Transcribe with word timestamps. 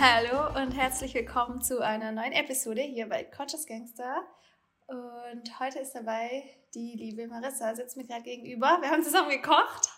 Hallo 0.00 0.62
und 0.62 0.76
herzlich 0.76 1.12
willkommen 1.14 1.60
zu 1.60 1.80
einer 1.80 2.12
neuen 2.12 2.30
Episode 2.30 2.82
hier 2.82 3.08
bei 3.08 3.24
Conscious 3.24 3.66
Gangster. 3.66 4.22
Und 4.86 5.58
heute 5.58 5.80
ist 5.80 5.92
dabei 5.92 6.44
die 6.72 6.94
liebe 6.96 7.26
Marissa, 7.26 7.74
sitzt 7.74 7.96
mir 7.96 8.06
gerade 8.06 8.22
gegenüber. 8.22 8.78
Wir 8.80 8.90
haben 8.90 9.02
zusammen 9.02 9.30
gekocht. 9.30 9.88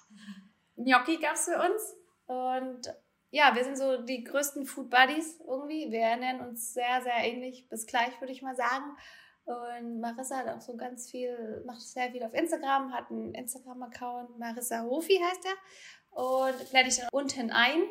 Gnocchi 0.76 1.18
gab 1.18 1.34
es 1.34 1.44
für 1.44 1.58
uns. 1.58 1.96
Und 2.24 2.96
ja, 3.30 3.54
wir 3.54 3.62
sind 3.62 3.76
so 3.76 4.00
die 4.00 4.24
größten 4.24 4.64
Food 4.64 4.88
Buddies 4.88 5.38
irgendwie. 5.46 5.92
Wir 5.92 6.00
ernähren 6.00 6.48
uns 6.48 6.72
sehr, 6.72 7.02
sehr 7.02 7.18
ähnlich 7.18 7.68
bis 7.68 7.86
gleich, 7.86 8.18
würde 8.22 8.32
ich 8.32 8.40
mal 8.40 8.56
sagen. 8.56 8.96
Und 9.44 10.00
Marissa 10.00 10.38
hat 10.38 10.48
auch 10.48 10.62
so 10.62 10.78
ganz 10.78 11.10
viel, 11.10 11.62
macht 11.66 11.82
sehr 11.82 12.10
viel 12.10 12.22
auf 12.22 12.32
Instagram, 12.32 12.94
hat 12.94 13.10
einen 13.10 13.34
Instagram-Account, 13.34 14.38
Marissa 14.38 14.82
Hofi 14.82 15.20
heißt 15.22 15.44
er. 15.44 16.18
Und 16.18 16.70
blende 16.70 16.88
ich 16.88 16.96
dann 16.96 17.08
unten 17.12 17.50
ein. 17.50 17.82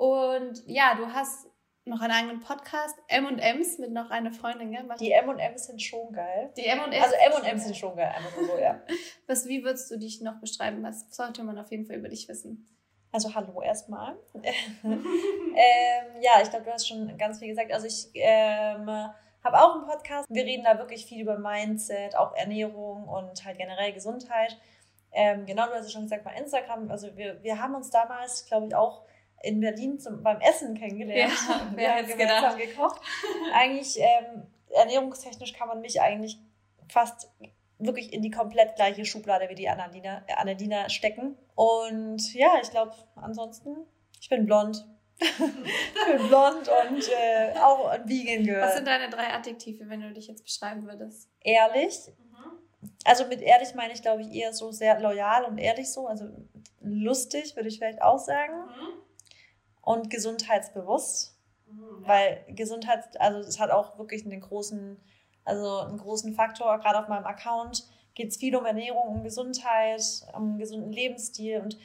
Und 0.00 0.62
ja, 0.64 0.94
du 0.94 1.12
hast 1.12 1.49
noch 1.90 2.00
einen 2.00 2.12
eigenen 2.12 2.40
Podcast, 2.40 2.96
M&M's, 3.08 3.78
mit 3.78 3.90
noch 3.90 4.10
einer 4.10 4.32
Freundin, 4.32 4.70
gell? 4.70 4.88
Die 4.98 5.12
M&M's 5.12 5.66
sind 5.66 5.82
schon 5.82 6.12
geil. 6.12 6.50
Die 6.56 6.64
M&M's? 6.64 6.96
Also 7.02 7.42
M&M's 7.42 7.64
sind 7.64 7.76
schon 7.76 7.96
geil, 7.96 8.12
einfach 8.16 8.30
so, 8.38 8.58
ja. 8.58 8.80
Was, 9.26 9.46
wie 9.46 9.62
würdest 9.64 9.90
du 9.90 9.98
dich 9.98 10.20
noch 10.22 10.40
beschreiben? 10.40 10.82
Was 10.82 11.14
sollte 11.14 11.42
man 11.42 11.58
auf 11.58 11.70
jeden 11.70 11.84
Fall 11.84 11.96
über 11.96 12.08
dich 12.08 12.28
wissen? 12.28 12.66
Also 13.12 13.34
hallo 13.34 13.60
erstmal. 13.60 14.16
ähm, 14.84 15.02
ja, 16.20 16.40
ich 16.40 16.50
glaube, 16.50 16.64
du 16.64 16.72
hast 16.72 16.86
schon 16.86 17.18
ganz 17.18 17.40
viel 17.40 17.48
gesagt. 17.48 17.72
Also 17.72 17.88
ich 17.88 18.08
ähm, 18.14 18.86
habe 18.86 19.58
auch 19.58 19.74
einen 19.74 19.86
Podcast. 19.86 20.28
Wir 20.30 20.44
reden 20.44 20.62
da 20.62 20.78
wirklich 20.78 21.06
viel 21.06 21.20
über 21.20 21.38
Mindset, 21.38 22.16
auch 22.16 22.36
Ernährung 22.36 23.08
und 23.08 23.44
halt 23.44 23.58
generell 23.58 23.92
Gesundheit. 23.92 24.56
Ähm, 25.10 25.44
genau, 25.44 25.66
du 25.66 25.72
hast 25.72 25.86
ja 25.86 25.90
schon 25.90 26.02
gesagt, 26.02 26.22
bei 26.22 26.34
Instagram. 26.34 26.88
Also 26.88 27.16
wir, 27.16 27.42
wir 27.42 27.60
haben 27.60 27.74
uns 27.74 27.90
damals, 27.90 28.46
glaube 28.46 28.68
ich, 28.68 28.76
auch 28.76 29.02
in 29.42 29.60
Berlin 29.60 29.98
zum, 29.98 30.22
beim 30.22 30.40
Essen 30.40 30.74
kennengelernt. 30.74 31.32
Ja, 31.48 31.70
wir 31.76 31.94
haben 31.94 32.06
gemeinsam 32.06 32.58
gekocht. 32.58 33.00
eigentlich 33.52 33.98
ähm, 33.98 34.46
ernährungstechnisch 34.70 35.52
kann 35.52 35.68
man 35.68 35.80
mich 35.80 36.00
eigentlich 36.00 36.38
fast 36.88 37.30
wirklich 37.78 38.12
in 38.12 38.22
die 38.22 38.30
komplett 38.30 38.76
gleiche 38.76 39.04
Schublade 39.04 39.48
wie 39.48 39.54
die 39.54 39.68
Annalina, 39.68 40.22
Annalina 40.36 40.88
stecken. 40.88 41.36
Und 41.54 42.34
ja, 42.34 42.54
ich 42.62 42.70
glaube, 42.70 42.92
ansonsten, 43.16 43.86
ich 44.20 44.28
bin 44.28 44.44
blond. 44.46 44.86
ich 45.20 45.36
bin 45.36 46.28
blond 46.28 46.68
und 46.68 47.08
äh, 47.08 47.54
auch 47.58 47.88
ein 47.88 48.08
Vegan 48.08 48.44
Girl. 48.44 48.62
Was 48.62 48.76
sind 48.76 48.86
deine 48.86 49.10
drei 49.10 49.32
Adjektive, 49.32 49.88
wenn 49.88 50.00
du 50.00 50.12
dich 50.12 50.28
jetzt 50.28 50.44
beschreiben 50.44 50.86
würdest? 50.86 51.28
Ehrlich. 51.42 51.98
Mhm. 52.18 52.58
Also 53.04 53.26
mit 53.26 53.40
ehrlich 53.40 53.74
meine 53.74 53.92
ich, 53.92 54.02
glaube 54.02 54.22
ich, 54.22 54.32
eher 54.32 54.52
so 54.52 54.72
sehr 54.72 54.98
loyal 55.00 55.44
und 55.44 55.58
ehrlich 55.58 55.90
so. 55.90 56.06
Also 56.06 56.26
lustig, 56.80 57.56
würde 57.56 57.68
ich 57.68 57.78
vielleicht 57.78 58.02
auch 58.02 58.18
sagen. 58.18 58.54
Mhm 58.66 58.99
und 59.82 60.10
gesundheitsbewusst, 60.10 61.36
mhm, 61.70 62.02
ja. 62.02 62.08
weil 62.08 62.44
Gesundheit, 62.48 63.20
also 63.20 63.40
es 63.40 63.58
hat 63.58 63.70
auch 63.70 63.98
wirklich 63.98 64.24
einen 64.24 64.40
großen, 64.40 65.00
also 65.44 65.78
einen 65.80 65.98
großen 65.98 66.34
Faktor. 66.34 66.78
Gerade 66.78 66.98
auf 66.98 67.08
meinem 67.08 67.26
Account 67.26 67.86
geht 68.14 68.30
es 68.30 68.36
viel 68.36 68.56
um 68.56 68.66
Ernährung, 68.66 69.08
um 69.08 69.22
Gesundheit, 69.22 70.02
um 70.34 70.50
einen 70.50 70.58
gesunden 70.58 70.92
Lebensstil 70.92 71.60
und 71.60 71.78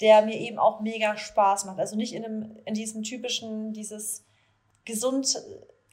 der 0.00 0.22
mir 0.22 0.36
eben 0.36 0.58
auch 0.58 0.80
mega 0.80 1.16
Spaß 1.16 1.64
macht. 1.64 1.80
Also 1.80 1.96
nicht 1.96 2.14
in, 2.14 2.24
einem, 2.24 2.56
in 2.64 2.74
diesem 2.74 3.02
typischen, 3.02 3.72
dieses 3.72 4.24
gesund, 4.84 5.42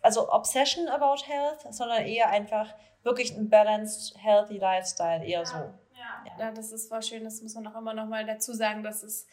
also 0.01 0.31
Obsession 0.31 0.87
about 0.87 1.23
Health, 1.25 1.73
sondern 1.73 2.05
eher 2.05 2.29
einfach 2.29 2.73
wirklich 3.03 3.35
ein 3.35 3.49
balanced, 3.49 4.15
healthy 4.17 4.57
Lifestyle, 4.57 5.23
eher 5.25 5.39
ja. 5.39 5.45
so. 5.45 5.55
Ja. 5.55 6.37
ja, 6.39 6.51
das 6.51 6.71
ist 6.71 6.89
voll 6.89 7.01
schön. 7.01 7.23
Das 7.23 7.41
muss 7.41 7.55
man 7.55 7.67
auch 7.67 7.77
immer 7.77 7.93
noch 7.93 8.07
mal 8.07 8.25
dazu 8.25 8.53
sagen, 8.53 8.83
dass 8.83 9.03
es 9.03 9.25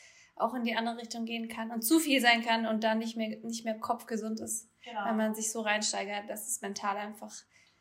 auch 0.42 0.54
in 0.54 0.64
die 0.64 0.76
andere 0.76 0.98
Richtung 0.98 1.24
gehen 1.24 1.48
kann 1.48 1.70
und 1.70 1.82
zu 1.82 1.98
viel 1.98 2.20
sein 2.20 2.44
kann 2.44 2.66
und 2.66 2.84
dann 2.84 2.98
nicht 2.98 3.16
mehr, 3.16 3.38
nicht 3.42 3.64
mehr 3.64 3.78
kopfgesund 3.78 4.40
ist. 4.40 4.68
Genau. 4.84 5.04
Wenn 5.06 5.16
man 5.16 5.34
sich 5.34 5.52
so 5.52 5.60
reinsteigert, 5.60 6.28
dass 6.28 6.48
es 6.48 6.60
mental 6.60 6.96
einfach. 6.96 7.32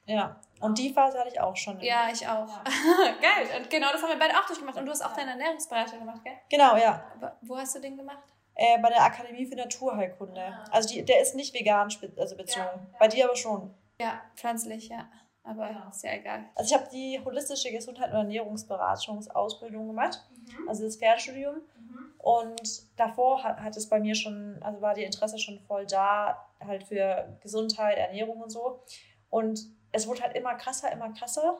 Ja, 0.05 0.39
und 0.59 0.77
die 0.77 0.93
Phase 0.93 1.19
hatte 1.19 1.29
ich 1.29 1.39
auch 1.39 1.55
schon. 1.55 1.79
Ja, 1.79 2.09
ich 2.11 2.27
auch. 2.27 2.47
Ja. 2.47 2.63
Geil. 3.21 3.61
Und 3.61 3.69
genau, 3.69 3.91
das 3.91 4.01
haben 4.01 4.09
wir 4.09 4.19
beide 4.19 4.37
auch 4.37 4.45
durchgemacht. 4.45 4.77
Und 4.77 4.85
du 4.85 4.91
hast 4.91 5.03
auch 5.03 5.13
deine 5.13 5.31
Ernährungsberater 5.31 5.97
gemacht, 5.97 6.23
gell? 6.23 6.33
Genau, 6.49 6.75
ja. 6.75 7.03
Aber 7.15 7.37
wo 7.41 7.57
hast 7.57 7.75
du 7.75 7.79
den 7.79 7.97
gemacht? 7.97 8.23
Äh, 8.55 8.79
bei 8.79 8.89
der 8.89 9.03
Akademie 9.03 9.45
für 9.45 9.55
Naturheilkunde. 9.55 10.41
Ah. 10.41 10.65
Also 10.71 10.89
die, 10.89 11.03
der 11.03 11.21
ist 11.21 11.35
nicht 11.35 11.53
vegan 11.53 11.89
also 12.17 12.35
bezogen. 12.35 12.65
Ja, 12.65 12.73
ja. 12.73 12.97
Bei 12.99 13.07
dir 13.07 13.25
aber 13.25 13.35
schon. 13.35 13.73
Ja, 13.99 14.21
pflanzlich, 14.35 14.89
ja. 14.89 15.09
Aber 15.43 15.71
ja. 15.71 15.89
ist 15.89 16.03
ja 16.03 16.13
egal. 16.13 16.45
Also 16.55 16.75
ich 16.75 16.79
habe 16.79 16.89
die 16.91 17.19
holistische 17.23 17.71
Gesundheit 17.71 18.11
und 18.11 18.17
Ernährungsberatungsausbildung 18.17 19.87
gemacht. 19.87 20.23
Mhm. 20.29 20.69
Also 20.69 20.83
das 20.83 20.97
Fernstudium. 20.97 21.61
Und 22.17 22.99
davor 22.99 23.43
hat, 23.43 23.59
hat 23.59 23.77
es 23.77 23.89
bei 23.89 23.99
mir 23.99 24.15
schon, 24.15 24.61
also 24.61 24.81
war 24.81 24.93
die 24.93 25.03
Interesse 25.03 25.39
schon 25.39 25.59
voll 25.59 25.85
da, 25.85 26.47
halt 26.59 26.83
für 26.83 27.37
Gesundheit, 27.41 27.97
Ernährung 27.97 28.41
und 28.41 28.51
so. 28.51 28.83
Und 29.29 29.61
es 29.91 30.07
wurde 30.07 30.21
halt 30.21 30.35
immer 30.35 30.55
krasser, 30.55 30.91
immer 30.91 31.11
krasser. 31.13 31.59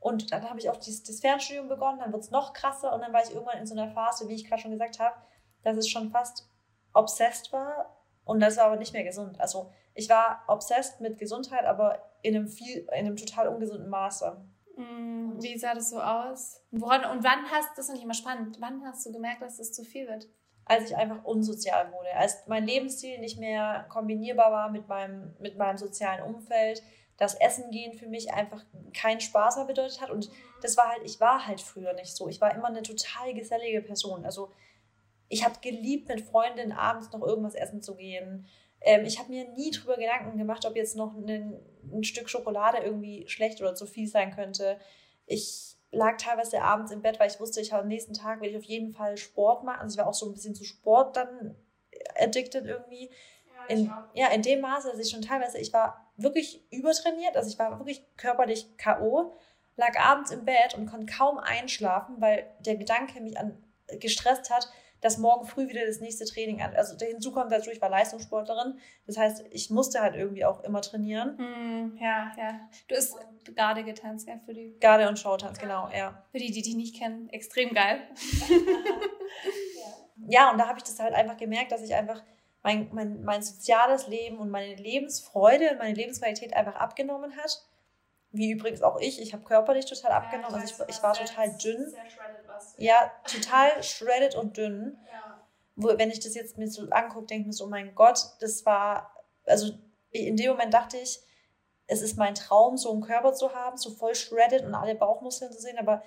Und 0.00 0.30
dann 0.32 0.48
habe 0.48 0.60
ich 0.60 0.70
auch 0.70 0.76
dieses, 0.76 1.02
das 1.02 1.20
Fernstudium 1.20 1.68
begonnen, 1.68 1.98
dann 1.98 2.12
wird 2.12 2.22
es 2.22 2.30
noch 2.30 2.52
krasser 2.52 2.94
und 2.94 3.00
dann 3.00 3.12
war 3.12 3.22
ich 3.24 3.32
irgendwann 3.32 3.58
in 3.58 3.66
so 3.66 3.74
einer 3.74 3.90
Phase, 3.90 4.28
wie 4.28 4.34
ich 4.34 4.44
gerade 4.46 4.62
schon 4.62 4.70
gesagt 4.70 5.00
habe, 5.00 5.16
dass 5.62 5.76
es 5.76 5.88
schon 5.88 6.10
fast 6.10 6.48
obsessed 6.92 7.52
war 7.52 7.96
und 8.24 8.40
das 8.40 8.56
war 8.56 8.66
aber 8.66 8.76
nicht 8.76 8.92
mehr 8.92 9.04
gesund. 9.04 9.40
Also 9.40 9.72
ich 9.94 10.08
war 10.08 10.44
obsessed 10.46 11.00
mit 11.00 11.18
Gesundheit, 11.18 11.64
aber 11.64 12.12
in 12.22 12.36
einem 12.36 12.46
viel, 12.46 12.78
in 12.78 12.90
einem 12.90 13.16
total 13.16 13.48
ungesunden 13.48 13.88
Maße. 13.88 14.36
Mm, 14.78 15.42
wie 15.42 15.58
sah 15.58 15.74
das 15.74 15.90
so 15.90 16.00
aus? 16.00 16.62
Woran, 16.70 17.04
und 17.10 17.24
wann 17.24 17.50
hast, 17.50 17.76
das 17.76 17.88
nicht 17.88 18.04
immer 18.04 18.14
spannend, 18.14 18.58
wann 18.60 18.84
hast 18.84 19.04
du 19.04 19.12
gemerkt, 19.12 19.42
dass 19.42 19.56
das 19.56 19.72
zu 19.72 19.84
viel 19.84 20.06
wird? 20.06 20.28
Als 20.64 20.90
ich 20.90 20.96
einfach 20.96 21.24
unsozial 21.24 21.92
wurde, 21.92 22.14
als 22.14 22.46
mein 22.46 22.64
Lebensstil 22.64 23.18
nicht 23.18 23.40
mehr 23.40 23.86
kombinierbar 23.88 24.52
war 24.52 24.70
mit 24.70 24.86
meinem, 24.86 25.34
mit 25.40 25.56
meinem 25.56 25.78
sozialen 25.78 26.22
Umfeld, 26.22 26.82
das 27.16 27.34
Essen 27.34 27.70
gehen 27.72 27.94
für 27.94 28.06
mich 28.06 28.32
einfach 28.32 28.64
keinen 28.94 29.20
Spaß 29.20 29.56
mehr 29.56 29.64
bedeutet 29.64 30.00
hat. 30.00 30.10
Und 30.10 30.30
das 30.62 30.76
war 30.76 30.88
halt, 30.90 31.02
ich 31.04 31.18
war 31.18 31.46
halt 31.46 31.60
früher 31.60 31.92
nicht 31.94 32.14
so. 32.14 32.28
Ich 32.28 32.40
war 32.40 32.54
immer 32.54 32.68
eine 32.68 32.82
total 32.82 33.34
gesellige 33.34 33.82
Person. 33.82 34.24
Also 34.24 34.52
ich 35.28 35.44
habe 35.44 35.58
geliebt, 35.60 36.08
mit 36.08 36.20
Freundinnen 36.20 36.70
abends 36.72 37.10
noch 37.10 37.22
irgendwas 37.22 37.56
essen 37.56 37.82
zu 37.82 37.96
gehen. 37.96 38.46
Ähm, 38.80 39.04
ich 39.04 39.18
habe 39.18 39.30
mir 39.30 39.48
nie 39.50 39.72
drüber 39.72 39.96
Gedanken 39.96 40.38
gemacht, 40.38 40.64
ob 40.64 40.76
jetzt 40.76 40.96
noch 40.96 41.16
ein, 41.16 41.58
ein 41.92 42.04
Stück 42.04 42.28
Schokolade 42.28 42.78
irgendwie 42.78 43.26
schlecht 43.28 43.60
oder 43.60 43.74
zu 43.74 43.86
viel 43.86 44.08
sein 44.08 44.34
könnte. 44.34 44.78
Ich 45.26 45.76
lag 45.90 46.16
teilweise 46.18 46.62
abends 46.62 46.92
im 46.92 47.02
Bett, 47.02 47.18
weil 47.18 47.30
ich 47.30 47.40
wusste, 47.40 47.60
ich 47.60 47.72
habe 47.72 47.82
am 47.82 47.88
nächsten 47.88 48.14
Tag 48.14 48.40
will 48.40 48.50
ich 48.50 48.56
auf 48.56 48.64
jeden 48.64 48.92
Fall 48.92 49.16
Sport 49.16 49.64
machen. 49.64 49.80
Also 49.80 49.94
ich 49.94 49.98
war 49.98 50.08
auch 50.08 50.14
so 50.14 50.26
ein 50.26 50.34
bisschen 50.34 50.54
zu 50.54 50.64
Sport 50.64 51.16
dann 51.16 51.56
addicted 52.16 52.66
irgendwie. 52.66 53.10
Ja, 53.46 53.74
in, 53.74 53.92
ja, 54.14 54.28
in 54.28 54.42
dem 54.42 54.60
Maße, 54.60 54.90
dass 54.90 54.98
ich 54.98 55.10
schon 55.10 55.22
teilweise, 55.22 55.58
ich 55.58 55.72
war 55.72 56.12
wirklich 56.16 56.64
übertrainiert, 56.70 57.36
also 57.36 57.48
ich 57.48 57.58
war 57.58 57.78
wirklich 57.78 58.04
körperlich 58.16 58.76
K.O., 58.76 59.36
lag 59.76 59.96
abends 59.98 60.32
im 60.32 60.44
Bett 60.44 60.74
und 60.74 60.86
konnte 60.86 61.06
kaum 61.06 61.38
einschlafen, 61.38 62.20
weil 62.20 62.50
der 62.60 62.76
Gedanke 62.76 63.20
mich 63.20 63.38
an 63.38 63.62
gestresst 64.00 64.50
hat, 64.50 64.68
dass 65.00 65.18
morgen 65.18 65.46
früh 65.46 65.68
wieder 65.68 65.86
das 65.86 66.00
nächste 66.00 66.24
Training 66.24 66.60
an. 66.60 66.74
Also 66.74 66.96
hinzu 67.04 67.32
kommt 67.32 67.52
dazu, 67.52 67.70
ich 67.70 67.80
war 67.80 67.88
Leistungssportlerin. 67.88 68.78
Das 69.06 69.16
heißt, 69.16 69.44
ich 69.50 69.70
musste 69.70 70.00
halt 70.00 70.16
irgendwie 70.16 70.44
auch 70.44 70.64
immer 70.64 70.80
trainieren. 70.80 71.36
Mm, 71.36 71.98
ja, 72.00 72.32
ja. 72.36 72.60
Du 72.88 72.96
hast 72.96 73.16
Garde 73.54 73.84
getanzt, 73.84 74.28
ja, 74.28 74.38
für 74.44 74.54
die. 74.54 74.76
Garde 74.80 75.08
und 75.08 75.18
Showtanz, 75.18 75.58
genau, 75.58 75.88
ja. 75.94 76.24
Für 76.32 76.38
die, 76.38 76.50
die 76.50 76.62
dich 76.62 76.74
nicht 76.74 76.96
kennen, 76.96 77.28
extrem 77.30 77.74
geil. 77.74 78.00
ja, 80.28 80.50
und 80.50 80.58
da 80.58 80.68
habe 80.68 80.78
ich 80.78 80.84
das 80.84 80.98
halt 80.98 81.14
einfach 81.14 81.36
gemerkt, 81.36 81.72
dass 81.72 81.82
ich 81.82 81.94
einfach 81.94 82.22
mein, 82.62 82.88
mein, 82.92 83.22
mein 83.22 83.42
soziales 83.42 84.08
Leben 84.08 84.38
und 84.38 84.50
meine 84.50 84.74
Lebensfreude 84.74 85.70
und 85.70 85.78
meine 85.78 85.94
Lebensqualität 85.94 86.54
einfach 86.54 86.74
abgenommen 86.74 87.36
hat. 87.36 87.62
Wie 88.30 88.50
übrigens 88.50 88.82
auch 88.82 89.00
ich. 89.00 89.22
Ich 89.22 89.32
habe 89.32 89.42
körperlich 89.44 89.86
total 89.86 90.12
abgenommen. 90.12 90.54
Ja, 90.54 90.60
also 90.60 90.84
ich, 90.84 90.96
ich 90.96 91.02
war 91.02 91.14
total 91.14 91.56
dünn. 91.56 91.94
Ja, 92.78 93.12
total 93.24 93.82
shredded 93.82 94.36
und 94.36 94.56
dünn. 94.56 94.96
Ja. 95.12 95.46
Wo, 95.74 95.88
wenn 95.98 96.10
ich 96.10 96.20
das 96.20 96.34
jetzt 96.34 96.56
mir 96.58 96.68
so 96.68 96.88
angucke, 96.90 97.26
denke 97.26 97.42
ich 97.42 97.46
mir 97.48 97.52
so, 97.52 97.64
oh 97.64 97.68
mein 97.68 97.94
Gott, 97.94 98.20
das 98.40 98.64
war, 98.64 99.14
also 99.44 99.72
in 100.10 100.36
dem 100.36 100.52
Moment 100.52 100.72
dachte 100.72 100.96
ich, 100.96 101.20
es 101.88 102.02
ist 102.02 102.16
mein 102.16 102.34
Traum, 102.34 102.76
so 102.76 102.92
einen 102.92 103.02
Körper 103.02 103.32
zu 103.32 103.52
haben, 103.52 103.76
so 103.76 103.90
voll 103.90 104.14
shredded 104.14 104.64
und 104.64 104.74
alle 104.74 104.94
Bauchmuskeln 104.94 105.52
zu 105.52 105.60
sehen, 105.60 105.78
aber 105.78 106.02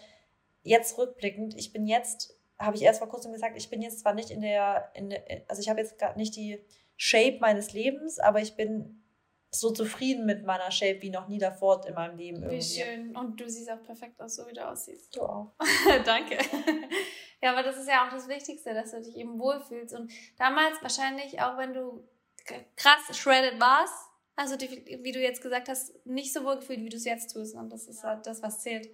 jetzt 0.63 0.97
rückblickend, 0.97 1.55
ich 1.57 1.73
bin 1.73 1.85
jetzt, 1.85 2.37
habe 2.57 2.77
ich 2.77 2.83
erst 2.83 2.99
vor 2.99 3.09
kurzem 3.09 3.33
gesagt, 3.33 3.57
ich 3.57 3.69
bin 3.69 3.81
jetzt 3.81 3.99
zwar 3.99 4.13
nicht 4.13 4.29
in 4.29 4.41
der, 4.41 4.91
in 4.93 5.09
der 5.09 5.23
also 5.47 5.61
ich 5.61 5.69
habe 5.69 5.81
jetzt 5.81 5.97
gerade 5.97 6.17
nicht 6.17 6.35
die 6.35 6.63
Shape 6.95 7.39
meines 7.41 7.73
Lebens, 7.73 8.19
aber 8.19 8.39
ich 8.39 8.55
bin 8.55 9.00
so 9.53 9.71
zufrieden 9.71 10.25
mit 10.25 10.45
meiner 10.45 10.71
Shape 10.71 11.01
wie 11.01 11.09
noch 11.09 11.27
nie 11.27 11.37
davor 11.37 11.85
in 11.85 11.93
meinem 11.93 12.17
Leben 12.17 12.37
irgendwie. 12.41 12.57
Wie 12.57 12.81
schön. 12.81 13.15
Und 13.15 13.39
du 13.39 13.49
siehst 13.49 13.69
auch 13.69 13.83
perfekt 13.83 14.21
aus, 14.21 14.35
so 14.35 14.47
wie 14.47 14.53
du 14.53 14.65
aussiehst. 14.65 15.15
Du 15.15 15.21
auch. 15.23 15.51
Danke. 16.05 16.37
ja, 17.41 17.51
aber 17.51 17.61
das 17.61 17.77
ist 17.77 17.89
ja 17.89 18.07
auch 18.07 18.11
das 18.11 18.29
Wichtigste, 18.29 18.73
dass 18.73 18.91
du 18.91 19.01
dich 19.01 19.15
eben 19.17 19.37
wohlfühlst. 19.39 19.93
Und 19.93 20.11
damals 20.37 20.81
wahrscheinlich, 20.81 21.41
auch 21.41 21.57
wenn 21.57 21.73
du 21.73 22.07
krass 22.75 23.17
shredded 23.17 23.59
warst, 23.59 24.11
du 24.49 24.57
dich, 24.57 25.03
wie 25.03 25.11
du 25.11 25.19
jetzt 25.19 25.41
gesagt 25.41 25.69
hast, 25.69 25.93
nicht 26.05 26.33
so 26.33 26.43
wohl 26.43 26.55
gefühlt, 26.55 26.79
wie 26.79 26.89
du 26.89 26.97
es 26.97 27.05
jetzt 27.05 27.33
tust. 27.33 27.55
Und 27.55 27.69
das 27.71 27.87
ist 27.87 28.03
halt 28.03 28.25
das, 28.25 28.41
was 28.41 28.61
zählt. 28.61 28.87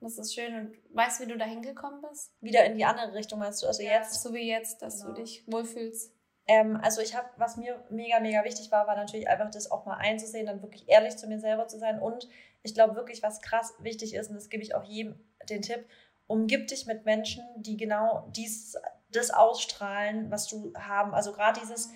Und 0.00 0.06
das 0.06 0.18
ist 0.18 0.34
schön. 0.34 0.54
Und 0.54 0.76
weißt 0.94 1.20
du, 1.20 1.24
wie 1.24 1.32
du 1.32 1.36
da 1.36 1.44
hingekommen 1.44 2.00
bist? 2.08 2.32
Wieder 2.40 2.64
in 2.64 2.76
die 2.78 2.84
andere 2.84 3.14
Richtung, 3.14 3.40
meinst 3.40 3.62
du? 3.62 3.66
Also 3.66 3.82
ja, 3.82 3.98
jetzt? 3.98 4.22
So 4.22 4.32
wie 4.32 4.48
jetzt, 4.48 4.80
dass 4.80 5.02
genau. 5.02 5.14
du 5.14 5.22
dich 5.22 5.44
wohlfühlst. 5.46 6.14
Ähm, 6.48 6.80
also 6.82 7.02
ich 7.02 7.14
habe, 7.14 7.28
was 7.36 7.58
mir 7.58 7.84
mega, 7.90 8.18
mega 8.20 8.42
wichtig 8.42 8.72
war, 8.72 8.86
war 8.86 8.96
natürlich 8.96 9.28
einfach 9.28 9.50
das 9.50 9.70
auch 9.70 9.84
mal 9.84 9.98
einzusehen, 9.98 10.46
dann 10.46 10.62
wirklich 10.62 10.88
ehrlich 10.88 11.16
zu 11.16 11.28
mir 11.28 11.38
selber 11.38 11.68
zu 11.68 11.78
sein. 11.78 12.00
Und 12.00 12.26
ich 12.62 12.74
glaube 12.74 12.96
wirklich, 12.96 13.22
was 13.22 13.42
krass 13.42 13.74
wichtig 13.80 14.14
ist, 14.14 14.30
und 14.30 14.36
das 14.36 14.48
gebe 14.48 14.62
ich 14.62 14.74
auch 14.74 14.84
jedem 14.84 15.20
den 15.48 15.62
Tipp, 15.62 15.86
umgib 16.26 16.68
dich 16.68 16.86
mit 16.86 17.04
Menschen, 17.04 17.44
die 17.56 17.76
genau 17.76 18.28
dies, 18.34 18.76
das 19.12 19.30
ausstrahlen, 19.30 20.30
was 20.30 20.46
du 20.46 20.72
haben. 20.74 21.14
Also 21.14 21.32
gerade 21.32 21.60
dieses 21.60 21.90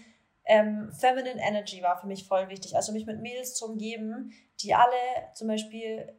ähm, 0.45 0.93
Feminine 0.93 1.41
Energy 1.41 1.83
war 1.83 1.99
für 1.99 2.07
mich 2.07 2.27
voll 2.27 2.49
wichtig. 2.49 2.77
Also 2.77 2.93
mich 2.93 3.07
mit 3.07 3.21
Mädels 3.21 3.55
zu 3.55 3.67
umgeben, 3.67 4.33
die 4.61 4.75
alle 4.75 4.93
zum 5.35 5.49
Beispiel 5.49 6.15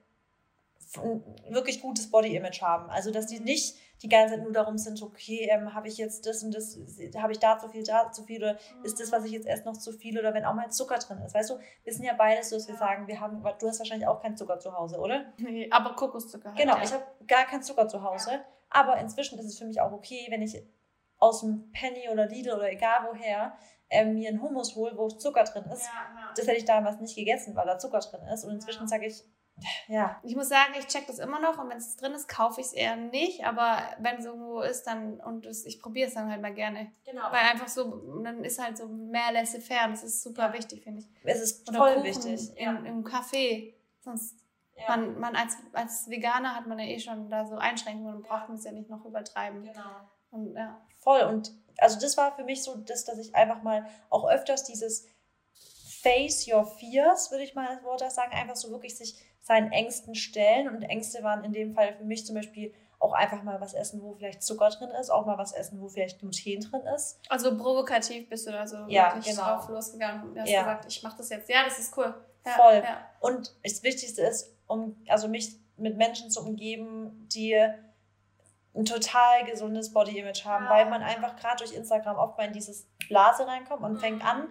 ein 0.98 1.24
wirklich 1.50 1.82
gutes 1.82 2.10
Body-Image 2.10 2.62
haben. 2.62 2.90
Also 2.90 3.12
dass 3.12 3.28
die 3.28 3.40
nicht 3.40 3.76
die 4.02 4.10
ganze 4.10 4.36
Zeit 4.36 4.44
nur 4.44 4.52
darum 4.52 4.78
sind, 4.78 5.02
okay, 5.02 5.48
ähm, 5.50 5.74
habe 5.74 5.88
ich 5.88 5.98
jetzt 5.98 6.26
das 6.26 6.44
und 6.44 6.54
das, 6.54 6.78
habe 7.18 7.32
ich 7.32 7.40
da 7.40 7.58
zu 7.58 7.70
viel, 7.70 7.84
da 7.84 8.12
zu 8.12 8.24
viel 8.24 8.44
oder 8.44 8.58
ist 8.84 9.00
das, 9.00 9.12
was 9.12 9.24
ich 9.26 9.32
jetzt 9.32 9.48
esse, 9.48 9.64
noch 9.64 9.78
zu 9.78 9.94
viel 9.94 10.20
oder 10.20 10.34
wenn 10.34 10.46
auch 10.46 10.54
mal 10.54 10.70
Zucker 10.72 10.98
drin 10.98 11.20
ist. 11.20 11.34
Weißt 11.34 11.52
du, 11.52 11.60
wir 11.84 11.94
sind 11.94 12.04
ja 12.04 12.14
beides 12.14 12.50
so, 12.50 12.58
dass 12.58 12.68
wir 12.68 12.76
sagen, 12.76 13.08
wir 13.08 13.20
haben, 13.20 13.42
du 13.42 13.68
hast 13.68 13.80
wahrscheinlich 13.80 14.08
auch 14.08 14.22
keinen 14.22 14.36
Zucker 14.36 14.60
zu 14.60 14.74
Hause, 14.74 15.00
oder? 15.00 15.26
Nee, 15.38 15.70
aber 15.72 15.96
Kokoszucker. 15.96 16.50
Halt, 16.50 16.58
genau, 16.58 16.76
ja. 16.78 16.84
ich 16.84 16.92
habe 16.92 17.04
gar 17.28 17.46
keinen 17.46 17.64
Zucker 17.64 17.88
zu 17.88 18.04
Hause, 18.04 18.32
ja. 18.32 18.46
aber 18.70 18.98
inzwischen 18.98 19.40
ist 19.40 19.46
es 19.46 19.58
für 19.58 19.66
mich 19.66 19.80
auch 19.80 19.92
okay, 19.92 20.28
wenn 20.30 20.42
ich 20.42 20.62
aus 21.20 21.40
dem 21.40 21.72
Penny 21.72 22.10
oder 22.12 22.28
Lidl 22.28 22.54
oder 22.54 22.70
egal 22.70 23.08
woher 23.10 23.54
ähm, 23.90 24.16
mir 24.16 24.30
einen 24.30 24.42
Hummus 24.42 24.76
hole, 24.76 24.98
wo 24.98 25.08
Zucker 25.08 25.44
drin 25.44 25.64
ist. 25.72 25.86
Ja, 25.86 26.34
das 26.36 26.48
hätte 26.48 26.58
ich 26.58 26.66
damals 26.66 27.00
nicht 27.00 27.16
gegessen, 27.16 27.56
weil 27.56 27.66
da 27.66 27.78
Zucker 27.78 28.00
drin 28.00 28.28
ist 28.28 28.44
und 28.44 28.52
inzwischen 28.52 28.88
sage 28.88 29.06
ich, 29.06 29.24
ja. 29.88 30.20
Ich 30.24 30.36
muss 30.36 30.50
sagen, 30.50 30.74
ich 30.78 30.88
check 30.88 31.08
das 31.08 31.20
immer 31.20 31.40
noch 31.40 31.58
und 31.58 31.70
wenn 31.70 31.78
es 31.78 31.96
drin 31.96 32.14
ist, 32.14 32.28
kaufe 32.28 32.62
ich 32.62 32.68
es 32.68 32.74
eher 32.74 32.96
nicht. 32.96 33.46
Aber 33.46 33.78
wenn 34.00 34.18
es 34.18 34.26
irgendwo 34.26 34.62
ist, 34.62 34.84
dann 34.84 35.20
und 35.20 35.46
es, 35.46 35.66
ich 35.66 35.82
probiere 35.82 36.08
es 36.08 36.14
dann 36.14 36.30
halt 36.30 36.42
mal 36.42 36.54
gerne. 36.54 36.92
Genau. 37.06 37.24
Weil 37.32 37.50
einfach 37.52 37.68
so, 37.68 38.22
dann 38.24 38.44
ist 38.44 38.62
halt 38.62 38.78
so 38.78 38.88
mehr 38.88 39.32
laissez-faire. 39.32 39.90
Das 39.90 40.04
ist 40.04 40.24
super 40.24 40.48
ja. 40.48 40.54
wichtig, 40.54 40.84
finde 40.84 41.02
ich. 41.02 41.08
Es 41.24 41.42
ist 41.42 41.70
Oder 41.70 41.78
voll 41.78 41.94
Kuchen 41.94 42.04
wichtig. 42.06 42.58
In, 42.58 42.64
ja. 42.64 42.72
Im 42.80 43.04
Café. 43.04 43.74
Sonst, 44.02 44.38
ja. 44.76 44.84
man, 44.90 45.20
man 45.20 45.36
als, 45.36 45.58
als 45.74 46.10
Veganer 46.10 46.56
hat 46.56 46.68
man 46.68 46.80
ja 46.80 46.86
eh 46.86 47.00
schon 47.00 47.30
da 47.30 47.46
so 47.46 47.56
Einschränkungen 47.56 48.16
und 48.16 48.24
braucht 48.24 48.50
man 48.50 48.58
es 48.58 48.64
ja 48.64 48.72
nicht 48.72 48.90
noch 48.90 49.06
übertreiben. 49.06 49.64
Genau. 49.64 49.82
Und, 50.32 50.56
ja. 50.56 50.82
Voll. 51.00 51.22
Und 51.22 51.52
also 51.78 52.00
das 52.00 52.18
war 52.18 52.36
für 52.36 52.44
mich 52.44 52.64
so, 52.64 52.76
das, 52.76 53.06
dass 53.06 53.18
ich 53.18 53.36
einfach 53.36 53.62
mal 53.62 53.88
auch 54.10 54.30
öfters 54.30 54.64
dieses 54.64 55.08
Face 56.02 56.48
Your 56.48 56.66
Fears, 56.66 57.32
würde 57.32 57.46
ich 57.46 57.56
mal 57.56 57.68
als 57.68 57.84
Wort 57.84 58.12
sagen, 58.12 58.34
einfach 58.34 58.58
so 58.58 58.72
wirklich 58.72 58.98
sich 58.98 59.16
seinen 59.44 59.72
Ängsten 59.72 60.16
stellen. 60.16 60.70
Und 60.70 60.82
Ängste 60.82 61.22
waren 61.22 61.44
in 61.44 61.52
dem 61.52 61.74
Fall 61.74 61.94
für 61.94 62.06
mich 62.06 62.26
zum 62.26 62.36
Beispiel 62.36 62.74
auch 63.00 63.12
einfach 63.12 63.44
mal 63.44 63.60
was 63.60 63.74
essen, 63.74 64.02
wo 64.02 64.14
vielleicht 64.14 64.42
Zucker 64.42 64.70
drin 64.70 64.90
ist, 64.92 65.10
auch 65.10 65.26
mal 65.26 65.38
was 65.38 65.52
essen, 65.52 65.82
wo 65.82 65.90
vielleicht 65.90 66.20
Gluten 66.20 66.62
drin 66.62 66.82
ist. 66.96 67.20
Also 67.30 67.56
provokativ 67.58 68.30
bist 68.30 68.48
du 68.48 68.52
da 68.52 68.66
so 68.66 68.78
ja, 68.88 69.14
wirklich 69.14 69.36
genau. 69.36 69.46
drauf 69.46 69.68
losgegangen. 69.68 70.34
Du 70.34 70.40
hast 70.40 70.50
ja. 70.50 70.62
gesagt, 70.62 70.86
ich 70.88 71.04
mache 71.04 71.18
das 71.18 71.30
jetzt. 71.30 71.50
Ja, 71.50 71.66
das 71.66 71.78
ist 71.78 71.96
cool. 71.98 72.14
Ja, 72.46 72.52
Voll. 72.54 72.82
Ja. 72.84 73.06
Und 73.20 73.54
das 73.64 73.84
Wichtigste 73.84 74.22
ist, 74.22 74.56
um 74.68 74.96
also 75.10 75.28
mich 75.28 75.58
mit 75.76 75.98
Menschen 75.98 76.32
zu 76.32 76.42
umgeben, 76.42 77.28
die 77.34 77.56
ein 78.76 78.86
total 78.86 79.44
gesundes 79.46 79.92
Body-Image 79.94 80.46
haben, 80.46 80.68
weil 80.70 80.90
man 80.90 81.04
einfach 81.04 81.36
gerade 81.36 81.58
durch 81.58 81.74
Instagram 81.74 82.18
oft 82.18 82.38
mal 82.38 82.48
in 82.48 82.54
dieses 82.54 82.88
Blase 83.08 83.46
reinkommt 83.46 83.84
und 83.84 83.98
fängt 83.98 84.26
an. 84.26 84.48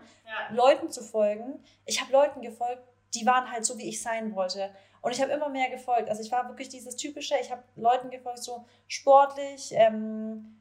Leuten 0.50 0.90
zu 0.90 1.02
folgen. 1.02 1.64
Ich 1.86 2.00
habe 2.00 2.12
Leuten 2.12 2.40
gefolgt, 2.40 2.82
die 3.14 3.26
waren 3.26 3.50
halt 3.50 3.64
so, 3.64 3.79
wie 3.79 3.88
ich 3.88 4.03
sein 4.03 4.35
wollte. 4.35 4.75
Und 5.00 5.12
ich 5.12 5.20
habe 5.20 5.32
immer 5.32 5.49
mehr 5.49 5.69
gefolgt. 5.69 6.09
Also 6.09 6.23
ich 6.23 6.31
war 6.31 6.49
wirklich 6.49 6.69
dieses 6.69 6.97
typische, 6.97 7.35
ich 7.41 7.50
habe 7.50 7.62
Leuten 7.76 8.11
gefolgt, 8.11 8.43
so 8.43 8.64
sportlich, 8.88 9.73
ähm, 9.73 10.61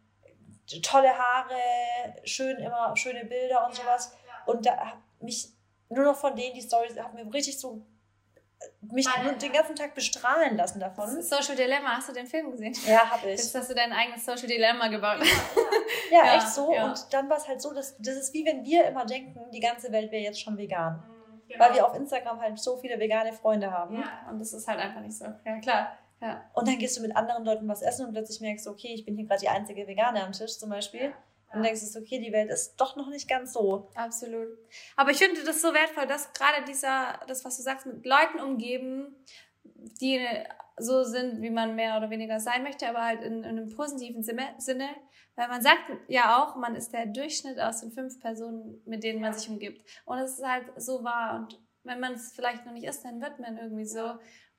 tolle 0.81 1.15
Haare, 1.17 1.53
schön 2.23 2.57
immer 2.57 2.95
schöne 2.95 3.25
Bilder 3.25 3.65
und 3.65 3.77
ja, 3.77 3.83
sowas. 3.83 4.13
Und 4.45 4.65
da 4.65 4.77
habe 4.77 5.01
mich 5.19 5.49
nur 5.89 6.05
noch 6.05 6.15
von 6.15 6.35
denen 6.35 6.55
die 6.55 6.61
Stories, 6.61 6.97
hat 6.97 7.13
mir 7.13 7.31
richtig 7.31 7.59
so 7.59 7.81
mich 8.81 9.07
Weil, 9.07 9.35
den 9.35 9.51
ganzen 9.51 9.75
Tag 9.75 9.95
bestrahlen 9.95 10.55
lassen 10.55 10.79
davon. 10.79 11.21
Social 11.21 11.55
Dilemma, 11.55 11.97
hast 11.97 12.09
du 12.09 12.13
den 12.13 12.27
Film 12.27 12.51
gesehen? 12.51 12.75
Ja, 12.85 13.09
habe 13.09 13.31
ich. 13.31 13.39
Jetzt 13.39 13.55
hast 13.55 13.69
du 13.69 13.75
dein 13.75 13.91
eigenes 13.91 14.25
Social 14.25 14.47
Dilemma 14.47 14.87
gebaut. 14.87 15.19
Ja, 15.19 16.17
ja. 16.17 16.25
ja 16.25 16.35
echt 16.35 16.49
so. 16.49 16.73
Ja. 16.73 16.85
Und 16.85 17.07
dann 17.11 17.29
war 17.29 17.37
es 17.37 17.47
halt 17.47 17.61
so, 17.61 17.73
dass 17.73 17.97
das 17.97 18.15
ist 18.15 18.33
wie 18.33 18.45
wenn 18.45 18.63
wir 18.63 18.85
immer 18.85 19.05
denken, 19.05 19.39
die 19.51 19.59
ganze 19.59 19.91
Welt 19.91 20.11
wäre 20.11 20.23
jetzt 20.23 20.41
schon 20.41 20.57
vegan. 20.57 21.03
Genau. 21.51 21.65
Weil 21.65 21.73
wir 21.75 21.85
auf 21.85 21.95
Instagram 21.95 22.39
halt 22.39 22.59
so 22.59 22.77
viele 22.77 22.99
vegane 22.99 23.33
Freunde 23.33 23.71
haben. 23.71 23.97
Ja, 23.97 24.27
und 24.29 24.39
das 24.39 24.53
ist 24.53 24.67
halt 24.67 24.79
einfach 24.79 25.01
nicht 25.01 25.17
so. 25.17 25.25
Ja, 25.45 25.59
klar. 25.59 25.97
Ja. 26.21 26.43
Und 26.53 26.67
dann 26.67 26.77
gehst 26.77 26.97
du 26.97 27.01
mit 27.01 27.15
anderen 27.15 27.43
Leuten 27.43 27.67
was 27.67 27.81
essen 27.81 28.05
und 28.05 28.13
plötzlich 28.13 28.41
merkst 28.41 28.65
du, 28.65 28.69
okay, 28.69 28.93
ich 28.93 29.05
bin 29.05 29.15
hier 29.15 29.25
gerade 29.25 29.41
die 29.41 29.49
einzige 29.49 29.87
Vegane 29.87 30.23
am 30.23 30.31
Tisch 30.31 30.57
zum 30.59 30.69
Beispiel. 30.69 31.13
Und 31.53 31.63
denkst 31.63 31.81
du, 31.93 31.99
okay, 31.99 32.19
die 32.19 32.31
Welt 32.31 32.49
ist 32.49 32.77
doch 32.77 32.95
noch 32.95 33.09
nicht 33.09 33.27
ganz 33.27 33.51
so. 33.51 33.89
Absolut. 33.95 34.47
Aber 34.95 35.11
ich 35.11 35.17
finde 35.17 35.43
das 35.43 35.61
so 35.61 35.73
wertvoll, 35.73 36.07
dass 36.07 36.31
gerade 36.31 36.63
dieser, 36.65 37.19
das, 37.27 37.43
was 37.43 37.57
du 37.57 37.63
sagst, 37.63 37.85
mit 37.85 38.05
Leuten 38.05 38.39
umgeben, 38.39 39.13
die 39.63 40.25
so 40.81 41.03
sind, 41.03 41.41
wie 41.41 41.49
man 41.49 41.75
mehr 41.75 41.97
oder 41.97 42.09
weniger 42.09 42.39
sein 42.39 42.63
möchte, 42.63 42.87
aber 42.87 43.05
halt 43.05 43.21
in, 43.21 43.39
in 43.39 43.45
einem 43.45 43.69
positiven 43.69 44.23
Sinne. 44.23 44.89
Weil 45.35 45.47
man 45.47 45.61
sagt 45.61 45.83
ja 46.07 46.43
auch, 46.43 46.55
man 46.55 46.75
ist 46.75 46.91
der 46.91 47.05
Durchschnitt 47.05 47.59
aus 47.59 47.81
den 47.81 47.91
fünf 47.91 48.19
Personen, 48.19 48.81
mit 48.85 49.03
denen 49.03 49.21
man 49.21 49.33
sich 49.33 49.49
umgibt. 49.49 49.83
Und 50.05 50.19
es 50.19 50.39
ist 50.39 50.45
halt 50.45 50.65
so 50.75 51.03
wahr. 51.03 51.39
Und 51.39 51.59
wenn 51.83 51.99
man 51.99 52.13
es 52.13 52.33
vielleicht 52.33 52.65
noch 52.65 52.73
nicht 52.73 52.85
ist, 52.85 53.03
dann 53.03 53.21
wird 53.21 53.39
man 53.39 53.57
irgendwie 53.57 53.85
so. 53.85 54.03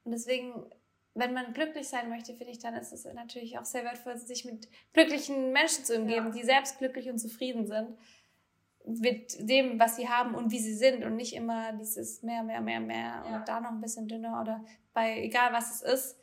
Und 0.05 0.13
deswegen 0.13 0.67
wenn 1.15 1.35
man 1.35 1.53
glücklich 1.53 1.89
sein 1.89 2.09
möchte, 2.09 2.35
finde 2.35 2.53
ich, 2.53 2.59
dann 2.59 2.75
ist 2.75 2.91
es 2.91 3.05
natürlich 3.05 3.59
auch 3.59 3.67
sehr 3.67 3.85
wertvoll, 3.85 4.17
sich 4.17 4.47
mit 4.47 4.67
glücklichen 4.95 5.53
Menschen 5.53 5.85
zu 5.85 5.97
umgeben, 5.99 6.29
ja. 6.29 6.33
die 6.33 6.43
selbst 6.43 6.79
glücklich 6.79 7.11
und 7.11 7.19
zufrieden 7.19 7.67
sind 7.67 7.99
mit 8.85 9.49
dem, 9.49 9.79
was 9.79 9.97
sie 9.97 10.09
haben 10.09 10.35
und 10.35 10.51
wie 10.51 10.59
sie 10.59 10.75
sind 10.75 11.05
und 11.05 11.17
nicht 11.17 11.35
immer 11.35 11.73
dieses 11.75 12.23
mehr, 12.23 12.43
mehr, 12.43 12.61
mehr, 12.61 12.81
mehr 12.81 13.23
ja. 13.25 13.37
und 13.37 13.49
da 13.49 13.61
noch 13.61 13.71
ein 13.71 13.81
bisschen 13.81 14.09
dünner 14.09 14.41
oder 14.41 14.65
bei 14.93 15.23
egal 15.23 15.53
was 15.53 15.71
es 15.71 15.83
ist, 15.83 16.19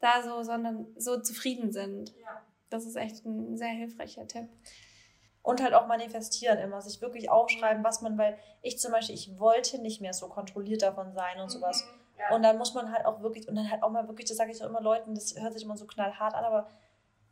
da 0.00 0.22
so, 0.22 0.42
sondern 0.42 0.86
so 0.96 1.20
zufrieden 1.20 1.72
sind. 1.72 2.14
Ja. 2.20 2.42
Das 2.70 2.84
ist 2.84 2.96
echt 2.96 3.24
ein 3.24 3.56
sehr 3.56 3.68
hilfreicher 3.68 4.26
Tipp. 4.26 4.48
Und 5.42 5.62
halt 5.62 5.74
auch 5.74 5.86
manifestieren 5.86 6.58
immer, 6.58 6.80
sich 6.80 7.00
wirklich 7.00 7.30
aufschreiben, 7.30 7.84
was 7.84 8.02
man, 8.02 8.18
weil 8.18 8.36
ich 8.62 8.78
zum 8.78 8.90
Beispiel, 8.90 9.14
ich 9.14 9.38
wollte 9.38 9.80
nicht 9.80 10.00
mehr 10.00 10.12
so 10.12 10.28
kontrolliert 10.28 10.82
davon 10.82 11.12
sein 11.12 11.40
und 11.40 11.50
sowas. 11.50 11.84
Mhm 11.84 12.06
und 12.30 12.42
dann 12.42 12.58
muss 12.58 12.74
man 12.74 12.92
halt 12.92 13.04
auch 13.06 13.20
wirklich, 13.20 13.48
und 13.48 13.56
dann 13.56 13.70
halt 13.70 13.82
auch 13.82 13.90
mal 13.90 14.08
wirklich, 14.08 14.28
das 14.28 14.36
sage 14.36 14.50
ich 14.50 14.58
so 14.58 14.66
immer 14.66 14.80
Leuten, 14.80 15.14
das 15.14 15.34
hört 15.38 15.52
sich 15.52 15.64
immer 15.64 15.76
so 15.76 15.86
knallhart 15.86 16.34
an, 16.34 16.44
aber 16.44 16.68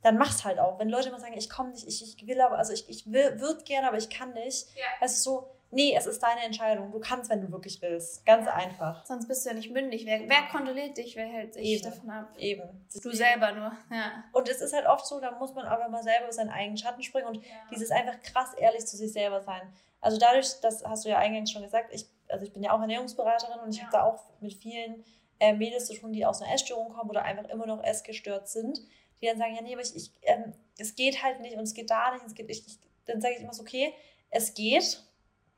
dann 0.05 0.19
mach's 0.19 0.45
halt 0.45 0.59
auch. 0.59 0.79
Wenn 0.79 0.89
Leute 0.89 1.09
immer 1.09 1.19
sagen, 1.19 1.35
ich 1.37 1.49
komme 1.49 1.71
nicht, 1.71 1.87
ich, 1.87 2.03
ich 2.03 2.27
will 2.27 2.41
aber, 2.41 2.59
also 2.59 2.73
ich, 2.73 2.89
ich 2.89 3.11
will, 3.11 3.41
würde 3.41 3.65
gerne, 3.65 3.89
aber 3.89 3.97
ich 3.97 4.11
kann 4.11 4.33
nicht. 4.35 4.69
Ja. 4.77 4.85
Es 5.01 5.15
ist 5.15 5.25
so, 5.25 5.49
nee, 5.71 5.95
es 5.97 6.07
ist 6.07 6.23
deine 6.23 6.43
Entscheidung. 6.43 6.93
Du 6.93 7.01
kannst, 7.01 7.31
wenn 7.31 7.41
du 7.41 7.51
wirklich 7.51 7.81
willst. 7.81 8.25
Ganz 8.27 8.47
einfach. 8.47 9.05
Sonst 9.07 9.27
bist 9.27 9.45
du 9.45 9.51
ja 9.51 9.55
nicht 9.55 9.73
mündig. 9.73 10.05
Wer, 10.05 10.29
wer 10.29 10.43
kontrolliert 10.53 10.97
dich? 10.97 11.17
Wer 11.17 11.27
hält 11.27 11.55
sich 11.55 11.65
Eben. 11.65 11.85
davon 11.85 12.11
ab? 12.11 12.29
Eben. 12.39 12.87
Du 13.03 13.11
selber 13.13 13.53
nur. 13.53 13.73
Ja. 13.91 14.25
Und 14.33 14.49
es 14.49 14.61
ist 14.61 14.75
halt 14.75 14.87
oft 14.87 15.07
so, 15.07 15.21
da 15.21 15.33
muss 15.33 15.55
man 15.55 15.65
aber 15.67 15.89
mal 15.89 16.03
selber 16.03 16.25
über 16.25 16.33
seinen 16.33 16.51
eigenen 16.51 16.77
Schatten 16.77 17.03
springen 17.03 17.27
und 17.27 17.37
ja. 17.37 17.43
dieses 17.71 17.91
einfach 17.91 18.21
krass 18.23 18.55
ehrlich 18.55 18.87
zu 18.87 18.97
sich 18.97 19.13
selber 19.13 19.41
sein. 19.41 19.63
Also 20.01 20.19
dadurch, 20.19 20.61
das 20.61 20.85
hast 20.85 21.07
du 21.07 21.09
ja 21.09 21.19
eingangs 21.19 21.51
schon 21.51 21.63
gesagt, 21.63 21.95
ich 21.95 22.07
also 22.29 22.45
ich 22.45 22.53
bin 22.53 22.63
ja 22.63 22.73
auch 22.73 22.81
Ernährungsberaterin 22.81 23.61
und 23.61 23.71
ich 23.71 23.79
ja. 23.79 23.85
habe 23.85 23.93
da 23.93 24.03
auch 24.05 24.23
mit 24.41 24.55
vielen 24.55 25.05
äh, 25.41 25.53
Mädels 25.53 25.87
zu 25.87 25.95
tun, 25.95 26.13
die 26.13 26.25
aus 26.25 26.43
einer 26.43 26.53
Essstörung 26.53 26.93
kommen 26.93 27.11
oder 27.11 27.23
einfach 27.23 27.49
immer 27.51 27.67
noch 27.67 27.83
essgestört 27.83 28.49
sind, 28.49 28.81
die 29.21 29.27
dann 29.27 29.39
sagen, 29.39 29.55
ja, 29.55 29.63
nee, 29.63 29.73
aber 29.73 29.83
ich, 29.83 29.95
ich 29.95 30.13
ähm, 30.23 30.53
es 30.79 30.95
geht 30.95 31.23
halt 31.23 31.41
nicht 31.41 31.57
und 31.57 31.63
es 31.63 31.75
geht 31.75 31.91
da 31.91 32.13
nicht, 32.13 32.25
es 32.27 32.35
geht 32.35 32.49
nicht. 32.49 32.79
Dann 33.07 33.21
sage 33.21 33.35
ich 33.35 33.43
immer 33.43 33.53
so, 33.53 33.63
okay, 33.63 33.95
es 34.31 34.55
geht, 34.55 35.03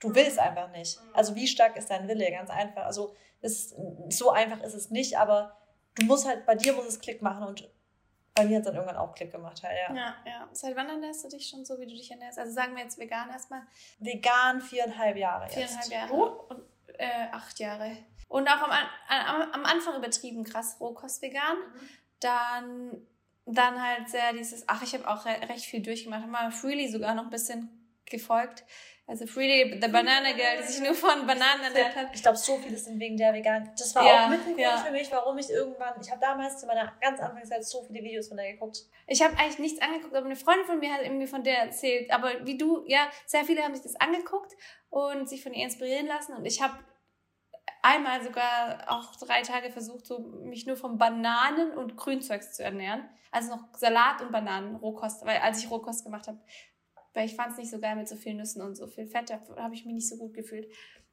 du 0.00 0.14
willst 0.14 0.38
einfach 0.38 0.70
nicht. 0.72 1.00
Mhm. 1.00 1.14
Also 1.14 1.34
wie 1.34 1.46
stark 1.46 1.76
ist 1.76 1.90
dein 1.90 2.08
Wille? 2.08 2.30
Ganz 2.30 2.50
einfach. 2.50 2.84
Also 2.84 3.14
ist, 3.40 3.75
so 4.10 4.30
einfach 4.30 4.62
ist 4.62 4.75
es 4.75 4.90
nicht, 4.90 5.18
aber 5.18 5.56
du 5.94 6.04
musst 6.04 6.26
halt, 6.26 6.46
bei 6.46 6.54
dir 6.54 6.72
muss 6.72 6.86
es 6.86 7.00
Klick 7.00 7.22
machen 7.22 7.44
und 7.44 7.68
bei 8.34 8.44
mir 8.44 8.56
hat 8.56 8.62
es 8.62 8.66
dann 8.66 8.75
irgendwann 8.75 8.98
auch 8.98 9.14
Klick 9.14 9.32
gemacht, 9.32 9.62
halt, 9.62 9.76
ja. 9.88 9.94
Ja, 9.94 10.16
ja. 10.26 10.48
Seit 10.52 10.76
wann 10.76 10.90
ernährst 10.90 11.25
du 11.25 11.28
dich 11.28 11.48
schon 11.48 11.64
so, 11.64 11.78
wie 11.80 11.86
du 11.86 11.94
dich 11.94 12.10
ernährst? 12.10 12.38
Also 12.38 12.52
sagen 12.52 12.76
wir 12.76 12.82
jetzt 12.82 12.98
vegan 12.98 13.30
erstmal. 13.30 13.62
Vegan 13.98 14.60
viereinhalb 14.60 15.16
Jahre 15.16 15.48
Viereinhalb 15.48 15.90
Jahre. 15.90 16.12
Oh. 16.12 16.54
Und, 16.54 16.62
äh, 16.98 17.28
acht 17.32 17.58
Jahre. 17.58 17.96
Und 18.28 18.46
auch 18.48 18.60
am, 18.60 18.70
am, 19.08 19.52
am 19.52 19.64
Anfang 19.64 19.96
übertrieben 19.96 20.44
krass 20.44 20.76
Rohkost 20.80 21.22
vegan. 21.22 21.56
Mhm. 21.56 21.88
Dann, 22.20 23.06
dann 23.46 23.80
halt 23.80 24.08
sehr 24.08 24.32
dieses, 24.32 24.64
ach, 24.66 24.82
ich 24.82 24.92
habe 24.94 25.08
auch 25.08 25.24
re 25.24 25.48
recht 25.48 25.64
viel 25.64 25.80
durchgemacht. 25.80 26.22
Habe 26.22 26.32
mal 26.32 26.50
Freely 26.50 26.88
sogar 26.88 27.14
noch 27.14 27.24
ein 27.24 27.30
bisschen 27.30 27.70
gefolgt. 28.04 28.64
Also 29.08 29.24
Freely, 29.24 29.78
the 29.80 29.86
Banana 29.86 30.32
Girl, 30.32 30.56
die 30.58 30.64
sich 30.64 30.82
nur 30.82 30.94
von 30.94 31.28
Bananen 31.28 31.62
ernährt 31.62 31.94
hat. 31.94 32.08
Ich 32.12 32.22
glaube, 32.22 32.36
so 32.36 32.58
viele 32.58 32.76
sind 32.76 32.98
wegen 32.98 33.16
der 33.16 33.32
vegan. 33.32 33.70
Das 33.78 33.94
war 33.94 34.04
ja, 34.04 34.24
auch 34.24 34.28
mit 34.30 34.40
ein 34.40 34.46
Grund 34.46 34.58
ja. 34.58 34.78
für 34.78 34.90
mich, 34.90 35.12
warum 35.12 35.38
ich 35.38 35.48
irgendwann, 35.48 35.94
ich 36.00 36.10
habe 36.10 36.20
damals 36.20 36.58
zu 36.58 36.66
meiner 36.66 36.92
ganz 37.00 37.20
Anfangszeit 37.20 37.64
so 37.64 37.84
viele 37.84 38.02
Videos 38.02 38.26
von 38.26 38.36
der 38.36 38.52
geguckt. 38.52 38.78
Ich 39.06 39.22
habe 39.22 39.38
eigentlich 39.38 39.60
nichts 39.60 39.80
angeguckt, 39.80 40.12
aber 40.12 40.26
eine 40.26 40.34
Freundin 40.34 40.66
von 40.66 40.80
mir 40.80 40.92
hat 40.92 41.02
irgendwie 41.02 41.28
von 41.28 41.44
der 41.44 41.58
erzählt. 41.58 42.10
Aber 42.10 42.32
wie 42.44 42.58
du, 42.58 42.82
ja, 42.88 43.08
sehr 43.26 43.44
viele 43.44 43.62
haben 43.62 43.74
sich 43.74 43.84
das 43.84 43.94
angeguckt 43.94 44.52
und 44.90 45.28
sich 45.28 45.40
von 45.40 45.54
ihr 45.54 45.64
inspirieren 45.64 46.08
lassen. 46.08 46.34
Und 46.34 46.44
ich 46.44 46.60
habe 46.60 46.74
einmal 47.83 48.23
sogar 48.23 48.85
auch 48.88 49.16
drei 49.16 49.42
Tage 49.42 49.71
versucht, 49.71 50.06
so 50.06 50.18
mich 50.18 50.66
nur 50.66 50.76
von 50.76 50.99
Bananen 50.99 51.73
und 51.73 51.97
Grünzeugs 51.97 52.52
zu 52.52 52.62
ernähren. 52.62 53.09
Also 53.30 53.54
noch 53.54 53.75
Salat 53.76 54.23
und 54.23 54.33
Bananen, 54.33 54.76
Rohkost, 54.76 55.25
weil 55.25 55.38
als 55.38 55.62
ich 55.62 55.71
Rohkost 55.71 56.04
gemacht 56.04 56.26
habe, 56.28 56.38
weil 57.14 57.26
ich 57.26 57.35
fand 57.35 57.52
es 57.52 57.59
nicht 57.59 57.71
so 57.71 57.78
geil 57.78 57.97
mit 57.97 58.09
so 58.09 58.16
vielen 58.16 58.37
Nüssen 58.37 58.62
und 58.62 58.76
so 58.76 58.87
viel 58.87 59.06
Fett. 59.06 59.30
Da 59.30 59.40
habe 59.56 59.75
ich 59.75 59.85
mich 59.85 59.95
nicht 59.95 60.09
so 60.09 60.16
gut 60.16 60.35
gefühlt. 60.35 60.71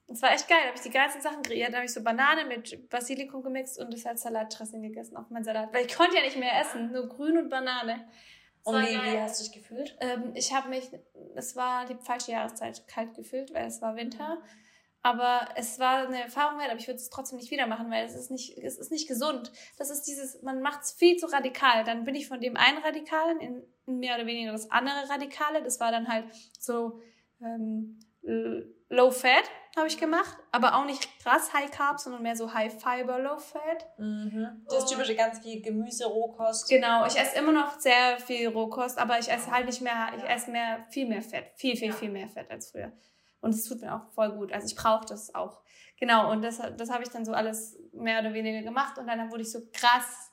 Es 0.08 0.22
war 0.22 0.34
echt 0.34 0.50
geil. 0.50 0.58
Da 0.62 0.67
habe 0.67 0.77
ich 0.77 0.84
die 0.84 0.89
ganzen 0.89 1.22
Sachen 1.22 1.41
kreiert. 1.43 1.72
Da 1.72 1.77
habe 1.77 1.86
ich 1.86 1.93
so 1.93 2.03
Banane 2.03 2.46
mit 2.46 2.89
Basilikum 2.89 3.41
gemixt 3.41 3.79
und 3.79 3.93
das 3.93 4.05
als 4.05 4.22
Salatdressing 4.22 4.82
gegessen 4.82 5.15
auf 5.15 5.29
meinen 5.29 5.46
Salat. 5.46 5.74
Weil 5.74 5.86
ich 5.86 5.96
konnte 5.96 6.17
ja 6.17 6.24
nicht 6.24 6.38
mehr 6.38 6.60
essen. 6.60 6.91
Nur 6.91 7.08
Grün 7.08 7.38
und 7.38 7.50
Banane. 7.50 8.05
Und 8.63 8.82
wie, 8.82 8.96
wie, 8.96 9.20
hast 9.20 9.39
du 9.39 9.43
dich 9.43 9.53
gefühlt? 9.53 9.98
Ähm, 10.00 10.32
ich 10.36 10.53
habe 10.53 10.70
mich, 10.70 10.89
es 11.36 11.55
war 11.55 11.86
die 11.86 11.96
falsche 11.96 12.32
Jahreszeit, 12.32 12.88
kalt 12.88 13.13
gefühlt, 13.13 13.53
weil 13.53 13.67
es 13.67 13.82
war 13.82 13.96
Winter. 13.96 14.41
Aber 15.05 15.50
es 15.55 15.79
war 15.79 16.07
eine 16.07 16.24
Erfahrung 16.24 16.57
wert, 16.60 16.69
aber 16.69 16.79
ich 16.79 16.88
würde 16.88 17.00
es 17.00 17.10
trotzdem 17.10 17.38
nicht 17.38 17.51
wieder 17.51 17.67
machen, 17.67 17.91
weil 17.91 18.05
es 18.05 18.15
ist 18.15 18.31
nicht, 18.31 18.57
es 18.57 18.77
ist 18.77 18.89
nicht 18.89 19.07
gesund. 19.07 19.51
Das 19.77 19.89
ist 19.89 20.03
dieses, 20.03 20.41
man 20.41 20.62
macht 20.62 20.83
es 20.83 20.93
viel 20.93 21.17
zu 21.17 21.27
radikal. 21.27 21.83
Dann 21.83 22.05
bin 22.05 22.15
ich 22.15 22.27
von 22.27 22.39
dem 22.39 22.55
einen 22.55 22.77
Radikalen 22.77 23.39
in, 23.41 23.63
in 23.86 24.00
mehr 24.00 24.15
oder 24.15 24.25
weniger 24.25 24.53
das 24.53 24.72
andere 24.72 25.10
Radikale. 25.10 25.62
Das 25.62 25.81
war 25.81 25.91
dann 25.91 26.07
halt 26.07 26.25
so 26.57 27.01
ähm, 27.41 28.00
Low 28.89 29.12
Fat 29.12 29.43
habe 29.75 29.88
ich 29.88 29.98
gemacht, 29.98 30.38
aber 30.51 30.75
auch 30.75 30.86
nicht 30.86 31.10
krass 31.19 31.51
High 31.51 31.72
Carb, 31.72 32.00
sondern 32.00 32.22
mehr 32.22 32.36
so 32.36 32.53
High 32.53 32.72
Fiber, 32.72 33.19
Low 33.19 33.39
Fat. 33.39 33.88
Mhm. 33.98 34.63
Das 34.69 34.86
typische 34.86 35.15
ganz 35.15 35.39
viel 35.39 35.62
Gemüse, 35.62 36.05
Rohkost. 36.05 36.69
Genau, 36.69 37.05
ich 37.05 37.17
esse 37.17 37.39
immer 37.39 37.51
noch 37.51 37.79
sehr 37.79 38.17
viel 38.19 38.50
Rohkost, 38.50 39.00
aber 39.00 39.17
ich 39.17 39.29
esse 39.29 39.51
halt 39.51 39.65
nicht 39.65 39.81
mehr, 39.81 40.13
ich 40.15 40.24
esse 40.24 40.51
mehr, 40.51 40.86
viel 40.89 41.07
mehr 41.07 41.24
Fett, 41.24 41.45
viel, 41.55 41.75
viel, 41.75 41.91
viel 41.91 42.10
mehr 42.10 42.29
Fett 42.29 42.51
als 42.51 42.69
früher. 42.72 42.91
Und 43.43 43.53
es 43.53 43.65
tut 43.65 43.81
mir 43.81 43.93
auch 43.93 44.07
voll 44.13 44.31
gut. 44.38 44.53
Also 44.53 44.67
ich 44.67 44.75
brauche 44.75 45.05
das 45.05 45.35
auch. 45.35 45.62
Genau, 46.00 46.31
und 46.31 46.41
das, 46.41 46.62
das 46.77 46.89
habe 46.89 47.03
ich 47.03 47.09
dann 47.09 47.25
so 47.25 47.33
alles 47.33 47.77
mehr 47.91 48.21
oder 48.21 48.33
weniger 48.33 48.62
gemacht 48.62 48.97
und 48.97 49.05
dann 49.05 49.29
wurde 49.31 49.41
ich 49.41 49.51
so 49.51 49.59
krass, 49.73 50.31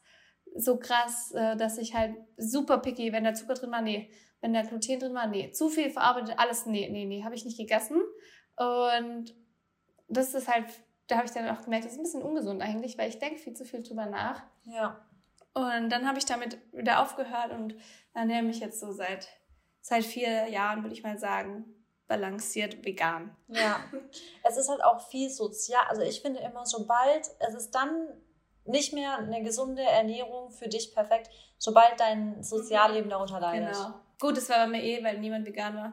so 0.55 0.79
krass, 0.79 1.33
äh, 1.33 1.57
dass 1.57 1.77
ich 1.77 1.93
halt 1.93 2.15
super 2.37 2.79
picky, 2.79 3.13
wenn 3.13 3.25
da 3.25 3.35
Zucker 3.35 3.55
drin 3.55 3.73
war, 3.73 3.83
nee. 3.83 4.13
Wenn 4.41 4.53
da 4.53 4.63
Gluten 4.63 5.01
drin 5.01 5.13
war, 5.13 5.27
nee. 5.27 5.51
Zu 5.51 5.71
viel 5.71 5.91
verarbeitet, 5.91 6.39
alles, 6.39 6.67
nee, 6.67 6.89
nee, 6.89 7.05
nee, 7.05 7.25
habe 7.25 7.35
ich 7.35 7.45
nicht 7.45 7.59
gegessen. 7.59 8.01
Und 8.57 9.35
das 10.09 10.35
ist 10.35 10.47
halt, 10.47 10.67
da 11.09 11.17
habe 11.17 11.27
ich 11.27 11.33
dann 11.33 11.49
auch 11.49 11.65
gemerkt, 11.65 11.87
das 11.87 11.93
ist 11.93 11.99
ein 11.99 12.05
bisschen 12.05 12.23
ungesund 12.23 12.63
eigentlich, 12.63 12.97
weil 12.97 13.09
ich 13.09 13.19
denke 13.19 13.41
viel 13.41 13.55
zu 13.55 13.65
viel 13.65 13.83
drüber 13.83 14.07
nach. 14.07 14.45
Ja. 14.63 15.05
Und 15.53 15.91
dann 15.91 16.07
habe 16.07 16.19
ich 16.19 16.27
damit 16.27 16.59
wieder 16.73 17.03
aufgehört 17.03 17.51
und 17.51 17.75
ernähre 18.15 18.45
mich 18.45 18.61
jetzt 18.61 18.79
so 18.79 18.93
seit, 18.93 19.29
seit 19.81 20.05
vier 20.05 20.49
Jahren, 20.49 20.85
würde 20.85 20.95
ich 20.95 21.03
mal 21.03 21.19
sagen, 21.19 21.75
balanciert 22.11 22.85
vegan. 22.85 23.35
Ja. 23.47 23.85
es 24.43 24.57
ist 24.57 24.69
halt 24.69 24.83
auch 24.83 25.09
viel 25.09 25.31
sozial. 25.31 25.85
Also 25.89 26.03
ich 26.03 26.21
finde 26.21 26.41
immer, 26.41 26.67
sobald, 26.67 27.31
es 27.39 27.55
ist 27.55 27.71
dann 27.71 28.09
nicht 28.65 28.93
mehr 28.93 29.19
eine 29.19 29.45
gesunde 29.45 29.83
Ernährung 29.83 30.51
für 30.51 30.69
dich 30.69 30.93
perfekt, 30.93 31.31
sobald 31.57 32.01
dein 32.01 32.43
Sozialleben 32.43 33.09
darunter 33.09 33.39
leidet. 33.39 33.75
Genau. 33.75 33.95
Gut, 34.19 34.37
das 34.37 34.49
war 34.49 34.59
bei 34.59 34.67
mir 34.67 34.83
eh, 34.83 35.05
weil 35.05 35.19
niemand 35.19 35.47
vegan 35.47 35.77
war. 35.77 35.93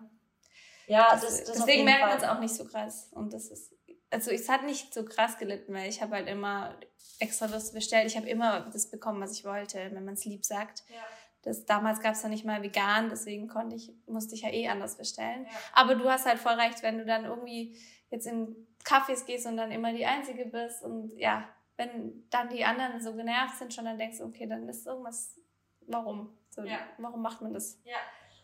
Ja, 0.87 1.09
das, 1.11 1.21
das, 1.21 1.43
das 1.43 1.57
deswegen 1.57 1.85
merkt 1.85 2.07
man 2.07 2.17
es 2.17 2.23
auch 2.23 2.39
nicht 2.39 2.55
so 2.55 2.65
krass. 2.65 3.11
Und 3.13 3.31
das 3.31 3.49
ist, 3.49 3.71
also 4.09 4.31
es 4.31 4.49
hat 4.49 4.63
nicht 4.63 4.95
so 4.95 5.05
krass 5.05 5.37
gelitten, 5.37 5.71
weil 5.71 5.87
ich 5.87 6.01
habe 6.01 6.15
halt 6.15 6.27
immer 6.27 6.79
extra 7.19 7.51
was 7.51 7.73
bestellt. 7.73 8.07
Ich 8.07 8.17
habe 8.17 8.27
immer 8.27 8.61
das 8.71 8.89
bekommen, 8.89 9.21
was 9.21 9.33
ich 9.33 9.45
wollte, 9.45 9.77
wenn 9.93 10.03
man 10.03 10.15
es 10.15 10.25
lieb 10.25 10.43
sagt. 10.43 10.83
Ja. 10.89 11.03
Das, 11.47 11.65
damals 11.65 12.01
gab 12.01 12.11
es 12.11 12.23
ja 12.23 12.27
nicht 12.27 12.43
mal 12.43 12.61
vegan, 12.61 13.07
deswegen 13.09 13.47
konnte 13.47 13.77
ich, 13.77 13.93
musste 14.05 14.35
ich 14.35 14.41
ja 14.41 14.49
eh 14.49 14.67
anders 14.67 14.97
bestellen. 14.97 15.45
Ja. 15.45 15.57
Aber 15.71 15.95
du 15.95 16.03
hast 16.09 16.25
halt 16.25 16.39
voll 16.39 16.55
recht, 16.55 16.83
wenn 16.83 16.97
du 16.97 17.05
dann 17.05 17.23
irgendwie 17.23 17.77
jetzt 18.09 18.27
in 18.27 18.67
Cafés 18.83 19.25
gehst 19.25 19.47
und 19.47 19.55
dann 19.55 19.71
immer 19.71 19.93
die 19.93 20.05
Einzige 20.05 20.45
bist 20.45 20.83
und 20.83 21.17
ja, 21.17 21.47
wenn 21.77 22.27
dann 22.31 22.49
die 22.49 22.65
anderen 22.65 22.99
so 22.99 23.15
genervt 23.15 23.57
sind 23.57 23.73
schon, 23.73 23.85
dann 23.85 23.97
denkst 23.97 24.17
du, 24.17 24.25
okay, 24.25 24.45
dann 24.45 24.67
ist 24.67 24.85
irgendwas, 24.85 25.39
warum? 25.87 26.37
So, 26.49 26.63
ja. 26.63 26.79
Warum 26.97 27.21
macht 27.21 27.41
man 27.41 27.53
das? 27.53 27.79
Ja. 27.85 27.95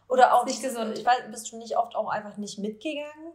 Oder 0.07 0.33
auch 0.33 0.45
nicht 0.45 0.61
gesund. 0.61 0.97
Ich 0.97 1.05
weiß, 1.05 1.29
bist 1.29 1.51
du 1.51 1.57
nicht 1.57 1.75
oft 1.75 1.97
auch 1.97 2.07
einfach 2.07 2.37
nicht 2.37 2.57
mitgegangen? 2.57 3.33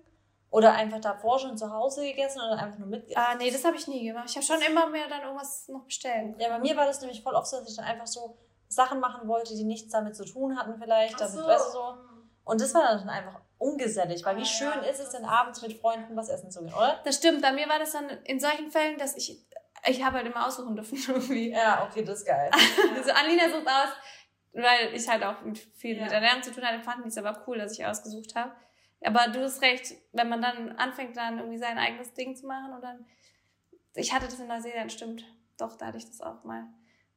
Oder 0.51 0.73
einfach 0.73 1.01
davor 1.01 1.39
schon 1.39 1.59
zu 1.59 1.71
Hause 1.71 2.07
gegessen 2.07 2.41
oder 2.41 2.59
einfach 2.59 2.79
nur 2.79 2.89
mitgegessen? 2.89 3.23
Ah, 3.23 3.35
nee, 3.35 3.51
das 3.51 3.67
habe 3.67 3.77
ich 3.77 3.87
nie 3.87 4.07
gemacht. 4.07 4.31
Ich 4.31 4.37
habe 4.37 4.47
schon 4.47 4.63
immer 4.63 4.89
mehr 4.89 5.09
dann 5.09 5.21
irgendwas 5.21 5.69
noch 5.69 5.85
bestellen. 5.85 6.37
Ja, 6.39 6.49
bei 6.49 6.59
mir 6.59 6.75
war 6.75 6.87
das 6.87 7.03
nämlich 7.03 7.23
voll 7.23 7.35
oft 7.35 7.49
so, 7.49 7.59
dass 7.59 7.69
ich 7.69 7.77
dann 7.77 7.85
einfach 7.85 8.07
so 8.07 8.39
Sachen 8.69 9.01
machen 9.01 9.29
wollte, 9.29 9.55
die 9.55 9.65
nichts 9.65 9.91
damit 9.91 10.15
zu 10.15 10.25
tun 10.25 10.59
hatten 10.59 10.79
vielleicht. 10.79 11.21
Damit, 11.21 11.33
so. 11.33 11.47
weißt 11.47 11.69
du, 11.69 11.73
so. 11.73 11.95
Und 12.45 12.61
das 12.61 12.75
war 12.75 12.83
dann 12.83 13.09
einfach 13.09 13.41
ungesellig, 13.59 14.25
weil 14.25 14.37
wie 14.37 14.43
ah, 14.43 14.45
schön 14.45 14.83
ja. 14.83 14.89
ist 14.89 15.01
es 15.01 15.11
denn 15.11 15.25
abends 15.25 15.61
mit 15.63 15.79
Freunden 15.79 16.17
was 16.17 16.29
essen 16.29 16.51
zu 16.51 16.61
gehen, 16.61 16.73
oder? 16.73 17.01
Das 17.05 17.17
stimmt. 17.17 17.43
Bei 17.43 17.53
mir 17.53 17.69
war 17.69 17.79
das 17.79 17.93
dann 17.93 18.09
in 18.25 18.41
solchen 18.41 18.71
Fällen, 18.71 18.99
dass 18.99 19.17
ich, 19.17 19.45
ich 19.87 20.05
habe 20.05 20.19
halt 20.19 20.27
immer 20.27 20.47
aussuchen 20.47 20.77
dürfen 20.77 20.99
irgendwie. 21.09 21.51
Ja, 21.51 21.87
okay, 21.89 22.05
das 22.05 22.21
ist 22.21 22.27
geil. 22.27 22.51
also 22.97 23.11
Alina 23.11 23.49
sucht 23.49 23.67
aus, 23.67 23.91
weil 24.53 24.95
ich 24.95 25.09
halt 25.09 25.23
auch 25.25 25.43
mit 25.43 25.59
viel 25.59 25.97
ja. 25.97 26.05
mit 26.05 26.13
Ernährung 26.13 26.43
zu 26.43 26.53
tun 26.53 26.65
hatte, 26.65 26.83
fanden 26.83 27.03
die 27.03 27.09
es 27.09 27.19
aber 27.19 27.43
cool, 27.47 27.59
dass 27.59 27.73
ich 27.73 27.85
ausgesucht 27.85 28.35
habe. 28.35 28.53
Aber 29.05 29.29
du 29.29 29.43
hast 29.43 29.63
recht, 29.63 29.95
wenn 30.13 30.29
man 30.29 30.43
dann 30.43 30.73
anfängt, 30.73 31.17
dann 31.17 31.39
irgendwie 31.39 31.59
sein 31.59 31.79
eigenes 31.79 32.15
Ding 32.15 32.35
zu 32.35 32.47
machen 32.47 32.73
und 32.73 32.83
dann. 32.83 33.07
Ich 33.95 34.13
hatte 34.13 34.27
das 34.27 34.39
in 34.39 34.49
Neuseeland, 34.49 34.93
stimmt. 34.93 35.25
Doch, 35.59 35.77
da 35.77 35.87
hatte 35.87 35.99
ich 35.99 36.07
das 36.07 36.21
auch 36.21 36.45
mal. 36.45 36.67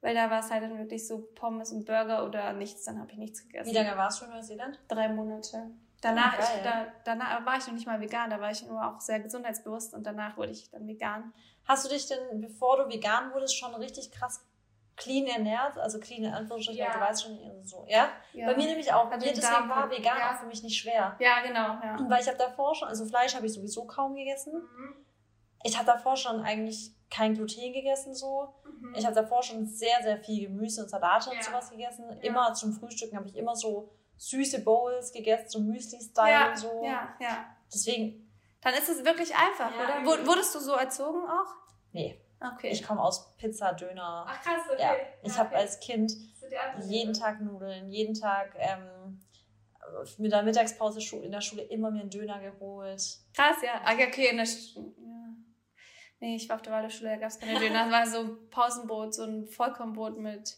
Weil 0.01 0.15
da 0.15 0.29
war 0.31 0.39
es 0.39 0.49
halt 0.49 0.63
dann 0.63 0.77
wirklich 0.77 1.07
so 1.07 1.19
Pommes 1.35 1.71
und 1.71 1.85
Burger 1.85 2.25
oder 2.25 2.53
nichts, 2.53 2.83
dann 2.85 2.99
habe 2.99 3.11
ich 3.11 3.17
nichts 3.17 3.43
gegessen. 3.43 3.69
Wie 3.69 3.75
lange 3.75 3.95
warst 3.95 4.21
du 4.21 4.25
in 4.25 4.31
Neuseeland? 4.31 4.79
Drei 4.87 5.09
Monate. 5.09 5.71
Danach, 6.01 6.35
oh, 6.39 6.41
ich, 6.41 6.63
da, 6.63 6.87
danach 7.03 7.45
war 7.45 7.57
ich 7.57 7.67
noch 7.67 7.73
nicht 7.73 7.85
mal 7.85 8.01
vegan, 8.01 8.31
da 8.31 8.41
war 8.41 8.49
ich 8.49 8.65
nur 8.65 8.83
auch 8.83 8.99
sehr 8.99 9.19
gesundheitsbewusst 9.19 9.93
und 9.93 10.03
danach 10.03 10.35
wurde 10.35 10.51
ich 10.51 10.71
dann 10.71 10.87
vegan. 10.87 11.31
Hast 11.65 11.85
du 11.85 11.89
dich 11.89 12.07
denn, 12.07 12.41
bevor 12.41 12.77
du 12.77 12.91
vegan 12.91 13.31
wurdest, 13.33 13.55
schon 13.55 13.75
richtig 13.75 14.11
krass 14.11 14.43
clean 14.97 15.27
ernährt, 15.27 15.77
also 15.77 15.99
clean 15.99 16.23
in 16.23 16.33
Anführungsstrichen, 16.33 16.83
ja. 16.83 16.93
du 16.93 16.99
weißt 16.99 17.23
schon 17.23 17.37
so, 17.63 17.85
ja? 17.87 18.09
ja. 18.33 18.47
Bei 18.47 18.55
mir 18.55 18.65
nämlich 18.65 18.91
auch. 18.91 19.09
Bei 19.09 19.17
mir 19.17 19.33
deswegen 19.33 19.69
war 19.69 19.89
vegan 19.89 20.17
ja. 20.17 20.31
auch 20.31 20.39
für 20.39 20.47
mich 20.47 20.63
nicht 20.63 20.77
schwer. 20.77 21.15
Ja, 21.19 21.41
genau. 21.41 21.79
Ja. 21.83 21.97
Weil 22.07 22.21
ich 22.21 22.27
habe 22.27 22.37
davor 22.37 22.75
schon, 22.75 22.87
also 22.87 23.05
Fleisch 23.05 23.35
habe 23.35 23.45
ich 23.45 23.53
sowieso 23.53 23.85
kaum 23.85 24.15
gegessen. 24.15 24.53
Mhm. 24.53 25.00
Ich 25.63 25.75
habe 25.75 25.85
davor 25.85 26.15
schon 26.15 26.41
eigentlich 26.41 26.91
kein 27.09 27.33
Gluten 27.33 27.73
gegessen 27.73 28.15
so. 28.15 28.53
Mhm. 28.65 28.95
Ich 28.95 29.05
habe 29.05 29.15
davor 29.15 29.43
schon 29.43 29.65
sehr, 29.65 30.01
sehr 30.01 30.17
viel 30.17 30.47
Gemüse 30.47 30.83
und 30.83 30.89
Salate 30.89 31.29
und 31.29 31.43
sowas 31.43 31.69
gegessen. 31.69 32.09
Immer 32.21 32.53
zum 32.53 32.73
Frühstücken 32.73 33.17
habe 33.17 33.27
ich 33.27 33.35
immer 33.35 33.55
so 33.55 33.91
süße 34.17 34.63
Bowls 34.63 35.11
gegessen, 35.11 35.49
so 35.49 35.59
Müsli-Style 35.59 36.49
und 36.49 36.57
so. 36.57 36.83
Ja, 36.83 37.15
ja. 37.19 37.45
Deswegen. 37.73 38.31
Dann 38.61 38.73
ist 38.75 38.89
es 38.89 39.03
wirklich 39.03 39.33
einfach, 39.35 39.71
oder? 39.73 40.25
Wurdest 40.25 40.53
du 40.55 40.59
so 40.59 40.73
erzogen 40.73 41.19
auch? 41.27 41.53
Nee. 41.91 42.21
Okay. 42.39 42.69
Ich 42.69 42.83
komme 42.83 43.01
aus 43.01 43.35
Pizza, 43.37 43.73
Döner. 43.73 44.25
Ach 44.27 44.41
krass, 44.41 44.61
okay. 44.71 44.81
Ja. 44.81 44.95
Ich 45.23 45.33
ja, 45.33 45.39
habe 45.39 45.55
als 45.55 45.79
Kind 45.79 46.11
jeden 46.81 47.13
Tag 47.13 47.41
Nudeln, 47.41 47.89
jeden 47.89 48.13
Tag 48.13 48.55
ähm, 48.57 49.21
mit 50.17 50.31
der 50.31 50.43
Mittagspause 50.43 50.99
in 51.17 51.31
der 51.31 51.41
Schule 51.41 51.63
immer 51.63 51.91
mir 51.91 52.01
einen 52.01 52.09
Döner 52.09 52.39
geholt. 52.39 53.19
Krass, 53.33 53.57
ja. 53.63 53.81
Ah, 53.83 53.93
okay, 53.93 54.29
in 54.29 54.37
der 54.37 54.45
Sch 54.45 54.75
ja. 54.75 54.81
Nee, 56.21 56.35
ich 56.35 56.47
war 56.47 56.55
auf 56.57 56.61
der 56.61 56.71
Waldorfschule, 56.71 57.09
da 57.09 57.17
gab 57.17 57.29
es 57.29 57.39
keine 57.39 57.59
Döner. 57.59 57.89
Das 57.89 57.91
war 57.91 58.05
so 58.05 58.19
ein 58.19 58.49
Pausenbrot, 58.51 59.13
so 59.13 59.23
ein 59.23 59.47
Vollkornbrot 59.47 60.17
mit. 60.17 60.55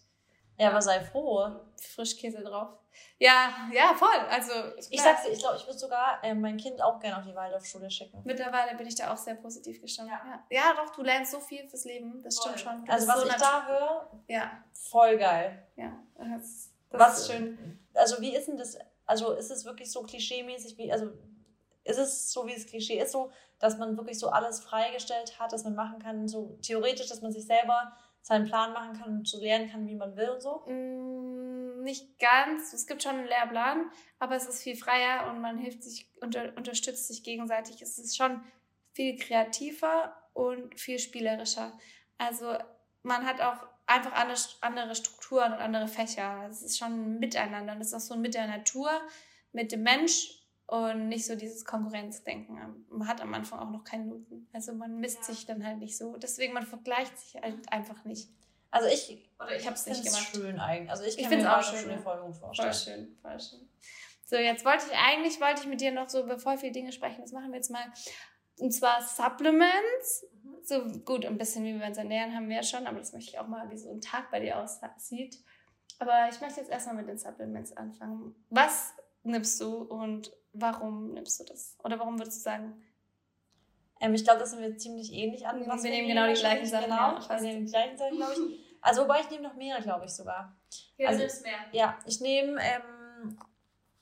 Ja, 0.57 0.69
aber 0.69 0.81
sei 0.81 1.01
froh. 1.01 1.49
Frischkäse 1.81 2.43
drauf. 2.43 2.77
Ja, 3.17 3.69
ja, 3.71 3.93
voll. 3.95 4.09
Also 4.29 4.51
ich 4.89 5.01
sag's 5.01 5.23
dir, 5.23 5.31
ich 5.31 5.39
glaube, 5.39 5.55
ich 5.57 5.65
würde 5.65 5.79
sogar 5.79 6.21
äh, 6.21 6.35
mein 6.35 6.57
Kind 6.57 6.81
auch 6.81 6.99
gerne 6.99 7.17
auf 7.17 7.25
die 7.25 7.33
Waldorfschule 7.33 7.89
schicken. 7.89 8.21
Mittlerweile 8.25 8.75
bin 8.75 8.85
ich 8.85 8.95
da 8.95 9.11
auch 9.13 9.17
sehr 9.17 9.35
positiv 9.35 9.81
gestanden. 9.81 10.13
Ja, 10.13 10.43
ja. 10.51 10.61
ja 10.61 10.73
doch, 10.75 10.93
du 10.93 11.01
lernst 11.01 11.31
so 11.31 11.39
viel 11.39 11.67
fürs 11.67 11.85
Leben. 11.85 12.21
Das 12.21 12.37
voll. 12.37 12.57
stimmt 12.57 12.59
schon. 12.59 12.85
Du 12.85 12.91
also 12.91 13.07
was 13.07 13.21
so 13.21 13.27
ich 13.27 13.35
da 13.35 13.65
höre, 13.65 14.11
ja. 14.27 14.63
voll 14.73 15.17
geil. 15.17 15.65
Ja, 15.77 15.97
das, 16.17 16.71
das 16.89 16.99
was, 16.99 17.19
ist 17.19 17.31
schön. 17.31 17.79
Also 17.93 18.21
wie 18.21 18.35
ist 18.35 18.49
denn 18.49 18.57
das? 18.57 18.77
Also 19.05 19.31
ist 19.31 19.49
es 19.49 19.63
wirklich 19.65 19.91
so 19.91 20.03
klischeemäßig 20.03 20.77
wie, 20.77 20.91
also 20.91 21.11
ist 21.83 21.97
es 21.97 22.31
so, 22.31 22.47
wie 22.47 22.53
es 22.53 22.65
Klischee 22.65 22.99
ist, 22.99 23.11
so, 23.11 23.31
dass 23.59 23.77
man 23.77 23.97
wirklich 23.97 24.19
so 24.19 24.29
alles 24.29 24.61
freigestellt 24.61 25.39
hat, 25.39 25.53
dass 25.53 25.63
man 25.63 25.75
machen 25.75 25.99
kann, 25.99 26.27
so 26.27 26.57
theoretisch, 26.61 27.07
dass 27.07 27.21
man 27.21 27.31
sich 27.31 27.45
selber 27.45 27.93
seinen 28.21 28.45
Plan 28.45 28.73
machen 28.73 28.93
kann 28.93 29.17
und 29.17 29.27
so 29.27 29.39
lernen 29.39 29.69
kann, 29.69 29.85
wie 29.85 29.95
man 29.95 30.15
will 30.15 30.29
und 30.29 30.41
so? 30.41 30.63
Mm, 30.65 31.83
nicht 31.83 32.19
ganz. 32.19 32.71
Es 32.73 32.87
gibt 32.87 33.03
schon 33.03 33.17
einen 33.17 33.27
Lehrplan, 33.27 33.91
aber 34.19 34.35
es 34.35 34.47
ist 34.47 34.63
viel 34.63 34.77
freier 34.77 35.29
und 35.29 35.41
man 35.41 35.57
hilft 35.57 35.83
sich, 35.83 36.09
unter, 36.21 36.55
unterstützt 36.55 37.07
sich 37.07 37.23
gegenseitig. 37.23 37.81
Es 37.81 37.99
ist 37.99 38.15
schon 38.15 38.41
viel 38.93 39.17
kreativer 39.17 40.15
und 40.33 40.79
viel 40.79 40.99
spielerischer. 40.99 41.73
Also 42.17 42.55
man 43.01 43.25
hat 43.25 43.41
auch 43.41 43.67
einfach 43.85 44.13
andere, 44.13 44.39
andere 44.61 44.95
Strukturen 44.95 45.51
und 45.53 45.59
andere 45.59 45.87
Fächer. 45.89 46.47
Es 46.49 46.61
ist 46.61 46.77
schon 46.77 47.15
ein 47.15 47.19
Miteinander 47.19 47.73
und 47.73 47.81
es 47.81 47.87
ist 47.87 47.93
auch 47.93 47.99
so 47.99 48.15
mit 48.15 48.33
der 48.33 48.47
Natur, 48.47 48.89
mit 49.51 49.71
dem 49.71 49.83
Mensch 49.83 50.42
und 50.73 51.07
nicht 51.07 51.27
so 51.27 51.35
dieses 51.35 51.65
Konkurrenzdenken. 51.65 52.57
Man 52.89 53.07
hat 53.07 53.21
am 53.21 53.31
Anfang 53.35 53.59
auch 53.59 53.69
noch 53.69 53.83
keine 53.83 54.05
Noten. 54.05 54.47
Also 54.53 54.73
man 54.73 54.99
misst 54.99 55.23
sich 55.23 55.45
dann 55.45 55.63
halt 55.63 55.77
nicht 55.77 55.95
so. 55.95 56.17
Deswegen, 56.17 56.51
man 56.51 56.65
vergleicht 56.65 57.15
sich 57.15 57.39
halt 57.39 57.71
einfach 57.71 58.03
nicht. 58.05 58.31
Also 58.71 58.87
ich, 58.87 59.29
oder 59.39 59.55
ich 59.55 59.67
habe 59.67 59.75
es 59.75 59.85
nicht 59.85 60.03
gemacht. 60.03 60.29
schön 60.33 60.59
eigentlich. 60.59 60.89
Also 60.89 61.03
ich, 61.03 61.19
ich 61.19 61.27
finde 61.27 61.45
es 61.45 61.51
auch 61.51 61.61
schön. 61.61 61.91
Eine 61.91 62.01
Folge 62.01 62.33
vorstellen. 62.33 62.71
Voll 62.71 62.73
schön, 62.73 63.17
voll 63.21 63.39
schön. 63.39 63.69
So, 64.25 64.37
jetzt 64.37 64.65
wollte 64.65 64.85
ich 64.87 64.97
eigentlich, 64.97 65.39
wollte 65.39 65.61
ich 65.61 65.67
mit 65.67 65.79
dir 65.79 65.91
noch 65.91 66.09
so 66.09 66.23
über 66.23 66.39
voll 66.39 66.57
viele 66.57 66.71
Dinge 66.71 66.91
sprechen. 66.91 67.21
Das 67.21 67.33
machen 67.33 67.51
wir 67.51 67.57
jetzt 67.57 67.69
mal. 67.69 67.85
Und 68.57 68.71
zwar 68.71 68.99
Supplements. 68.99 70.25
Mhm. 70.41 70.55
So 70.63 70.81
gut, 71.05 71.23
ein 71.23 71.37
bisschen 71.37 71.65
wie 71.65 71.79
wir 71.79 71.85
uns 71.85 71.99
ernähren 71.99 72.35
haben 72.35 72.49
wir 72.49 72.55
ja 72.55 72.63
schon, 72.63 72.87
aber 72.87 72.97
das 72.97 73.13
möchte 73.13 73.29
ich 73.29 73.37
auch 73.37 73.47
mal, 73.47 73.69
wie 73.69 73.77
so 73.77 73.91
ein 73.91 74.01
Tag 74.01 74.31
bei 74.31 74.39
dir 74.39 74.57
aussieht. 74.57 75.37
Aber 75.99 76.29
ich 76.31 76.41
möchte 76.41 76.61
jetzt 76.61 76.71
erstmal 76.71 76.95
mit 76.95 77.07
den 77.07 77.19
Supplements 77.19 77.77
anfangen. 77.77 78.33
Was 78.49 78.95
nimmst 79.21 79.61
du 79.61 79.83
und 79.83 80.31
warum 80.53 81.13
nimmst 81.13 81.39
du 81.39 81.43
das? 81.43 81.75
Oder 81.83 81.99
warum 81.99 82.17
würdest 82.17 82.37
du 82.37 82.43
sagen? 82.43 82.81
Ähm, 83.99 84.13
ich 84.13 84.23
glaube, 84.23 84.39
das 84.39 84.51
sind 84.51 84.61
wir 84.61 84.77
ziemlich 84.77 85.11
ähnlich 85.11 85.45
an. 85.47 85.67
Was 85.67 85.83
wir, 85.83 85.91
nehmen 85.91 86.07
genau 86.07 86.27
die 86.27 86.39
gleichen 86.39 86.65
Sachen. 86.65 86.85
Genau, 86.85 87.19
ja, 87.19 87.29
wir 87.29 87.41
nehmen 87.41 87.65
die 87.65 87.71
gleichen 87.71 87.97
Sachen, 87.97 88.17
glaube 88.17 88.33
ich. 88.33 88.59
Also, 88.81 89.03
wobei 89.03 89.21
ich 89.21 89.29
nehme 89.29 89.43
noch 89.43 89.55
mehrere, 89.55 89.81
glaube 89.81 90.05
ich 90.05 90.11
sogar. 90.11 90.55
Ja, 90.97 91.09
also, 91.09 91.25
du 91.25 91.43
mehr. 91.43 91.53
Ja, 91.71 91.97
ich 92.05 92.19
nehme 92.19 92.59
ähm, 92.61 93.37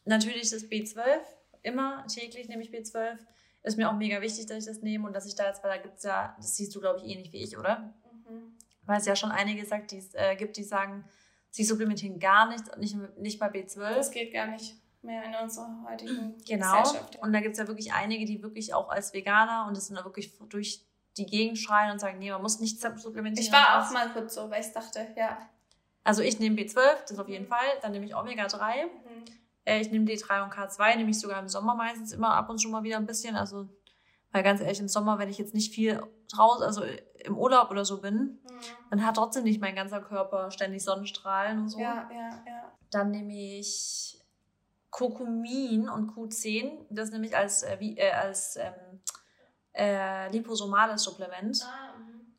natürlich 0.05 0.49
das 0.49 0.63
B12. 0.63 1.19
Immer 1.63 2.05
täglich 2.07 2.47
nehme 2.47 2.63
ich 2.63 2.71
B12. 2.71 3.19
Ist 3.63 3.77
mir 3.77 3.89
auch 3.89 3.95
mega 3.95 4.21
wichtig, 4.21 4.47
dass 4.47 4.57
ich 4.57 4.65
das 4.65 4.81
nehme 4.81 5.05
und 5.05 5.13
dass 5.13 5.27
ich 5.27 5.35
da 5.35 5.47
jetzt, 5.47 5.63
weil 5.63 5.75
da 5.75 5.81
gibt 5.81 5.97
es 5.97 6.03
ja, 6.03 6.35
das 6.37 6.57
siehst 6.57 6.73
du, 6.73 6.79
glaube 6.79 6.99
ich, 6.99 7.05
ähnlich 7.05 7.31
wie 7.31 7.43
ich, 7.43 7.57
oder? 7.57 7.93
Mhm. 8.27 8.57
Weil 8.87 8.99
es 8.99 9.05
ja 9.05 9.15
schon 9.15 9.29
einige 9.29 9.63
sagt, 9.65 9.91
die 9.91 9.97
es 9.97 10.15
äh, 10.15 10.35
gibt, 10.35 10.57
die 10.57 10.63
sagen, 10.63 11.05
sie 11.51 11.63
supplementieren 11.63 12.19
gar 12.19 12.49
nichts, 12.49 12.75
nicht, 12.77 12.95
nicht 13.19 13.39
mal 13.39 13.51
B12. 13.51 13.93
Das 13.93 14.09
geht 14.09 14.33
gar 14.33 14.47
nicht 14.47 14.80
mehr 15.03 15.23
in 15.23 15.35
unserer 15.35 15.85
heutigen 15.89 16.35
genau. 16.47 16.81
Gesellschaft. 16.81 17.13
Genau. 17.13 17.25
Und 17.25 17.33
da 17.33 17.39
gibt 17.39 17.53
es 17.53 17.59
ja 17.59 17.67
wirklich 17.67 17.93
einige, 17.93 18.25
die 18.25 18.41
wirklich 18.41 18.73
auch 18.73 18.89
als 18.89 19.13
Veganer 19.13 19.65
und 19.67 19.75
das 19.75 19.87
sind 19.87 19.97
da 19.97 20.03
wirklich 20.03 20.37
durch 20.49 20.85
die 21.17 21.25
Gegend 21.25 21.57
schreien 21.57 21.91
und 21.91 21.99
sagen, 21.99 22.19
nee, 22.19 22.31
man 22.31 22.41
muss 22.41 22.59
nichts 22.59 22.81
supplementieren. 22.81 23.45
Ich 23.45 23.51
war 23.51 23.81
auch 23.81 23.91
mal 23.91 24.09
kurz 24.13 24.35
so, 24.35 24.49
weil 24.49 24.61
ich 24.61 24.71
dachte, 24.71 25.07
ja. 25.15 25.37
Also 26.03 26.21
ich 26.21 26.39
nehme 26.39 26.55
B12, 26.55 26.79
das 27.07 27.19
auf 27.19 27.27
jeden 27.27 27.47
Fall. 27.47 27.65
Dann 27.81 27.91
nehme 27.91 28.05
ich 28.05 28.15
Omega-3. 28.15 28.85
Mhm. 28.85 29.25
Äh, 29.65 29.81
ich 29.81 29.91
nehme 29.91 30.05
D3 30.05 30.43
und 30.43 30.53
K2, 30.53 30.97
nehme 30.97 31.11
ich 31.11 31.19
sogar 31.19 31.39
im 31.39 31.47
Sommer 31.47 31.75
meistens 31.75 32.13
immer 32.13 32.33
ab 32.33 32.49
und 32.49 32.57
zu 32.57 32.69
mal 32.69 32.83
wieder 32.83 32.97
ein 32.97 33.05
bisschen. 33.05 33.35
Also, 33.35 33.69
weil 34.31 34.43
ganz 34.43 34.61
ehrlich, 34.61 34.79
im 34.79 34.87
Sommer, 34.87 35.19
wenn 35.19 35.29
ich 35.29 35.37
jetzt 35.37 35.53
nicht 35.53 35.73
viel 35.73 36.01
draußen, 36.33 36.63
also 36.63 36.83
im 37.23 37.37
Urlaub 37.37 37.69
oder 37.69 37.85
so 37.85 38.01
bin, 38.01 38.15
mhm. 38.15 38.39
dann 38.89 39.05
hat 39.05 39.15
trotzdem 39.15 39.43
nicht 39.43 39.61
mein 39.61 39.75
ganzer 39.75 40.01
Körper 40.01 40.49
ständig 40.49 40.83
Sonnenstrahlen 40.83 41.59
und 41.59 41.69
so. 41.69 41.79
Ja, 41.79 42.09
ja, 42.11 42.43
ja. 42.47 42.71
Dann 42.89 43.11
nehme 43.11 43.33
ich 43.33 44.20
Kurkumin 44.91 45.89
und 45.89 46.11
Q10, 46.11 46.85
das 46.89 47.11
nehme 47.11 47.25
ich 47.25 47.35
als, 47.35 47.63
äh, 47.63 47.77
wie, 47.79 47.97
äh, 47.97 48.11
als 48.11 48.57
ähm, 48.57 49.01
äh, 49.73 50.29
liposomales 50.29 51.03
Supplement. 51.03 51.65
Ah, 51.65 51.97
mhm. 51.97 52.33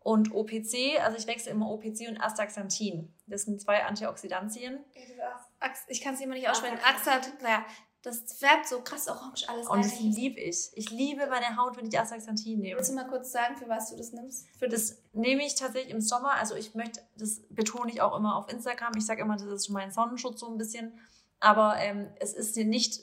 und 0.00 0.34
OPC, 0.34 1.00
also 1.00 1.16
ich 1.16 1.26
wechsle 1.26 1.50
immer 1.50 1.70
OPC 1.70 2.08
und 2.08 2.20
Astaxanthin. 2.20 3.12
Das 3.26 3.42
sind 3.42 3.60
zwei 3.60 3.84
Antioxidantien. 3.84 4.84
Ich 5.88 6.02
kann 6.02 6.14
es 6.14 6.20
immer 6.20 6.34
nicht 6.34 6.48
aussprechen. 6.48 6.78
Axat, 6.84 7.42
naja, 7.42 7.64
das 8.02 8.34
färbt 8.38 8.68
so 8.68 8.82
krass 8.82 9.08
orange 9.08 9.48
alles. 9.48 9.66
Und 9.66 9.82
das 9.82 9.98
liebe 9.98 10.38
ich. 10.38 10.70
Ich 10.74 10.90
liebe 10.90 11.26
meine 11.26 11.56
Haut, 11.56 11.78
wenn 11.78 11.86
ich 11.86 11.98
Astaxanthin 11.98 12.60
nehme. 12.60 12.76
Willst 12.76 12.90
du 12.90 12.94
mal 12.94 13.08
kurz 13.08 13.32
sagen, 13.32 13.56
für 13.56 13.66
was 13.66 13.88
du 13.88 13.96
das 13.96 14.12
nimmst? 14.12 14.46
Für 14.58 14.68
das 14.68 14.98
nehme 15.14 15.42
ich 15.42 15.54
tatsächlich 15.54 15.94
im 15.94 16.02
Sommer. 16.02 16.32
Also 16.34 16.54
ich 16.54 16.74
möchte, 16.74 17.00
das 17.16 17.40
betone 17.48 17.90
ich 17.90 18.02
auch 18.02 18.14
immer 18.14 18.36
auf 18.36 18.52
Instagram. 18.52 18.92
Ich 18.98 19.06
sage 19.06 19.22
immer, 19.22 19.36
das 19.36 19.46
ist 19.46 19.70
mein 19.70 19.90
Sonnenschutz 19.90 20.40
so 20.40 20.50
ein 20.50 20.58
bisschen. 20.58 21.00
Aber 21.44 21.76
ähm, 21.76 22.08
es 22.20 22.32
ist 22.32 22.56
dir 22.56 22.64
nicht, 22.64 23.00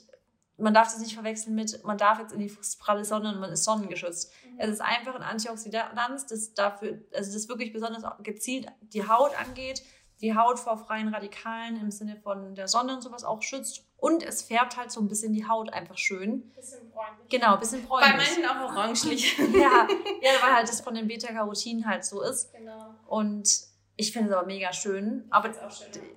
man 0.58 0.74
darf 0.74 0.88
das 0.88 0.98
nicht 0.98 1.14
verwechseln 1.14 1.54
mit, 1.54 1.84
man 1.84 1.96
darf 1.96 2.18
jetzt 2.18 2.32
in 2.32 2.40
die 2.40 2.52
pralle 2.80 3.04
Sonne 3.04 3.28
und 3.28 3.38
man 3.38 3.52
ist 3.52 3.62
sonnengeschützt. 3.62 4.32
Mhm. 4.44 4.58
Es 4.58 4.70
ist 4.70 4.80
einfach 4.80 5.14
ein 5.14 5.22
Antioxidant, 5.22 5.92
das 6.28 6.54
dafür, 6.54 6.98
also 7.14 7.32
das 7.32 7.48
wirklich 7.48 7.72
besonders 7.72 8.02
gezielt 8.24 8.66
die 8.80 9.06
Haut 9.06 9.30
angeht, 9.40 9.84
die 10.20 10.34
Haut 10.34 10.58
vor 10.58 10.76
freien 10.76 11.14
Radikalen 11.14 11.80
im 11.80 11.92
Sinne 11.92 12.16
von 12.16 12.56
der 12.56 12.66
Sonne 12.66 12.94
und 12.94 13.02
sowas 13.02 13.22
auch 13.22 13.42
schützt. 13.42 13.84
Und 13.96 14.24
es 14.24 14.42
färbt 14.42 14.76
halt 14.76 14.90
so 14.90 15.00
ein 15.00 15.06
bisschen 15.06 15.32
die 15.32 15.46
Haut 15.46 15.72
einfach 15.72 15.98
schön. 15.98 16.50
Bisschen 16.56 16.90
bräunlich. 16.90 17.28
Genau, 17.28 17.56
bisschen 17.58 17.86
bräunlich. 17.86 18.10
Bei 18.10 18.16
manchen 18.16 18.44
auch 18.44 18.72
orangelich. 18.72 19.38
ja, 19.52 19.86
ja, 20.20 20.30
weil 20.42 20.54
halt 20.56 20.68
das 20.68 20.80
von 20.80 20.94
den 20.94 21.06
Beta-Carotin 21.06 21.86
halt 21.86 22.04
so 22.04 22.22
ist. 22.22 22.52
Genau. 22.52 22.94
Und 23.06 23.71
ich 24.02 24.12
finde 24.12 24.30
es 24.30 24.34
aber 24.34 24.46
mega 24.46 24.72
schön. 24.72 25.24
Aber 25.30 25.50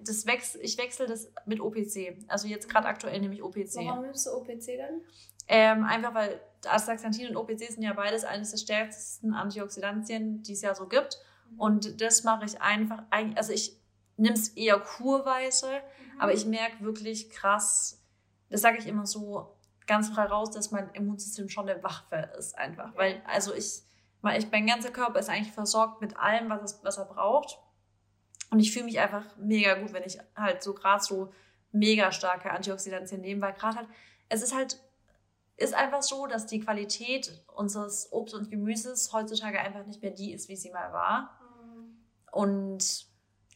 das 0.04 0.26
wechsel, 0.26 0.60
ich 0.64 0.76
wechsle 0.80 1.06
das 1.06 1.32
mit 1.46 1.60
OPC. 1.60 2.18
Also 2.28 2.48
jetzt 2.48 2.68
gerade 2.68 2.88
aktuell 2.88 3.20
nehme 3.20 3.36
ich 3.36 3.44
OPC. 3.44 3.76
Warum 3.76 4.02
nimmst 4.02 4.26
du 4.26 4.32
OPC 4.32 4.78
dann? 4.78 5.02
Ähm, 5.48 5.84
einfach 5.84 6.16
weil 6.16 6.42
Astaxanthin 6.68 7.30
und 7.30 7.38
OPC 7.38 7.60
sind 7.60 7.84
ja 7.84 7.94
beides 7.94 8.24
eines 8.24 8.50
der 8.50 8.58
stärksten 8.58 9.36
Antioxidantien, 9.36 10.42
die 10.42 10.54
es 10.54 10.64
ja 10.64 10.74
so 10.74 10.88
gibt. 10.88 11.20
Mhm. 11.52 11.60
Und 11.60 12.02
das 12.02 12.24
mache 12.24 12.46
ich 12.46 12.60
einfach, 12.60 13.04
also 13.36 13.54
ich 13.54 13.80
nehme 14.18 14.34
es 14.34 14.50
eher 14.50 14.80
kurweise, 14.80 15.68
mhm. 15.68 16.22
aber 16.22 16.34
ich 16.34 16.48
merke 16.48 16.84
wirklich 16.84 17.30
krass, 17.30 18.02
das 18.50 18.62
sage 18.62 18.80
ich 18.80 18.88
immer 18.88 19.06
so 19.06 19.56
ganz 19.86 20.10
frei 20.10 20.26
raus, 20.26 20.50
dass 20.50 20.72
mein 20.72 20.90
Immunsystem 20.94 21.50
schon 21.50 21.68
der 21.68 21.84
Wachfell 21.84 22.32
ist 22.40 22.58
einfach. 22.58 22.90
Okay. 22.90 22.98
Weil, 22.98 23.24
also 23.28 23.54
ich, 23.54 23.84
ich, 24.38 24.52
mein 24.52 24.66
ganzer 24.66 24.90
Körper 24.90 25.20
ist 25.20 25.30
eigentlich 25.30 25.54
versorgt 25.54 26.02
mit 26.02 26.18
allem, 26.18 26.50
was, 26.50 26.64
es, 26.64 26.84
was 26.84 26.98
er 26.98 27.06
braucht. 27.06 27.60
Und 28.52 28.60
ich 28.60 28.72
fühle 28.72 28.86
mich 28.86 29.00
einfach 29.00 29.24
mega 29.38 29.76
gut, 29.76 29.94
wenn 29.94 30.04
ich 30.04 30.18
halt 30.36 30.64
so 30.64 30.74
gerade 30.74 31.04
so 31.04 31.34
mega 31.72 32.12
starke 32.12 32.52
Antioxidantien 32.52 33.22
nehme, 33.22 33.42
weil 33.42 33.54
gerade 33.54 33.78
halt, 33.78 33.90
es 34.30 34.42
ist 34.42 34.56
halt, 34.56 34.80
ist 35.58 35.74
einfach 35.74 36.02
so, 36.02 36.28
dass 36.28 36.46
die 36.46 36.60
Qualität 36.60 37.44
unseres 37.54 38.12
Obst 38.12 38.34
und 38.34 38.50
Gemüses 38.50 39.12
heutzutage 39.14 39.60
einfach 39.60 39.86
nicht 39.86 40.02
mehr 40.02 40.12
die 40.12 40.34
ist, 40.34 40.50
wie 40.50 40.56
sie 40.56 40.72
mal 40.72 40.94
war. 40.94 41.40
Mhm. 41.42 41.98
Und 42.32 43.06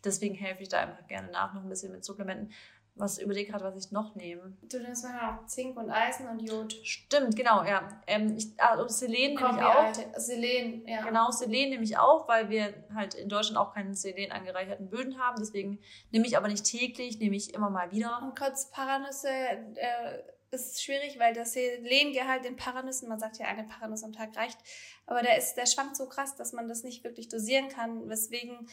deswegen 0.04 0.36
helfe 0.36 0.63
ich 0.63 0.69
da 0.69 0.80
einfach 0.80 1.08
gerne 1.08 1.30
nach, 1.32 1.54
noch 1.54 1.63
ein 1.63 1.69
bisschen 1.69 1.91
mit 1.91 2.04
Supplementen 2.04 2.52
was 3.00 3.18
überlege 3.18 3.52
gerade, 3.52 3.64
was 3.64 3.76
ich 3.86 3.92
noch 3.92 4.16
nehme. 4.16 4.54
Du 4.62 4.80
nimmst 4.80 5.04
mal 5.04 5.40
auch 5.40 5.46
Zink 5.46 5.78
und 5.78 5.90
Eisen 5.90 6.28
und 6.28 6.40
Jod. 6.40 6.74
Stimmt, 6.84 7.36
genau, 7.36 7.64
ja. 7.64 8.02
Ähm, 8.08 8.36
ich, 8.36 8.48
also 8.58 8.88
Selen 8.88 9.36
nehme 9.36 9.58
ich 9.58 9.64
auch. 9.64 9.94
Selen, 10.18 10.88
ja. 10.88 11.02
Genau, 11.04 11.32
Selen 11.32 11.70
nehme 11.70 11.84
ich 11.84 11.98
auch, 11.98 12.28
weil 12.28 12.50
wir 12.50 12.74
halt 12.94 13.16
in 13.16 13.30
Deutschland 13.30 13.58
auch 13.58 13.74
keinen 13.74 13.96
Selen 13.96 14.32
angereicherten 14.32 14.90
Böden 14.90 15.18
haben. 15.20 15.38
Deswegen 15.40 15.80
nehme 16.12 16.28
ich 16.28 16.38
aber 16.38 16.50
nicht 16.50 16.66
täglich, 16.66 17.20
nehme 17.20 17.36
ich 17.36 17.54
immer 17.54 17.70
mal 17.70 17.92
wieder. 17.92 18.22
Und 18.22 18.38
kurz 18.38 18.70
Paranüsse 18.70 19.30
äh, 19.30 20.20
ist 20.52 20.84
schwierig, 20.84 21.20
weil 21.20 21.34
das 21.34 21.54
Selengehalt 21.54 22.46
in 22.46 22.56
Paranüssen, 22.56 23.08
man 23.08 23.20
sagt 23.20 23.38
ja, 23.38 23.46
eine 23.48 23.64
Paranuss 23.64 24.04
am 24.04 24.14
Tag 24.14 24.36
reicht, 24.36 24.58
aber 25.06 25.22
der, 25.22 25.38
ist, 25.38 25.56
der 25.56 25.66
schwankt 25.66 25.96
so 25.96 26.08
krass, 26.08 26.36
dass 26.36 26.54
man 26.54 26.68
das 26.68 26.84
nicht 26.84 27.04
wirklich 27.04 27.30
dosieren 27.30 27.70
kann, 27.70 28.10
weswegen 28.10 28.68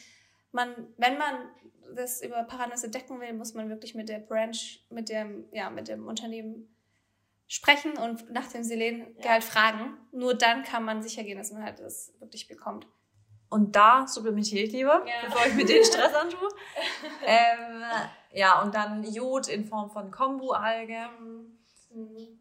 man, 0.57 0.89
wenn 0.97 1.19
man 1.19 1.35
das 1.95 2.21
über 2.21 2.43
Paranüsse 2.43 2.91
decken 2.91 3.21
will, 3.21 3.33
muss 3.35 3.55
man 3.55 3.69
wirklich 3.69 3.95
mit 3.95 4.09
der 4.09 4.19
Branch, 4.19 4.57
mit 4.91 5.09
dem, 5.09 5.45
ja, 5.53 5.71
mit 5.71 5.87
dem 5.87 6.09
Unternehmen 6.09 6.69
sprechen 7.47 7.97
und 7.97 8.31
nach 8.33 8.49
dem 8.49 8.65
Selengehalt 8.65 9.25
ja. 9.25 9.41
fragen. 9.41 9.97
Nur 10.11 10.35
dann 10.35 10.65
kann 10.65 10.85
man 10.85 11.03
sicher 11.03 11.23
gehen, 11.23 11.39
dass 11.39 11.53
man 11.53 11.63
halt 11.63 11.79
das 11.79 12.13
wirklich 12.19 12.49
bekommt. 12.49 12.89
Und 13.49 13.77
da 13.77 14.09
supplementiere 14.09 14.65
ich 14.65 14.73
lieber, 14.73 15.05
ja. 15.07 15.29
bevor 15.29 15.47
ich 15.47 15.55
mir 15.55 15.65
den 15.65 15.85
Stress 15.85 16.13
antue. 16.21 16.49
ähm, 17.25 17.85
ja, 18.33 18.61
und 18.63 18.75
dann 18.75 19.05
Jod 19.05 19.47
in 19.47 19.65
Form 19.65 19.91
von 19.91 20.11
Kombu-Alge. 20.11 21.09
Mhm. 21.93 22.41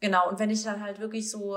Genau, 0.00 0.28
und 0.28 0.38
wenn 0.38 0.50
ich 0.50 0.62
dann 0.62 0.82
halt 0.82 1.00
wirklich 1.00 1.30
so 1.30 1.56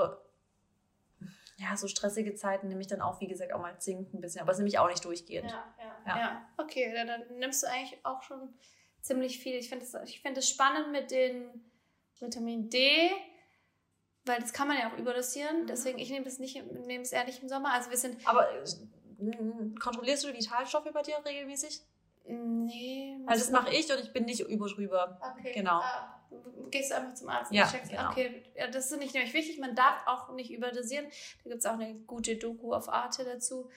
ja, 1.58 1.76
so 1.76 1.88
stressige 1.88 2.34
Zeiten 2.34 2.68
nehme 2.68 2.80
ich 2.80 2.86
dann 2.86 3.00
auch, 3.00 3.20
wie 3.20 3.26
gesagt, 3.26 3.52
auch 3.52 3.60
mal 3.60 3.78
Zink 3.78 4.12
ein 4.12 4.20
bisschen, 4.20 4.42
aber 4.42 4.52
es 4.52 4.58
nehme 4.58 4.68
ich 4.68 4.78
auch 4.78 4.88
nicht 4.88 5.04
durchgehend. 5.04 5.50
Ja, 5.50 5.74
ja, 5.78 5.96
ja. 6.06 6.18
ja. 6.18 6.48
Okay, 6.58 6.92
dann, 6.94 7.06
dann 7.06 7.38
nimmst 7.38 7.62
du 7.62 7.68
eigentlich 7.68 7.98
auch 8.04 8.22
schon 8.22 8.54
ziemlich 9.00 9.38
viel. 9.38 9.54
Ich 9.54 9.68
finde 9.68 9.84
es 9.84 9.96
find 10.20 10.44
spannend 10.44 10.92
mit 10.92 11.10
den 11.10 11.64
Vitamin 12.18 12.68
D, 12.68 13.10
weil 14.26 14.40
das 14.40 14.52
kann 14.52 14.68
man 14.68 14.78
ja 14.78 14.90
auch 14.90 14.98
überdosieren. 14.98 15.62
Mhm. 15.62 15.66
Deswegen, 15.66 15.98
ich 15.98 16.10
nehme 16.10 16.26
es 16.26 16.38
nicht, 16.38 16.56
nehme 16.86 17.02
es 17.02 17.12
eher 17.12 17.24
nicht 17.24 17.42
im 17.42 17.48
Sommer. 17.48 17.72
Also 17.72 17.90
wir 17.90 17.96
sind. 17.96 18.26
Aber 18.26 18.52
äh, 18.52 18.64
kontrollierst 19.80 20.24
du 20.24 20.32
die 20.32 20.38
Vitalstoffe 20.38 20.90
bei 20.92 21.02
dir 21.02 21.16
regelmäßig? 21.24 21.80
Nee. 22.24 23.16
Also 23.26 23.44
das 23.44 23.52
mache 23.52 23.74
ich 23.74 23.90
und 23.90 24.00
ich 24.00 24.12
bin 24.12 24.24
nicht 24.24 24.40
über 24.40 24.68
drüber. 24.68 25.20
Okay. 25.38 25.52
Genau. 25.52 25.80
Ah, 25.80 26.15
gehst 26.70 26.90
du 26.90 26.96
einfach 26.96 27.14
zum 27.14 27.28
Arzt 27.28 27.52
ja, 27.52 27.66
checkst. 27.66 27.90
Genau. 27.90 28.10
Okay, 28.10 28.42
ja, 28.54 28.68
das 28.68 28.90
ist 28.90 28.98
nicht 28.98 29.14
nämlich 29.14 29.32
wichtig. 29.34 29.58
Man 29.58 29.74
darf 29.74 30.06
auch 30.06 30.32
nicht 30.34 30.50
überdosieren. 30.50 31.06
Da 31.44 31.50
gibt 31.50 31.60
es 31.60 31.66
auch 31.66 31.78
eine 31.78 31.94
gute 31.94 32.36
Doku 32.36 32.72
auf 32.72 32.88
Arte 32.88 33.24
dazu, 33.24 33.70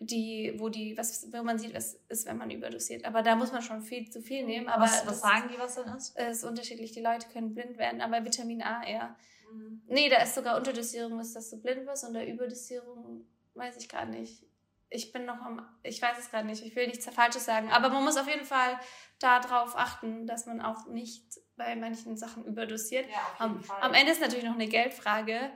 die, 0.00 0.54
wo 0.58 0.68
die, 0.68 0.96
was, 0.96 1.32
wo 1.32 1.42
man 1.42 1.58
sieht, 1.58 1.74
was 1.74 1.94
ist, 2.08 2.26
wenn 2.26 2.38
man 2.38 2.50
überdosiert. 2.50 3.04
Aber 3.04 3.22
da 3.22 3.34
muss 3.34 3.52
man 3.52 3.62
schon 3.62 3.82
viel 3.82 4.08
zu 4.10 4.22
viel 4.22 4.44
nehmen. 4.44 4.68
Aber 4.68 4.84
was, 4.84 5.06
was 5.06 5.20
sagen 5.20 5.48
die, 5.52 5.58
was 5.58 5.74
dann 5.74 5.96
ist? 5.96 6.16
Es 6.16 6.38
ist 6.38 6.44
unterschiedlich. 6.44 6.92
Die 6.92 7.02
Leute 7.02 7.28
können 7.28 7.54
blind 7.54 7.78
werden, 7.78 8.00
aber 8.00 8.24
Vitamin 8.24 8.62
A 8.62 8.84
eher. 8.84 9.16
Mhm. 9.52 9.82
Nee, 9.86 10.08
da 10.08 10.22
ist 10.22 10.34
sogar 10.34 10.56
Unterdosierung, 10.56 11.18
ist, 11.20 11.34
dass 11.34 11.50
du 11.50 11.60
blind 11.60 11.86
wirst 11.86 12.04
und 12.04 12.14
der 12.14 12.28
Überdosierung 12.28 13.26
weiß 13.54 13.76
ich 13.78 13.88
gar 13.88 14.04
nicht 14.04 14.47
ich 14.90 15.12
bin 15.12 15.24
noch 15.24 15.40
am, 15.40 15.66
ich 15.82 16.00
weiß 16.00 16.18
es 16.18 16.30
gerade 16.30 16.46
nicht, 16.46 16.64
ich 16.64 16.74
will 16.74 16.86
nichts 16.86 17.08
Falsches 17.10 17.44
sagen, 17.44 17.70
aber 17.70 17.90
man 17.90 18.04
muss 18.04 18.16
auf 18.16 18.28
jeden 18.28 18.44
Fall 18.44 18.78
darauf 19.18 19.76
achten, 19.76 20.26
dass 20.26 20.46
man 20.46 20.60
auch 20.60 20.86
nicht 20.86 21.24
bei 21.56 21.74
manchen 21.76 22.16
Sachen 22.16 22.44
überdosiert. 22.44 23.06
Ja, 23.10 23.16
am, 23.38 23.62
am, 23.80 23.94
Ende 23.94 24.12
ist 24.12 24.20
natürlich 24.20 24.44
noch 24.44 24.54
eine 24.54 24.68
Geldfrage, 24.68 25.50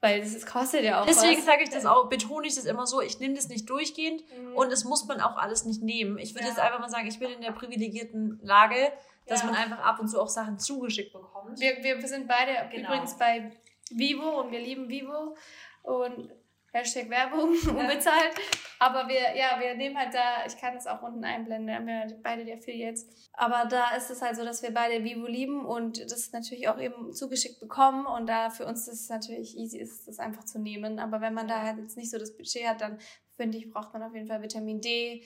weil 0.00 0.20
das 0.20 0.46
kostet 0.46 0.84
ja 0.84 1.02
auch 1.02 1.06
Deswegen 1.06 1.42
sage 1.42 1.64
ich 1.64 1.70
das 1.70 1.84
auch, 1.84 2.08
betone 2.08 2.46
ich 2.46 2.54
das 2.54 2.64
immer 2.64 2.86
so, 2.86 3.00
ich 3.00 3.18
nehme 3.18 3.34
das 3.34 3.48
nicht 3.48 3.68
durchgehend 3.68 4.22
mhm. 4.38 4.54
und 4.54 4.72
es 4.72 4.84
muss 4.84 5.06
man 5.06 5.20
auch 5.20 5.36
alles 5.36 5.64
nicht 5.64 5.82
nehmen. 5.82 6.18
Ich 6.18 6.34
würde 6.34 6.44
ja. 6.44 6.50
jetzt 6.50 6.60
einfach 6.60 6.78
mal 6.78 6.88
sagen, 6.88 7.06
ich 7.08 7.18
bin 7.18 7.30
in 7.30 7.40
der 7.40 7.52
privilegierten 7.52 8.38
Lage, 8.42 8.92
dass 9.26 9.40
ja. 9.40 9.46
man 9.46 9.56
einfach 9.56 9.80
ab 9.80 9.98
und 10.00 10.08
zu 10.08 10.20
auch 10.20 10.28
Sachen 10.28 10.58
zugeschickt 10.58 11.12
bekommt. 11.12 11.58
Wir, 11.60 11.82
wir, 11.82 12.00
wir 12.00 12.08
sind 12.08 12.28
beide 12.28 12.52
genau. 12.70 12.88
übrigens 12.88 13.18
bei 13.18 13.50
Vivo 13.90 14.40
und 14.40 14.52
wir 14.52 14.60
lieben 14.60 14.88
Vivo 14.88 15.36
und 15.82 16.30
Hashtag 16.76 17.10
Werbung, 17.10 17.50
unbezahlt. 17.68 18.34
Aber 18.78 19.08
wir, 19.08 19.36
ja, 19.36 19.58
wir 19.58 19.74
nehmen 19.74 19.96
halt 19.96 20.12
da, 20.12 20.44
ich 20.46 20.56
kann 20.58 20.74
das 20.74 20.86
auch 20.86 21.02
unten 21.02 21.24
einblenden, 21.24 21.66
wir 21.66 21.74
haben 21.76 21.88
ja 21.88 22.06
beide 22.22 22.44
die 22.44 22.52
Affiliates. 22.52 23.06
Aber 23.32 23.64
da 23.68 23.96
ist 23.96 24.10
es 24.10 24.20
halt 24.20 24.36
so, 24.36 24.44
dass 24.44 24.62
wir 24.62 24.72
beide 24.72 25.02
Vivo 25.02 25.26
lieben 25.26 25.64
und 25.64 26.10
das 26.10 26.32
natürlich 26.32 26.68
auch 26.68 26.78
eben 26.78 27.12
zugeschickt 27.12 27.60
bekommen 27.60 28.06
und 28.06 28.28
da 28.28 28.50
für 28.50 28.66
uns 28.66 28.86
ist 28.86 29.02
es 29.02 29.08
natürlich 29.08 29.56
easy 29.56 29.78
ist, 29.78 30.06
das 30.06 30.18
einfach 30.18 30.44
zu 30.44 30.58
nehmen. 30.58 30.98
Aber 30.98 31.20
wenn 31.20 31.34
man 31.34 31.48
da 31.48 31.62
halt 31.62 31.78
jetzt 31.78 31.96
nicht 31.96 32.10
so 32.10 32.18
das 32.18 32.36
Budget 32.36 32.66
hat, 32.66 32.80
dann 32.80 32.98
finde 33.36 33.58
ich, 33.58 33.70
braucht 33.70 33.92
man 33.92 34.02
auf 34.02 34.14
jeden 34.14 34.26
Fall 34.26 34.42
Vitamin 34.42 34.80
D, 34.80 35.24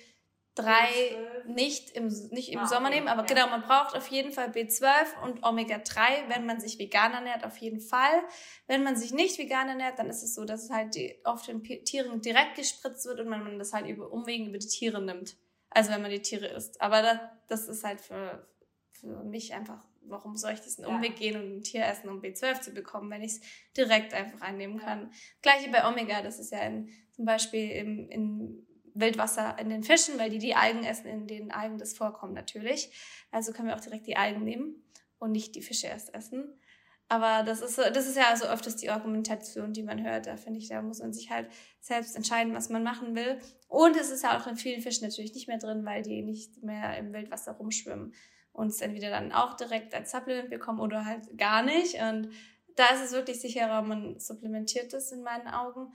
drei 0.62 1.16
nicht 1.46 1.90
im, 1.90 2.08
nicht 2.30 2.52
im 2.52 2.60
ah, 2.60 2.66
Sommer 2.66 2.88
okay. 2.88 2.96
nehmen, 2.96 3.08
aber 3.08 3.22
ja. 3.22 3.26
genau, 3.26 3.48
man 3.48 3.62
braucht 3.62 3.96
auf 3.96 4.06
jeden 4.08 4.32
Fall 4.32 4.50
B12 4.50 5.20
und 5.22 5.42
Omega-3, 5.42 6.28
wenn 6.28 6.46
man 6.46 6.60
sich 6.60 6.78
vegan 6.78 7.12
ernährt, 7.12 7.44
auf 7.44 7.56
jeden 7.58 7.80
Fall. 7.80 8.22
Wenn 8.66 8.82
man 8.82 8.96
sich 8.96 9.12
nicht 9.12 9.38
vegan 9.38 9.68
ernährt, 9.68 9.98
dann 9.98 10.08
ist 10.08 10.22
es 10.22 10.34
so, 10.34 10.44
dass 10.44 10.64
es 10.64 10.70
halt 10.70 10.94
die, 10.94 11.18
auf 11.24 11.44
den 11.44 11.62
Tieren 11.62 12.20
direkt 12.20 12.56
gespritzt 12.56 13.06
wird 13.06 13.20
und 13.20 13.28
man 13.28 13.58
das 13.58 13.72
halt 13.72 13.86
über 13.86 14.10
Umwegen 14.12 14.48
über 14.48 14.58
die 14.58 14.68
Tiere 14.68 15.02
nimmt. 15.02 15.36
Also 15.70 15.90
wenn 15.90 16.02
man 16.02 16.10
die 16.10 16.22
Tiere 16.22 16.46
isst. 16.48 16.80
Aber 16.80 17.02
das, 17.02 17.18
das 17.48 17.68
ist 17.68 17.84
halt 17.84 18.00
für, 18.00 18.46
für 18.92 19.22
mich 19.24 19.54
einfach, 19.54 19.86
warum 20.02 20.36
soll 20.36 20.52
ich 20.52 20.60
diesen 20.60 20.84
Umweg 20.84 21.16
gehen 21.16 21.40
und 21.40 21.58
ein 21.58 21.62
Tier 21.62 21.84
essen, 21.86 22.08
um 22.08 22.20
B12 22.20 22.60
zu 22.60 22.70
bekommen, 22.72 23.10
wenn 23.10 23.22
ich 23.22 23.32
es 23.32 23.40
direkt 23.76 24.14
einfach 24.14 24.40
einnehmen 24.40 24.78
kann. 24.78 25.12
Gleiche 25.42 25.70
bei 25.70 25.88
Omega, 25.88 26.22
das 26.22 26.38
ist 26.38 26.52
ja 26.52 26.60
in, 26.60 26.90
zum 27.12 27.24
Beispiel 27.24 27.70
im, 27.70 28.08
in 28.08 28.66
Wildwasser 28.94 29.58
in 29.58 29.68
den 29.68 29.82
Fischen, 29.82 30.18
weil 30.18 30.30
die 30.30 30.38
die 30.38 30.54
Algen 30.54 30.84
essen, 30.84 31.06
in 31.06 31.26
denen 31.26 31.50
Algen 31.50 31.78
das 31.78 31.96
vorkommt 31.96 32.34
natürlich. 32.34 32.90
Also 33.30 33.52
können 33.52 33.68
wir 33.68 33.76
auch 33.76 33.80
direkt 33.80 34.06
die 34.06 34.16
Algen 34.16 34.44
nehmen 34.44 34.82
und 35.18 35.32
nicht 35.32 35.54
die 35.54 35.62
Fische 35.62 35.86
erst 35.86 36.14
essen. 36.14 36.60
Aber 37.08 37.42
das 37.42 37.60
ist, 37.60 37.76
das 37.76 38.06
ist 38.06 38.16
ja 38.16 38.36
so 38.36 38.46
öfters 38.46 38.76
die 38.76 38.88
Argumentation, 38.88 39.72
die 39.72 39.82
man 39.82 40.04
hört. 40.04 40.26
Da 40.26 40.36
finde 40.36 40.60
ich, 40.60 40.68
da 40.68 40.80
muss 40.80 41.00
man 41.00 41.12
sich 41.12 41.28
halt 41.28 41.50
selbst 41.80 42.14
entscheiden, 42.14 42.54
was 42.54 42.68
man 42.68 42.84
machen 42.84 43.16
will. 43.16 43.40
Und 43.66 43.96
es 43.96 44.10
ist 44.10 44.22
ja 44.22 44.38
auch 44.38 44.46
in 44.46 44.56
vielen 44.56 44.80
Fischen 44.80 45.08
natürlich 45.08 45.34
nicht 45.34 45.48
mehr 45.48 45.58
drin, 45.58 45.84
weil 45.84 46.02
die 46.02 46.22
nicht 46.22 46.62
mehr 46.62 46.96
im 46.98 47.12
Wildwasser 47.12 47.52
rumschwimmen 47.52 48.14
und 48.52 48.68
es 48.68 48.80
entweder 48.80 49.10
dann 49.10 49.32
auch 49.32 49.54
direkt 49.54 49.92
als 49.92 50.12
Supplement 50.12 50.50
bekommen 50.50 50.78
oder 50.78 51.04
halt 51.04 51.36
gar 51.36 51.64
nicht. 51.64 51.94
Und 52.00 52.30
da 52.76 52.86
ist 52.94 53.02
es 53.04 53.12
wirklich 53.12 53.40
sicherer, 53.40 53.82
man 53.82 54.20
supplementiert 54.20 54.92
das 54.92 55.10
in 55.10 55.22
meinen 55.22 55.48
Augen. 55.48 55.92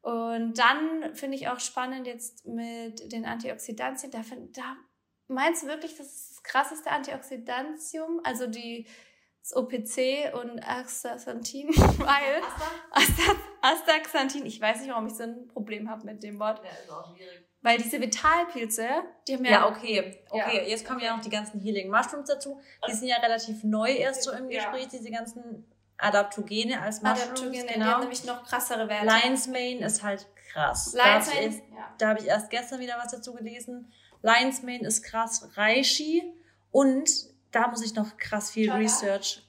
Und 0.00 0.58
dann 0.58 1.14
finde 1.14 1.36
ich 1.36 1.48
auch 1.48 1.60
spannend 1.60 2.06
jetzt 2.06 2.46
mit 2.46 3.12
den 3.12 3.26
Antioxidantien. 3.26 4.10
Da, 4.12 4.22
da 4.52 4.76
meinst 5.26 5.62
du 5.62 5.66
wirklich, 5.66 5.96
das 5.96 6.06
ist 6.06 6.30
das 6.30 6.42
krasseste 6.42 6.90
Antioxidantium? 6.90 8.20
Also 8.24 8.46
die 8.46 8.86
das 9.42 9.56
OPC 9.56 10.34
und 10.34 10.60
Astaxanthin, 10.62 11.68
weil 11.98 12.42
Astaxanthin, 13.62 14.44
ich 14.44 14.60
weiß 14.60 14.80
nicht, 14.80 14.90
warum 14.90 15.06
ich 15.06 15.14
so 15.14 15.22
ein 15.22 15.48
Problem 15.48 15.88
habe 15.88 16.04
mit 16.04 16.22
dem 16.22 16.38
Wort. 16.38 16.60
Ja, 16.64 16.70
ist 16.70 16.90
auch 16.90 17.16
schwierig. 17.16 17.44
Weil 17.60 17.78
diese 17.78 18.00
Vitalpilze, 18.00 18.88
die 19.26 19.34
haben 19.34 19.44
ja. 19.44 19.50
Ja, 19.50 19.68
okay. 19.68 20.22
Okay, 20.30 20.58
ja. 20.58 20.62
jetzt 20.62 20.86
kommen 20.86 21.00
ja 21.00 21.16
noch 21.16 21.22
die 21.22 21.30
ganzen 21.30 21.60
Healing 21.60 21.90
Mushrooms 21.90 22.28
dazu. 22.28 22.60
Die 22.88 22.92
sind 22.92 23.08
ja 23.08 23.16
relativ 23.16 23.64
neu 23.64 23.90
erst 23.90 24.22
so 24.22 24.32
im 24.32 24.48
Gespräch, 24.48 24.88
diese 24.88 25.10
ganzen 25.10 25.66
Adaptogene 25.98 26.80
als 26.80 27.02
Mushrooms. 27.02 27.22
Adaptogene, 27.22 27.66
genau. 27.66 27.74
die 27.74 27.82
haben 27.90 28.00
nämlich 28.00 28.24
noch 28.24 28.44
krassere 28.44 28.88
Werte. 28.88 29.06
Lion's 29.06 29.46
Mane 29.48 29.84
ist 29.84 30.02
halt 30.02 30.26
krass. 30.52 30.94
Lion's 30.94 31.26
Mane, 31.34 31.46
ist, 31.46 31.62
ja. 31.74 31.94
Da 31.98 32.08
habe 32.08 32.20
ich 32.20 32.26
erst 32.26 32.50
gestern 32.50 32.80
wieder 32.80 32.96
was 33.02 33.10
dazu 33.10 33.34
gelesen. 33.34 33.92
Lion's 34.22 34.62
Mane 34.62 34.86
ist 34.86 35.02
krass. 35.02 35.48
Reishi 35.54 36.22
und 36.70 37.10
da 37.50 37.68
muss 37.68 37.84
ich 37.84 37.94
noch 37.94 38.16
krass 38.16 38.50
viel 38.50 38.66
Chaga? 38.66 38.78
Research. 38.78 39.42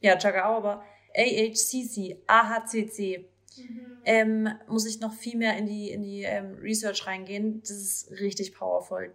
Ja, 0.00 0.16
Chaga 0.16 0.46
auch, 0.46 0.58
aber 0.58 0.84
AHCC, 1.16 2.22
AHCC. 2.26 3.28
Mhm. 3.56 3.98
Ähm, 4.04 4.48
muss 4.68 4.86
ich 4.86 5.00
noch 5.00 5.14
viel 5.14 5.36
mehr 5.36 5.56
in 5.56 5.66
die, 5.66 5.90
in 5.90 6.02
die 6.02 6.22
ähm, 6.22 6.58
Research 6.60 7.06
reingehen. 7.06 7.60
Das 7.62 7.70
ist 7.70 8.10
richtig 8.10 8.54
powerful. 8.54 9.14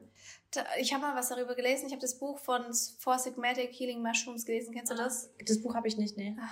Ich 0.80 0.94
habe 0.94 1.02
mal 1.02 1.16
was 1.16 1.30
darüber 1.30 1.56
gelesen. 1.56 1.88
Ich 1.88 1.92
habe 1.92 2.02
das 2.02 2.18
Buch 2.18 2.38
von 2.38 2.66
Four 3.00 3.20
Sigmatic 3.20 3.72
Healing 3.72 4.02
Mushrooms 4.02 4.46
gelesen. 4.46 4.74
Kennst 4.74 4.92
du 4.92 4.96
das? 4.96 5.32
Das 5.46 5.62
Buch 5.62 5.76
habe 5.76 5.88
ich 5.88 5.98
nicht, 5.98 6.18
nee. 6.18 6.36
Ah, 6.40 6.50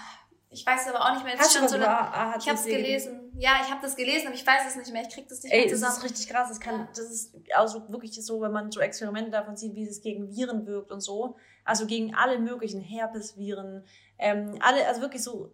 ich 0.51 0.65
weiß 0.65 0.87
aber 0.87 1.01
auch 1.01 1.13
nicht 1.13 1.25
mehr. 1.25 1.37
Hast 1.37 1.55
du 1.55 1.67
so 1.67 1.75
AHCC 1.77 2.39
Ich 2.39 2.47
habe 2.47 2.59
es 2.59 2.65
gelesen. 2.65 3.31
Ja, 3.37 3.51
ich 3.63 3.69
habe 3.69 3.81
das 3.81 3.95
gelesen, 3.95 4.27
aber 4.27 4.35
ich 4.35 4.45
weiß 4.45 4.61
es 4.67 4.75
nicht 4.75 4.91
mehr. 4.91 5.03
Ich 5.03 5.13
krieg 5.13 5.27
das 5.27 5.43
nicht 5.43 5.51
Ey, 5.51 5.65
mehr 5.65 5.69
zusammen. 5.69 5.95
Das 5.95 6.03
ist 6.03 6.11
richtig 6.11 6.29
krass. 6.29 6.49
Das, 6.49 6.59
kann, 6.59 6.87
das 6.95 7.11
ist 7.11 7.35
also 7.53 7.87
wirklich 7.89 8.13
so, 8.25 8.41
wenn 8.41 8.51
man 8.51 8.71
so 8.71 8.79
Experimente 8.79 9.31
davon 9.31 9.57
sieht, 9.57 9.75
wie 9.75 9.87
es 9.87 10.01
gegen 10.01 10.29
Viren 10.35 10.65
wirkt 10.65 10.91
und 10.91 11.01
so. 11.01 11.35
Also 11.65 11.85
gegen 11.85 12.15
alle 12.15 12.39
möglichen 12.39 12.81
Herpesviren. 12.81 13.85
Ähm, 14.17 14.57
alle, 14.61 14.87
also 14.87 15.01
wirklich 15.01 15.23
so, 15.23 15.53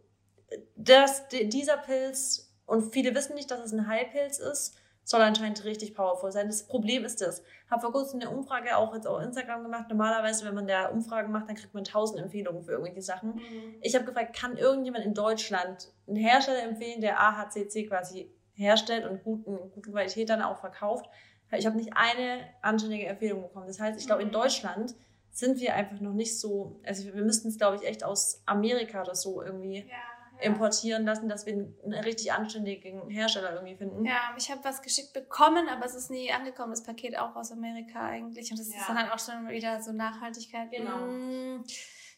dass 0.75 1.27
dieser 1.29 1.77
Pilz, 1.77 2.53
und 2.65 2.93
viele 2.93 3.13
wissen 3.15 3.35
nicht, 3.35 3.51
dass 3.51 3.59
es 3.59 3.73
ein 3.73 3.87
Heilpilz 3.87 4.39
ist, 4.39 4.75
soll 5.05 5.21
anscheinend 5.21 5.63
richtig 5.63 5.93
powerful 5.93 6.31
sein. 6.31 6.47
Das 6.47 6.63
Problem 6.63 7.05
ist 7.05 7.21
das. 7.21 7.43
Habe 7.69 7.81
vor 7.81 7.91
kurzem 7.91 8.19
eine 8.19 8.31
Umfrage 8.31 8.75
auch 8.75 8.93
jetzt 8.95 9.07
auf 9.07 9.21
Instagram 9.21 9.61
gemacht. 9.61 9.85
Normalerweise, 9.87 10.45
wenn 10.45 10.55
man 10.55 10.65
da 10.65 10.87
Umfragen 10.87 11.31
macht, 11.31 11.47
dann 11.47 11.55
kriegt 11.55 11.75
man 11.75 11.83
tausend 11.83 12.19
Empfehlungen 12.19 12.63
für 12.63 12.71
irgendwelche 12.71 13.03
Sachen. 13.03 13.35
Mhm. 13.35 13.75
Ich 13.81 13.93
habe 13.93 14.03
gefragt, 14.03 14.35
kann 14.35 14.57
irgendjemand 14.57 15.05
in 15.05 15.13
Deutschland 15.13 15.93
einen 16.07 16.17
Hersteller 16.17 16.63
empfehlen, 16.63 17.01
der 17.01 17.21
AHCC 17.21 17.87
quasi 17.87 18.31
herstellt 18.53 19.05
und 19.05 19.23
guten, 19.23 19.71
gute 19.71 19.91
Qualität 19.91 20.27
dann 20.29 20.41
auch 20.41 20.57
verkauft? 20.57 21.07
Ich 21.51 21.67
habe 21.67 21.77
nicht 21.77 21.93
eine 21.95 22.39
anständige 22.63 23.05
Empfehlung 23.05 23.43
bekommen. 23.43 23.67
Das 23.67 23.79
heißt, 23.79 23.99
ich 23.99 24.07
glaube, 24.07 24.23
in 24.23 24.29
mhm. 24.29 24.33
Deutschland 24.33 24.95
sind 25.29 25.59
wir 25.59 25.75
einfach 25.75 25.99
noch 25.99 26.13
nicht 26.13 26.39
so, 26.39 26.79
also 26.83 27.13
wir 27.13 27.23
müssten 27.23 27.49
es, 27.49 27.59
glaube 27.59 27.75
ich, 27.75 27.83
echt 27.87 28.03
aus 28.03 28.41
Amerika 28.47 29.03
oder 29.03 29.13
so 29.13 29.43
irgendwie 29.43 29.81
ja 29.81 30.14
importieren 30.41 31.05
lassen, 31.05 31.29
dass 31.29 31.45
wir 31.45 31.53
einen 31.53 31.93
richtig 31.93 32.31
anständigen 32.31 33.09
Hersteller 33.09 33.53
irgendwie 33.53 33.75
finden. 33.75 34.05
Ja, 34.05 34.35
ich 34.37 34.51
habe 34.51 34.63
was 34.63 34.81
geschickt 34.81 35.13
bekommen, 35.13 35.67
aber 35.69 35.85
es 35.85 35.95
ist 35.95 36.09
nie 36.09 36.31
angekommen, 36.31 36.71
das 36.71 36.83
Paket 36.83 37.17
auch 37.17 37.35
aus 37.35 37.51
Amerika 37.51 38.05
eigentlich. 38.05 38.51
Und 38.51 38.59
das 38.59 38.71
ja. 38.71 38.79
ist 38.79 38.89
dann 38.89 38.97
halt 38.97 39.11
auch 39.11 39.19
schon 39.19 39.47
wieder 39.49 39.81
so 39.81 39.91
Nachhaltigkeit. 39.91 40.71
Genau. 40.71 40.97
Mm, 40.97 41.63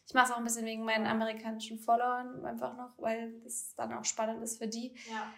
ich 0.08 0.13
mache 0.13 0.25
es 0.25 0.32
auch 0.32 0.38
ein 0.38 0.43
bisschen 0.43 0.65
wegen 0.65 0.84
meinen 0.84 1.06
amerikanischen 1.06 1.80
Followern 1.80 2.45
einfach 2.45 2.77
noch, 2.77 2.97
weil 2.97 3.39
das 3.43 3.73
dann 3.75 3.93
auch 3.93 4.06
spannend 4.06 4.41
ist 4.41 4.58
für 4.58 4.67
die. 4.67 4.95
Ja. 5.10 5.34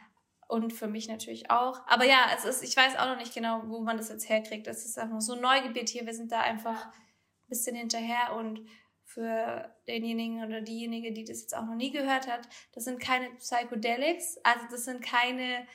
Und 0.48 0.74
für 0.74 0.88
mich 0.88 1.08
natürlich 1.08 1.52
auch. 1.52 1.82
Aber 1.88 2.06
ja, 2.06 2.28
es 2.36 2.44
ist, 2.44 2.64
ich 2.64 2.76
weiß 2.76 2.98
auch 2.98 3.06
noch 3.06 3.18
nicht 3.18 3.36
genau, 3.36 3.62
wo 3.66 3.82
man 3.82 3.98
das 3.98 4.10
jetzt 4.10 4.30
herkriegt. 4.30 4.68
Es 4.68 4.86
ist 4.86 4.98
einfach 4.98 5.22
so 5.22 5.34
ein 5.34 5.42
Neugebiet 5.42 5.90
hier. 5.90 6.06
Wir 6.06 6.14
sind 6.14 6.32
da 6.32 6.42
einfach 6.42 6.88
ein 6.88 7.50
bisschen 7.50 7.76
hinterher 7.76 8.36
und 8.36 8.62
für 9.10 9.74
denjenigen 9.88 10.44
oder 10.44 10.62
diejenige, 10.62 11.12
die 11.12 11.24
das 11.24 11.42
jetzt 11.42 11.58
auch 11.58 11.66
noch 11.66 11.76
nie 11.76 11.92
gehört 11.92 12.28
hat, 12.28 12.48
das 12.74 12.84
sind 12.84 13.00
keine 13.00 13.32
Psychedelics, 13.32 14.38
also 14.44 14.66
das 14.70 14.86
sind 14.86 15.02
keine 15.02 15.66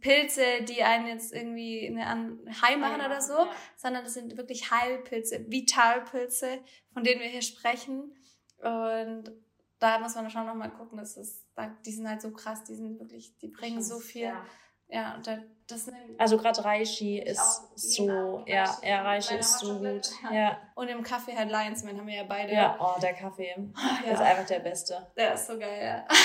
Pilze, 0.00 0.42
die 0.68 0.82
einen 0.82 1.06
jetzt 1.06 1.32
irgendwie 1.32 1.88
eine 1.88 2.38
High 2.60 2.76
machen 2.76 3.00
oder 3.00 3.22
so, 3.22 3.38
ja. 3.38 3.50
sondern 3.76 4.04
das 4.04 4.14
sind 4.14 4.36
wirklich 4.36 4.70
Heilpilze, 4.70 5.50
Vitalpilze, 5.50 6.58
von 6.92 7.04
denen 7.04 7.22
wir 7.22 7.28
hier 7.28 7.42
sprechen. 7.42 8.14
Und 8.58 9.32
da 9.78 9.98
muss 9.98 10.14
man 10.14 10.28
schon 10.28 10.44
nochmal 10.44 10.70
gucken, 10.70 10.98
dass 10.98 11.14
das, 11.14 11.46
die 11.86 11.92
sind 11.92 12.06
halt 12.06 12.20
so 12.20 12.32
krass, 12.32 12.64
die 12.64 12.74
sind 12.74 13.00
wirklich, 13.00 13.38
die 13.38 13.48
bringen 13.48 13.82
so 13.82 13.98
viel. 13.98 14.24
Ja 14.24 14.44
ja, 14.88 15.14
und 15.14 15.26
das 15.68 15.90
Also 16.16 16.38
gerade 16.38 16.64
Reishi 16.64 17.18
ist 17.18 17.62
so, 17.74 18.42
ja, 18.46 18.74
ja, 18.82 19.02
Reishi 19.02 19.34
ist 19.36 19.58
so 19.58 19.78
gut. 19.78 20.08
Ja. 20.32 20.58
Und 20.74 20.88
im 20.88 21.02
Kaffee 21.02 21.36
halt 21.36 21.50
Lionsman 21.50 21.98
haben 21.98 22.06
wir 22.06 22.14
ja 22.14 22.24
beide. 22.24 22.54
Ja, 22.54 22.78
oh, 22.80 22.98
der 22.98 23.12
Kaffee 23.12 23.54
ja. 24.06 24.12
ist 24.12 24.20
einfach 24.20 24.46
der 24.46 24.60
beste. 24.60 25.06
Der 25.14 25.34
ist 25.34 25.46
so 25.46 25.58
geil, 25.58 25.78
ja. 25.78 26.16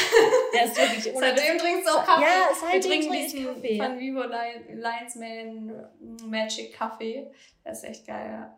Der 0.54 0.66
ist 0.66 0.78
wirklich 0.78 1.14
ohne 1.16 1.28
Seitdem 1.28 1.58
trinkst 1.58 1.88
du 1.88 1.92
auch 1.92 2.06
Kaffee. 2.06 2.24
Ja, 2.24 2.48
seitdem 2.54 2.72
wir 2.74 2.90
trinken 2.90 3.12
diesen 3.12 3.46
Kaffee. 3.54 3.78
von 3.78 4.00
Vivo 4.00 4.24
Lionsman 4.24 5.90
Magic 6.30 6.74
Kaffee. 6.74 7.30
Der 7.66 7.72
ist 7.74 7.84
echt 7.84 8.08
geil, 8.08 8.32
ja. 8.32 8.58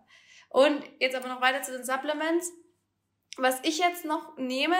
Und 0.49 0.83
jetzt 0.99 1.15
aber 1.15 1.29
noch 1.29 1.41
weiter 1.41 1.63
zu 1.63 1.71
den 1.71 1.83
Supplements. 1.83 2.51
Was 3.37 3.59
ich 3.63 3.79
jetzt 3.79 4.05
noch 4.05 4.37
nehme 4.37 4.77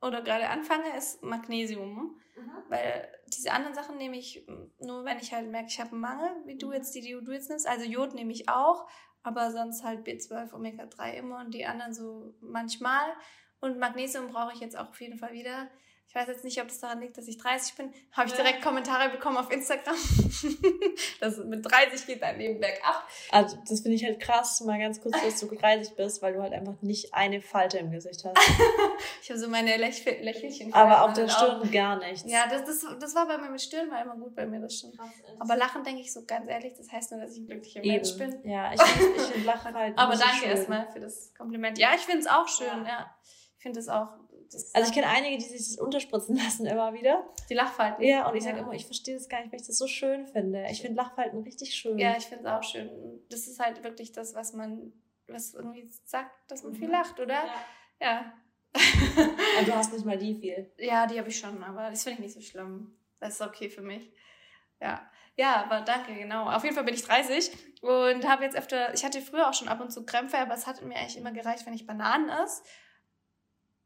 oder 0.00 0.22
gerade 0.22 0.48
anfange, 0.48 0.96
ist 0.96 1.22
Magnesium. 1.24 2.20
Mhm. 2.40 2.64
Weil 2.68 3.08
diese 3.28 3.52
anderen 3.52 3.74
Sachen 3.74 3.96
nehme 3.98 4.16
ich 4.16 4.46
nur, 4.78 5.04
wenn 5.04 5.18
ich 5.18 5.32
halt 5.32 5.50
merke, 5.50 5.68
ich 5.68 5.80
habe 5.80 5.92
einen 5.92 6.00
Mangel, 6.00 6.30
wie 6.46 6.56
du 6.56 6.72
jetzt, 6.72 6.94
die, 6.94 7.00
die 7.00 7.12
du 7.12 7.32
jetzt 7.32 7.48
nimmst. 7.48 7.68
Also 7.68 7.84
Jod 7.84 8.14
nehme 8.14 8.32
ich 8.32 8.48
auch, 8.48 8.88
aber 9.22 9.50
sonst 9.50 9.84
halt 9.84 10.06
B12, 10.06 10.52
Omega-3 10.52 11.12
immer 11.14 11.40
und 11.40 11.54
die 11.54 11.66
anderen 11.66 11.92
so 11.92 12.34
manchmal. 12.40 13.12
Und 13.60 13.78
Magnesium 13.78 14.28
brauche 14.28 14.52
ich 14.54 14.60
jetzt 14.60 14.76
auch 14.76 14.88
auf 14.88 15.00
jeden 15.00 15.18
Fall 15.18 15.32
wieder. 15.32 15.70
Ich 16.10 16.16
weiß 16.16 16.26
jetzt 16.26 16.42
nicht, 16.42 16.60
ob 16.60 16.66
das 16.66 16.80
daran 16.80 16.98
liegt, 16.98 17.16
dass 17.16 17.28
ich 17.28 17.38
30 17.38 17.76
bin. 17.76 17.94
Habe 18.10 18.28
ich 18.28 18.34
direkt 18.34 18.62
Kommentare 18.62 19.10
bekommen 19.10 19.36
auf 19.36 19.48
Instagram. 19.48 19.94
das 21.20 21.36
mit 21.36 21.64
30 21.64 22.04
geht 22.04 22.20
dein 22.20 22.36
Leben 22.36 22.58
bergab. 22.58 23.06
Also, 23.30 23.56
das 23.68 23.82
finde 23.82 23.94
ich 23.94 24.04
halt 24.04 24.18
krass, 24.18 24.60
mal 24.62 24.80
ganz 24.80 25.00
kurz, 25.00 25.14
dass 25.22 25.38
du 25.38 25.46
30 25.46 25.94
bist, 25.94 26.20
weil 26.20 26.32
du 26.32 26.42
halt 26.42 26.52
einfach 26.52 26.74
nicht 26.80 27.14
eine 27.14 27.40
Falte 27.40 27.78
im 27.78 27.92
Gesicht 27.92 28.24
hast. 28.24 28.36
ich 29.22 29.30
habe 29.30 29.38
so 29.38 29.46
meine 29.46 29.76
Läch 29.76 30.04
Lächelchen. 30.04 30.74
Aber 30.74 31.04
auf 31.04 31.12
der 31.12 31.28
Stirn 31.28 31.62
auch. 31.62 31.70
gar 31.70 31.96
nichts. 32.00 32.28
Ja, 32.28 32.48
das, 32.48 32.64
das, 32.64 32.84
das 32.98 33.14
war 33.14 33.28
bei 33.28 33.38
mir 33.38 33.48
mit 33.48 33.62
Stirn 33.62 33.88
war 33.88 34.02
immer 34.02 34.16
gut 34.16 34.34
bei 34.34 34.46
mir, 34.46 34.58
das 34.58 34.78
stimmt. 34.78 34.98
Aber 35.38 35.56
Lachen 35.56 35.84
denke 35.84 36.00
ich 36.00 36.12
so 36.12 36.24
ganz 36.24 36.50
ehrlich, 36.50 36.74
das 36.76 36.90
heißt 36.90 37.12
nur, 37.12 37.20
dass 37.20 37.36
ich 37.36 37.42
ein 37.42 37.46
glücklicher 37.46 37.84
Eben. 37.84 37.94
Mensch 37.94 38.16
bin. 38.18 38.50
Ja, 38.50 38.72
ich, 38.72 38.80
ich 38.80 39.22
finde 39.26 39.46
Lachen 39.46 39.74
halt. 39.76 39.96
Aber 39.96 40.16
danke 40.16 40.46
erstmal 40.46 40.90
für 40.90 40.98
das 40.98 41.32
Kompliment. 41.38 41.78
Ja, 41.78 41.90
ich 41.94 42.00
finde 42.00 42.22
es 42.22 42.26
auch 42.26 42.48
schön, 42.48 42.66
ja. 42.66 42.88
ja. 42.88 43.14
Ich 43.58 43.62
finde 43.62 43.78
das 43.78 43.88
auch. 43.88 44.08
Also 44.72 44.88
ich 44.88 44.94
kenne 44.94 45.06
einige, 45.06 45.38
die 45.38 45.44
sich 45.44 45.58
das 45.58 45.78
unterspritzen 45.78 46.36
lassen 46.44 46.66
immer 46.66 46.92
wieder. 46.92 47.24
Die 47.48 47.54
Lachfalten. 47.54 48.04
Ja, 48.04 48.28
und 48.28 48.36
ich 48.36 48.44
sage 48.44 48.58
immer, 48.58 48.72
ich 48.72 48.86
verstehe 48.86 49.14
das 49.14 49.28
gar 49.28 49.40
nicht, 49.40 49.52
weil 49.52 49.60
ich 49.60 49.66
das 49.66 49.78
so 49.78 49.86
schön 49.86 50.26
finde. 50.26 50.66
Ich 50.70 50.80
finde 50.82 50.96
Lachfalten 50.96 51.42
richtig 51.42 51.74
schön. 51.74 51.98
Ja, 51.98 52.16
ich 52.16 52.24
finde 52.24 52.44
es 52.44 52.50
auch 52.50 52.62
schön. 52.62 52.90
Das 53.30 53.46
ist 53.46 53.60
halt 53.60 53.82
wirklich 53.84 54.12
das, 54.12 54.34
was 54.34 54.52
man, 54.52 54.92
was 55.28 55.54
irgendwie 55.54 55.88
sagt, 56.04 56.30
dass 56.50 56.62
man 56.62 56.74
viel 56.74 56.88
mhm. 56.88 56.94
lacht, 56.94 57.20
oder? 57.20 57.44
Ja. 58.00 58.00
ja. 58.00 58.32
Und 59.58 59.68
du 59.68 59.74
hast 59.74 59.92
nicht 59.92 60.04
mal 60.04 60.18
die 60.18 60.34
viel. 60.34 60.72
Ja, 60.78 61.06
die 61.06 61.18
habe 61.18 61.28
ich 61.28 61.38
schon, 61.38 61.62
aber 61.62 61.90
das 61.90 62.04
finde 62.04 62.18
ich 62.18 62.26
nicht 62.26 62.34
so 62.34 62.40
schlimm. 62.40 62.96
Das 63.18 63.34
ist 63.34 63.42
okay 63.42 63.68
für 63.68 63.82
mich. 63.82 64.12
Ja. 64.80 65.10
Ja, 65.36 65.64
aber 65.64 65.80
danke, 65.80 66.14
genau. 66.14 66.50
Auf 66.50 66.64
jeden 66.64 66.74
Fall 66.74 66.84
bin 66.84 66.94
ich 66.94 67.02
30 67.02 67.50
und 67.82 68.28
habe 68.28 68.44
jetzt 68.44 68.56
öfter, 68.56 68.92
ich 68.92 69.04
hatte 69.04 69.22
früher 69.22 69.48
auch 69.48 69.54
schon 69.54 69.68
ab 69.68 69.80
und 69.80 69.90
zu 69.90 70.04
Krämpfe, 70.04 70.38
aber 70.38 70.54
es 70.54 70.66
hat 70.66 70.82
mir 70.82 70.96
eigentlich 70.96 71.16
immer 71.16 71.32
gereicht, 71.32 71.66
wenn 71.66 71.72
ich 71.72 71.86
Bananen 71.86 72.28
esse. 72.28 72.62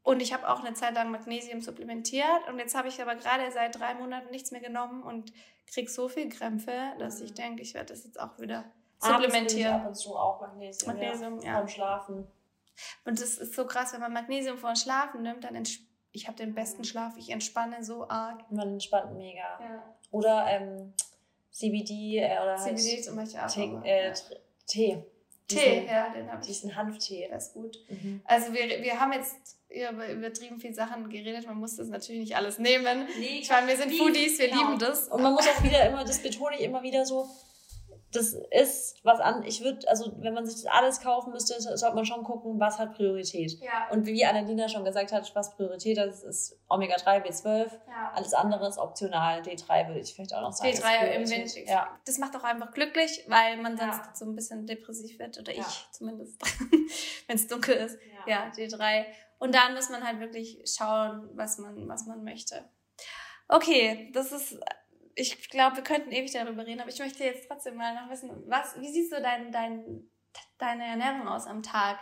Und 0.05 0.21
ich 0.21 0.33
habe 0.33 0.47
auch 0.47 0.63
eine 0.63 0.75
Zeit 0.75 0.93
lang 0.93 1.09
Magnesium 1.09 1.61
supplementiert 1.61 2.47
und 2.47 2.59
jetzt 2.59 2.75
habe 2.75 2.87
ich 2.87 3.01
aber 3.01 3.15
gerade 3.15 3.51
seit 3.51 3.79
drei 3.79 3.95
Monaten 3.95 4.29
nichts 4.29 4.51
mehr 4.51 4.61
genommen 4.61 5.01
und 5.01 5.33
kriege 5.65 5.89
so 5.89 6.07
viel 6.07 6.29
Krämpfe, 6.29 6.93
dass 6.99 7.21
ich 7.21 7.33
denke, 7.33 7.63
ich 7.63 7.73
werde 7.73 7.91
das 7.91 8.03
jetzt 8.03 8.19
auch 8.19 8.37
wieder 8.37 8.65
supplementieren. 8.99 9.73
Abends 9.73 9.83
ab 9.83 9.87
und 9.87 9.95
zu 9.95 10.15
auch 10.15 10.41
Magnesium, 10.41 10.93
Magnesium 10.93 11.39
ja. 11.39 11.45
ja. 11.47 11.53
Vorm 11.55 11.67
Schlafen. 11.67 12.27
Und 13.03 13.19
das 13.19 13.39
ist 13.39 13.55
so 13.55 13.65
krass, 13.65 13.93
wenn 13.93 13.99
man 13.99 14.13
Magnesium 14.13 14.59
vor 14.59 14.75
Schlafen 14.75 15.23
nimmt, 15.23 15.43
dann 15.43 15.59
ich 16.11 16.27
habe 16.27 16.37
den 16.37 16.53
besten 16.53 16.83
Schlaf, 16.83 17.17
ich 17.17 17.31
entspanne 17.31 17.83
so 17.83 18.07
arg. 18.07 18.51
Man 18.51 18.73
entspannt 18.73 19.17
mega. 19.17 19.59
Ja. 19.59 19.95
Oder 20.11 20.45
ähm, 20.49 20.93
CBD 21.49 22.19
äh, 22.19 22.39
oder 22.43 22.57
CBD 22.57 22.91
halt 22.93 23.05
zum 23.05 23.15
Beispiel 23.15 23.39
auch. 23.39 23.47
Tee. 23.47 23.79
Äh, 23.83 24.13
Tee. 24.67 25.03
Tee, 25.47 25.85
ja, 25.85 26.09
den 26.09 26.31
habe 26.31 26.41
ich. 26.41 26.47
Diesen 26.47 26.75
Hanftee. 26.75 27.27
Das 27.29 27.47
ist 27.47 27.53
gut. 27.53 27.77
Mhm. 27.89 28.21
Also 28.25 28.53
wir, 28.53 28.81
wir 28.81 28.99
haben 28.99 29.13
jetzt 29.13 29.57
über 29.69 30.09
übertrieben 30.09 30.59
viele 30.59 30.73
Sachen 30.73 31.09
geredet. 31.09 31.45
Man 31.45 31.57
muss 31.57 31.75
das 31.75 31.87
natürlich 31.87 32.21
nicht 32.21 32.35
alles 32.35 32.59
nehmen. 32.59 33.07
Nee, 33.19 33.39
ich 33.41 33.49
meine, 33.49 33.67
wir 33.67 33.77
sind 33.77 33.93
Foodies, 33.93 34.39
wir 34.39 34.47
genau. 34.47 34.61
lieben 34.61 34.79
das. 34.79 35.07
Und 35.09 35.21
man 35.21 35.33
muss 35.33 35.47
auch 35.47 35.63
wieder 35.63 35.87
immer, 35.87 36.03
das 36.03 36.19
betone 36.19 36.55
ich 36.55 36.61
immer 36.61 36.81
wieder 36.81 37.05
so, 37.05 37.27
das 38.15 38.33
ist 38.51 39.03
was 39.03 39.19
an. 39.19 39.43
Ich 39.43 39.63
würde, 39.63 39.87
also 39.87 40.11
wenn 40.17 40.33
man 40.33 40.45
sich 40.45 40.63
das 40.63 40.71
alles 40.71 41.01
kaufen 41.01 41.33
müsste, 41.33 41.59
sollte 41.59 41.95
man 41.95 42.05
schon 42.05 42.23
gucken, 42.23 42.59
was 42.59 42.79
hat 42.79 42.95
Priorität. 42.95 43.59
Ja. 43.61 43.89
Und 43.91 44.05
wie 44.05 44.25
Annalena 44.25 44.69
schon 44.69 44.85
gesagt 44.85 45.11
hat, 45.11 45.35
was 45.35 45.55
Priorität 45.55 45.99
hat, 45.99 46.09
ist 46.09 46.57
Omega-3, 46.69 47.25
B12. 47.25 47.71
Ja. 47.87 48.11
Alles 48.13 48.33
andere 48.33 48.67
ist 48.67 48.77
optional. 48.77 49.41
D3 49.41 49.87
würde 49.87 49.99
ich 49.99 50.13
vielleicht 50.13 50.33
auch 50.33 50.41
noch 50.41 50.53
sagen. 50.53 50.69
D3 50.69 51.11
im 51.11 51.29
Winter. 51.29 51.59
Ja. 51.65 51.99
Das 52.05 52.17
macht 52.17 52.35
auch 52.35 52.43
einfach 52.43 52.71
glücklich, 52.71 53.23
weil 53.27 53.57
man 53.57 53.77
sonst 53.77 53.97
ja. 53.97 54.11
so 54.13 54.25
ein 54.25 54.35
bisschen 54.35 54.65
depressiv 54.65 55.19
wird. 55.19 55.37
Oder 55.39 55.51
ich 55.51 55.65
zumindest. 55.91 56.41
wenn 57.27 57.35
es 57.35 57.47
dunkel 57.47 57.75
ist. 57.75 57.97
Ja. 58.25 58.51
D3. 58.55 59.05
Und 59.39 59.53
dann 59.53 59.73
muss 59.73 59.89
man 59.89 60.03
halt 60.03 60.19
wirklich 60.19 60.61
schauen, 60.65 61.29
was 61.33 61.57
man, 61.57 61.87
was 61.87 62.05
man 62.05 62.23
möchte. 62.23 62.63
Okay, 63.47 64.09
das 64.13 64.31
ist 64.31 64.59
ich 65.15 65.49
glaube, 65.49 65.77
wir 65.77 65.83
könnten 65.83 66.11
ewig 66.11 66.31
darüber 66.33 66.65
reden, 66.65 66.81
aber 66.81 66.89
ich 66.89 66.99
möchte 66.99 67.23
jetzt 67.23 67.47
trotzdem 67.47 67.75
mal 67.75 67.95
noch 67.95 68.09
wissen, 68.09 68.29
was, 68.47 68.79
wie 68.79 68.91
siehst 68.91 69.13
du 69.13 69.21
dein, 69.21 69.51
dein, 69.51 70.09
deine 70.57 70.85
Ernährung 70.85 71.27
aus 71.27 71.47
am 71.47 71.63
Tag? 71.63 71.99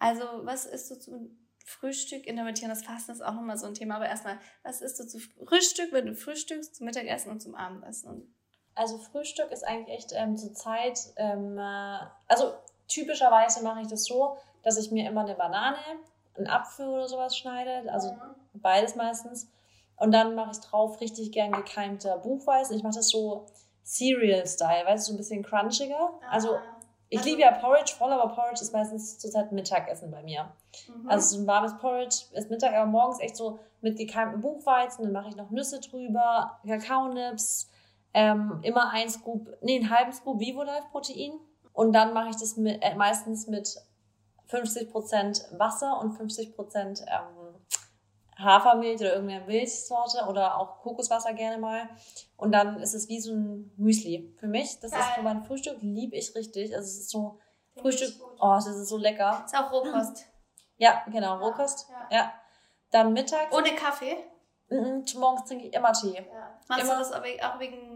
Also, 0.00 0.24
was 0.42 0.66
isst 0.66 0.90
du 0.90 0.98
zum 0.98 1.48
Frühstück? 1.64 2.26
Intermittierendes 2.26 2.82
Fasten 2.82 3.12
ist 3.12 3.22
auch 3.22 3.34
nochmal 3.34 3.56
so 3.56 3.66
ein 3.66 3.74
Thema, 3.74 3.96
aber 3.96 4.08
erstmal, 4.08 4.40
was 4.64 4.80
isst 4.80 4.98
du 4.98 5.06
zu 5.06 5.20
Frühstück, 5.20 5.92
wenn 5.92 6.06
du 6.06 6.14
frühstückst, 6.14 6.74
zum 6.74 6.86
Mittagessen 6.86 7.30
und 7.30 7.40
zum 7.40 7.54
Abendessen? 7.54 8.34
Also, 8.74 8.98
Frühstück 8.98 9.52
ist 9.52 9.62
eigentlich 9.62 9.96
echt 9.96 10.12
ähm, 10.14 10.36
zur 10.36 10.52
Zeit, 10.52 10.98
ähm, 11.16 11.56
äh, 11.56 11.98
also 12.26 12.54
typischerweise 12.88 13.62
mache 13.62 13.82
ich 13.82 13.88
das 13.88 14.04
so, 14.04 14.38
dass 14.62 14.76
ich 14.76 14.90
mir 14.90 15.08
immer 15.08 15.20
eine 15.20 15.36
Banane, 15.36 15.78
einen 16.36 16.48
Apfel 16.48 16.88
oder 16.88 17.08
sowas 17.08 17.36
schneide, 17.36 17.92
also 17.92 18.12
mhm. 18.12 18.34
beides 18.54 18.96
meistens 18.96 19.48
und 20.00 20.12
dann 20.12 20.34
mache 20.34 20.52
ich 20.52 20.60
drauf 20.60 21.00
richtig 21.00 21.30
gern 21.30 21.52
gekeimter 21.52 22.18
Buchweizen. 22.18 22.74
Ich 22.74 22.82
mache 22.82 22.96
das 22.96 23.10
so 23.10 23.46
Cereal-Style, 23.84 24.86
weißt 24.86 25.06
du, 25.06 25.12
so 25.12 25.14
ein 25.14 25.18
bisschen 25.18 25.42
crunchiger. 25.42 26.18
Ah. 26.22 26.30
Also 26.30 26.56
ich 27.10 27.18
also, 27.18 27.28
liebe 27.28 27.42
ja 27.42 27.52
Porridge 27.52 27.92
voll, 27.98 28.10
aber 28.10 28.32
Porridge 28.34 28.62
ist 28.62 28.72
meistens 28.72 29.18
zurzeit 29.18 29.52
Mittagessen 29.52 30.10
bei 30.10 30.22
mir. 30.22 30.52
Mhm. 30.88 31.08
Also 31.08 31.36
so 31.36 31.42
ein 31.42 31.46
warmes 31.46 31.76
Porridge 31.76 32.16
ist 32.32 32.48
Mittag, 32.48 32.72
aber 32.72 32.86
morgens 32.86 33.20
echt 33.20 33.36
so 33.36 33.58
mit 33.82 33.98
gekeimtem 33.98 34.40
Buchweizen. 34.40 35.04
Dann 35.04 35.12
mache 35.12 35.28
ich 35.28 35.36
noch 35.36 35.50
Nüsse 35.50 35.80
drüber, 35.80 36.58
Kakaonips, 36.66 37.68
ähm, 38.14 38.60
immer 38.62 38.90
ein 38.92 39.10
Scoop, 39.10 39.48
nee, 39.60 39.76
einen 39.76 39.90
halben 39.90 40.12
Scoop 40.12 40.40
Vivo 40.40 40.62
Life 40.62 40.88
Protein. 40.90 41.32
Und 41.74 41.92
dann 41.92 42.14
mache 42.14 42.30
ich 42.30 42.36
das 42.36 42.56
mit, 42.56 42.82
äh, 42.82 42.94
meistens 42.94 43.48
mit 43.48 43.82
50% 44.48 45.58
Wasser 45.58 46.00
und 46.00 46.14
50% 46.14 47.02
ähm, 47.02 47.39
Hafermilch 48.42 49.00
oder 49.00 49.14
irgendeine 49.14 49.44
Milchsorte 49.44 50.26
oder 50.28 50.58
auch 50.58 50.78
Kokoswasser 50.78 51.32
gerne 51.32 51.58
mal. 51.58 51.88
Und 52.36 52.52
dann 52.52 52.80
ist 52.80 52.94
es 52.94 53.08
wie 53.08 53.20
so 53.20 53.32
ein 53.32 53.72
Müsli. 53.76 54.34
Für 54.38 54.46
mich, 54.46 54.80
das 54.80 54.92
Geil. 54.92 55.00
ist 55.00 55.10
für 55.10 55.22
mein 55.22 55.42
Frühstück, 55.42 55.78
liebe 55.80 56.16
ich 56.16 56.34
richtig. 56.34 56.74
Also 56.74 56.86
es 56.86 56.98
ist 56.98 57.10
so 57.10 57.38
Frühstück, 57.76 58.14
oh, 58.40 58.54
das 58.54 58.66
ist 58.66 58.88
so 58.88 58.96
lecker. 58.96 59.42
Ist 59.44 59.56
auch 59.56 59.72
Rohkost. 59.72 60.26
Ja, 60.76 61.02
genau, 61.10 61.38
Rohkost. 61.38 61.88
Ja. 62.10 62.16
ja. 62.16 62.32
Dann 62.90 63.12
mittags. 63.12 63.54
Ohne 63.54 63.74
Kaffee? 63.74 64.16
Mhm, 64.68 65.04
morgens 65.18 65.44
trinke 65.46 65.66
ich 65.66 65.74
immer 65.74 65.92
Tee. 65.92 66.14
Ja. 66.14 66.58
Machst 66.68 66.84
immer. 66.84 66.94
du 66.94 66.98
das 67.00 67.12
auch 67.12 67.60
wegen 67.60 67.89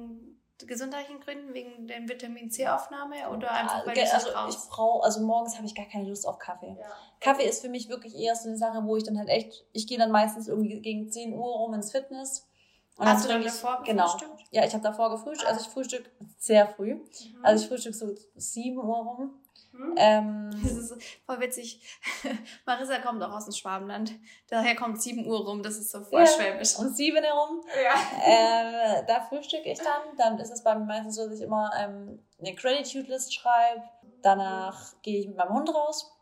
gesundheitlichen 0.58 1.20
Gründen, 1.20 1.52
wegen 1.54 1.86
der 1.86 2.08
Vitamin 2.08 2.50
C-Aufnahme 2.50 3.28
oder 3.30 3.50
einfach 3.50 3.86
weil 3.86 3.98
also 3.98 4.30
du 4.30 4.48
ich 4.48 4.56
brauche, 4.70 5.04
also 5.04 5.20
morgens 5.20 5.56
habe 5.56 5.66
ich 5.66 5.74
gar 5.74 5.86
keine 5.86 6.08
Lust 6.08 6.26
auf 6.26 6.38
Kaffee. 6.38 6.76
Ja. 6.78 6.86
Kaffee 7.20 7.44
ist 7.44 7.60
für 7.60 7.68
mich 7.68 7.88
wirklich 7.88 8.14
eher 8.14 8.34
so 8.36 8.48
eine 8.48 8.58
Sache, 8.58 8.84
wo 8.84 8.96
ich 8.96 9.04
dann 9.04 9.18
halt 9.18 9.28
echt, 9.28 9.66
ich 9.72 9.86
gehe 9.86 9.98
dann 9.98 10.10
meistens 10.10 10.48
irgendwie 10.48 10.80
gegen 10.80 11.10
10 11.10 11.34
Uhr 11.34 11.56
rum 11.56 11.74
ins 11.74 11.90
Fitness. 11.90 12.48
Und 12.96 13.06
Hast 13.08 13.24
du 13.24 13.28
dann 13.28 13.42
davor 13.42 13.82
genau. 13.84 14.04
gefrühstückt? 14.04 14.38
Genau. 14.38 14.48
Ja, 14.52 14.64
ich 14.64 14.72
habe 14.72 14.84
davor 14.84 15.10
gefrühstückt. 15.10 15.50
Also 15.50 15.62
ich 15.62 15.68
frühstück 15.68 16.10
sehr 16.38 16.68
früh. 16.68 16.94
Mhm. 16.94 17.04
Also 17.42 17.64
ich 17.64 17.68
frühstück 17.68 17.94
so 17.94 18.14
7 18.36 18.78
Uhr 18.78 18.96
rum. 18.96 19.43
Hm? 19.76 19.94
Ähm, 19.96 20.50
das 20.62 20.72
ist 20.72 21.20
voll 21.26 21.40
witzig. 21.40 21.80
Marissa 22.66 22.98
kommt 22.98 23.22
auch 23.22 23.32
aus 23.32 23.46
dem 23.46 23.54
Schwabenland. 23.54 24.12
Daher 24.48 24.76
kommt 24.76 25.02
7 25.02 25.26
Uhr 25.26 25.44
rum, 25.44 25.62
das 25.62 25.78
ist 25.78 25.90
so 25.90 26.00
voll 26.02 26.20
ja, 26.20 26.26
schwäbisch. 26.26 26.78
Um 26.78 26.88
7 26.88 27.22
herum. 27.22 27.64
Ja. 27.82 29.00
Äh, 29.00 29.06
da 29.06 29.20
frühstücke 29.22 29.72
ich 29.72 29.78
dann. 29.78 30.16
Dann 30.16 30.38
ist 30.38 30.52
es 30.52 30.62
bei 30.62 30.74
mir 30.76 30.84
meistens 30.84 31.16
so, 31.16 31.28
dass 31.28 31.38
ich 31.38 31.44
immer 31.44 31.70
ähm, 31.78 32.22
eine 32.38 32.54
Gratitude-List 32.54 33.34
schreibe. 33.34 33.82
Danach 34.22 34.94
gehe 35.02 35.18
ich 35.18 35.26
mit 35.26 35.37
meinem 35.37 35.54
Hund 35.54 35.74
raus. 35.74 36.12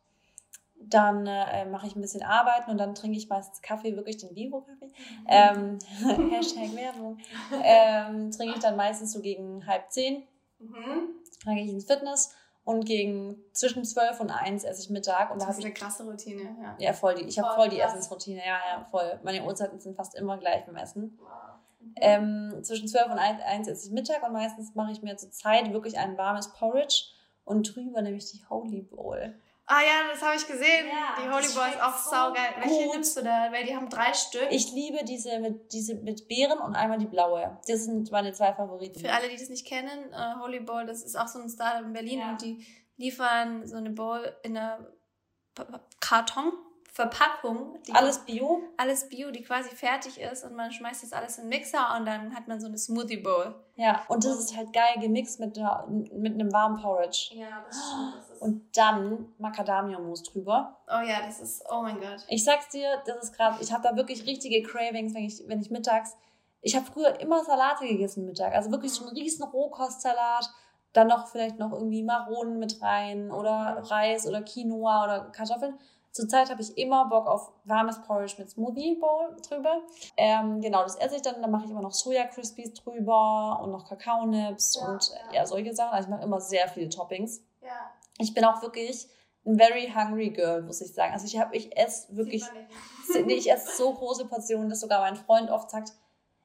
Dann 0.77 1.27
äh, 1.27 1.67
mache 1.67 1.87
ich 1.87 1.95
ein 1.95 2.01
bisschen 2.01 2.23
Arbeiten 2.23 2.71
und 2.71 2.79
dann 2.79 2.95
trinke 2.95 3.17
ich 3.17 3.29
meistens 3.29 3.61
Kaffee, 3.61 3.95
wirklich 3.95 4.17
den 4.17 4.35
Vivo-Kaffee. 4.35 4.87
Mhm. 4.87 5.27
Ähm, 5.27 6.31
Hashtag 6.31 6.75
Werbung. 6.75 7.19
Ähm, 7.63 8.31
trinke 8.31 8.55
ich 8.55 8.61
dann 8.61 8.77
meistens 8.77 9.13
so 9.13 9.21
gegen 9.21 9.67
halb 9.67 9.93
zehn. 9.93 10.27
Mhm. 10.59 11.11
Dann 11.45 11.55
gehe 11.55 11.65
ich 11.65 11.71
ins 11.71 11.85
Fitness 11.85 12.35
und 12.65 12.85
gegen 12.85 13.37
zwischen 13.53 13.85
12 13.85 14.21
und 14.21 14.31
1 14.31 14.65
esse 14.65 14.83
ich 14.83 14.91
Mittag. 14.91 15.31
Und 15.31 15.41
das 15.41 15.49
da 15.49 15.55
ist 15.55 15.65
eine 15.65 15.75
krasse 15.75 16.05
Routine, 16.05 16.57
ja. 16.61 16.77
Ja, 16.79 16.93
voll 16.93 17.15
die. 17.15 17.25
Ich 17.25 17.39
habe 17.39 17.55
voll 17.55 17.69
die 17.69 17.79
krass. 17.79 17.93
Essensroutine, 17.93 18.39
ja, 18.39 18.59
ja, 18.71 18.87
voll. 18.91 19.19
Meine 19.23 19.45
Uhrzeiten 19.45 19.81
sind 19.81 19.97
fast 19.97 20.15
immer 20.15 20.39
gleich 20.39 20.65
beim 20.65 20.77
Essen. 20.77 21.19
Wow. 21.21 21.29
Mhm. 21.81 21.95
Ähm, 21.97 22.59
zwischen 22.63 22.87
12 22.87 23.07
und 23.07 23.19
1, 23.19 23.41
1 23.43 23.69
esse 23.69 23.87
ich 23.87 23.93
Mittag 23.93 24.23
und 24.23 24.33
meistens 24.33 24.75
mache 24.75 24.93
ich 24.93 25.03
mir 25.03 25.17
zur 25.17 25.31
Zeit 25.31 25.73
wirklich 25.73 25.99
ein 25.99 26.17
warmes 26.17 26.53
Porridge 26.53 27.07
und 27.45 27.75
drüber 27.75 28.01
nämlich 28.03 28.31
die 28.31 28.45
Holy 28.49 28.83
Bowl. 28.83 29.35
Ah 29.67 29.81
ja, 29.81 30.11
das 30.11 30.21
habe 30.21 30.37
ich 30.37 30.47
gesehen. 30.47 30.87
Ja, 30.89 31.15
die 31.17 31.31
Holy 31.31 31.47
Boy 31.55 31.71
ist 31.71 31.83
auch 31.83 31.97
so 31.97 32.11
saugeil. 32.11 32.55
Welche 32.59 32.91
nimmst 32.91 33.17
du 33.17 33.23
da? 33.23 33.51
Weil 33.53 33.65
die 33.65 33.75
haben 33.75 33.89
drei 33.89 34.13
Stück. 34.13 34.49
Ich 34.51 34.73
liebe 34.73 35.05
diese 35.05 35.39
mit, 35.39 35.73
diese 35.73 35.95
mit 35.95 36.29
Beeren 36.29 36.59
und 36.59 36.75
einmal 36.75 36.99
die 36.99 37.07
blaue. 37.07 37.59
Das 37.67 37.85
sind 37.85 38.11
meine 38.11 38.33
zwei 38.33 38.53
Favoriten. 38.53 39.01
Für 39.01 39.13
alle, 39.13 39.29
die 39.29 39.37
das 39.37 39.49
nicht 39.49 39.67
kennen, 39.67 40.13
uh, 40.13 40.41
Holy 40.43 40.61
Bowl, 40.61 40.85
das 40.85 41.03
ist 41.03 41.17
auch 41.17 41.29
so 41.29 41.39
ein 41.39 41.49
Startup 41.49 41.85
in 41.85 41.93
Berlin 41.93 42.19
ja. 42.19 42.31
und 42.31 42.43
die 42.43 42.67
liefern 42.97 43.67
so 43.67 43.77
eine 43.77 43.91
Bowl 43.91 44.37
in 44.43 44.57
einer 44.57 44.87
Karton 46.01 46.53
Verpackung. 46.93 47.79
alles 47.95 48.19
Bio? 48.19 48.61
Alles 48.77 49.09
Bio, 49.09 49.31
die 49.31 49.43
quasi 49.43 49.71
fertig 49.71 50.21
ist 50.21 50.45
und 50.45 50.55
man 50.55 50.71
schmeißt 50.71 51.03
das 51.03 51.15
alles 51.15 51.39
in 51.39 51.45
den 51.45 51.49
Mixer 51.49 51.97
und 51.97 52.05
dann 52.05 52.35
hat 52.35 52.49
man 52.49 52.61
so 52.61 52.67
eine 52.67 52.77
Smoothie 52.77 53.17
Bowl. 53.17 53.55
Ja, 53.77 54.05
und 54.09 54.23
das 54.27 54.39
ist 54.39 54.55
halt 54.55 54.75
geil 54.75 55.01
gemixt 55.01 55.41
mit, 55.41 55.57
mit 56.13 56.35
einem 56.35 56.53
warmen 56.53 56.83
Porridge. 56.83 57.31
Ja, 57.33 57.65
das 57.67 57.77
stimmt. 57.77 58.23
und 58.43 58.77
dann 58.77 59.33
Macadamia-Mousse 59.39 60.25
drüber. 60.25 60.77
Oh 60.89 61.01
ja, 61.07 61.25
das 61.25 61.41
ist, 61.41 61.65
oh 61.71 61.83
mein 61.83 62.01
Gott. 62.01 62.25
Ich 62.29 62.45
sag's 62.45 62.69
dir, 62.71 63.01
das 63.07 63.25
ist 63.25 63.37
gerade, 63.37 63.63
ich 63.63 63.73
habe 63.73 63.83
da 63.85 63.95
wirklich 63.95 64.27
richtige 64.27 64.63
Cravings, 64.63 65.15
wenn 65.15 65.25
ich, 65.25 65.43
wenn 65.47 65.61
ich 65.61 65.71
mittags, 65.71 66.17
ich 66.61 66.75
habe 66.75 66.85
früher 66.85 67.21
immer 67.21 67.45
Salate 67.45 67.87
gegessen 67.87 68.25
Mittag, 68.25 68.53
also 68.55 68.71
wirklich 68.73 68.93
so 68.93 69.07
einen 69.07 69.17
riesen 69.17 69.45
Rohkostsalat, 69.45 70.51
dann 70.93 71.07
noch 71.07 71.29
vielleicht 71.29 71.59
noch 71.59 71.73
irgendwie 71.73 72.03
Maronen 72.03 72.59
mit 72.59 72.83
rein 72.83 73.31
oder 73.31 73.83
Reis 73.85 74.27
oder 74.27 74.43
Quinoa 74.43 75.05
oder 75.05 75.21
Kartoffeln. 75.31 75.79
Zurzeit 76.11 76.51
habe 76.51 76.61
ich 76.61 76.77
immer 76.77 77.09
Bock 77.09 77.27
auf 77.27 77.53
warmes 77.65 78.03
Porridge 78.03 78.35
mit 78.39 78.51
Smoothie 78.51 78.97
Bowl 78.97 79.35
drüber. 79.49 79.81
Ähm, 80.17 80.61
genau, 80.61 80.83
das 80.83 80.97
esse 80.97 81.17
ich 81.17 81.23
dann. 81.23 81.41
Dann 81.41 81.51
mache 81.51 81.65
ich 81.65 81.71
immer 81.71 81.81
noch 81.81 81.95
Soja 81.95 82.27
Crispies 82.27 82.75
drüber 82.75 83.61
und 83.63 83.71
noch 83.71 83.89
Kakaonips 83.89 84.77
ja, 84.77 84.89
und 84.89 85.09
ja. 85.09 85.35
ja. 85.35 85.47
solche 85.47 85.75
Sachen. 85.75 85.95
Also 85.95 86.09
ich 86.09 86.11
mache 86.11 86.25
immer 86.25 86.41
sehr 86.41 86.69
viele 86.69 86.91
Toppings. 86.91 87.43
Ja. 87.63 87.91
Ich 88.19 88.35
bin 88.35 88.45
auch 88.45 88.63
wirklich 88.63 89.09
ein 89.45 89.59
very 89.59 89.93
hungry 89.95 90.31
girl, 90.31 90.63
muss 90.63 90.81
ich 90.81 90.93
sagen. 90.93 91.13
Also 91.13 91.27
ich 91.27 91.39
habe, 91.39 91.57
ich 91.57 91.77
esse 91.77 92.15
wirklich, 92.17 92.45
nee, 93.25 93.35
ich 93.35 93.51
esse 93.51 93.77
so 93.77 93.93
große 93.93 94.27
Portionen, 94.27 94.69
dass 94.69 94.81
sogar 94.81 95.01
mein 95.01 95.17
Freund 95.17 95.51
oft 95.51 95.71
sagt, 95.71 95.93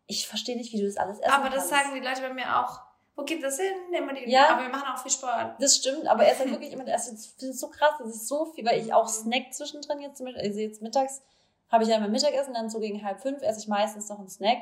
ich 0.08 0.28
verstehe 0.28 0.56
nicht, 0.56 0.72
wie 0.74 0.80
du 0.80 0.86
das 0.86 0.98
alles 0.98 1.20
essen 1.20 1.32
Aber 1.32 1.50
das 1.50 1.70
kannst. 1.70 1.70
sagen 1.70 1.96
die 1.96 2.08
Leute 2.08 2.22
bei 2.22 2.34
mir 2.34 2.60
auch. 2.60 2.82
Wo 3.16 3.24
geht 3.24 3.44
das 3.44 3.58
hin? 3.58 3.74
Nehmen 3.90 4.08
wir 4.08 4.14
die. 4.14 4.32
Ja. 4.32 4.50
Aber 4.50 4.62
wir 4.62 4.70
machen 4.70 4.88
auch 4.94 5.02
viel 5.02 5.12
Sport. 5.12 5.56
Das 5.60 5.76
stimmt, 5.76 6.08
aber 6.08 6.24
er 6.24 6.34
ist 6.34 6.40
halt 6.40 6.52
wirklich 6.52 6.72
immer, 6.72 6.86
er 6.86 6.94
das 6.94 7.08
ist 7.10 7.40
so 7.60 7.70
krass, 7.70 7.96
das 8.00 8.10
ist 8.10 8.28
so 8.28 8.46
viel, 8.46 8.66
weil 8.66 8.80
ich 8.80 8.94
auch 8.94 9.08
snack 9.08 9.54
zwischendrin 9.54 10.00
jetzt, 10.00 10.18
zum 10.18 10.28
Beispiel, 10.28 10.44
also 10.44 10.60
jetzt 10.60 10.82
mittags 10.82 11.22
habe 11.70 11.84
ich 11.84 11.90
ja 11.90 12.00
mein 12.00 12.12
Mittagessen, 12.12 12.54
dann 12.54 12.70
so 12.70 12.80
gegen 12.80 13.04
halb 13.04 13.20
fünf 13.20 13.42
esse 13.42 13.60
ich 13.60 13.68
meistens 13.68 14.08
noch 14.10 14.20
einen 14.20 14.30
Snack 14.30 14.60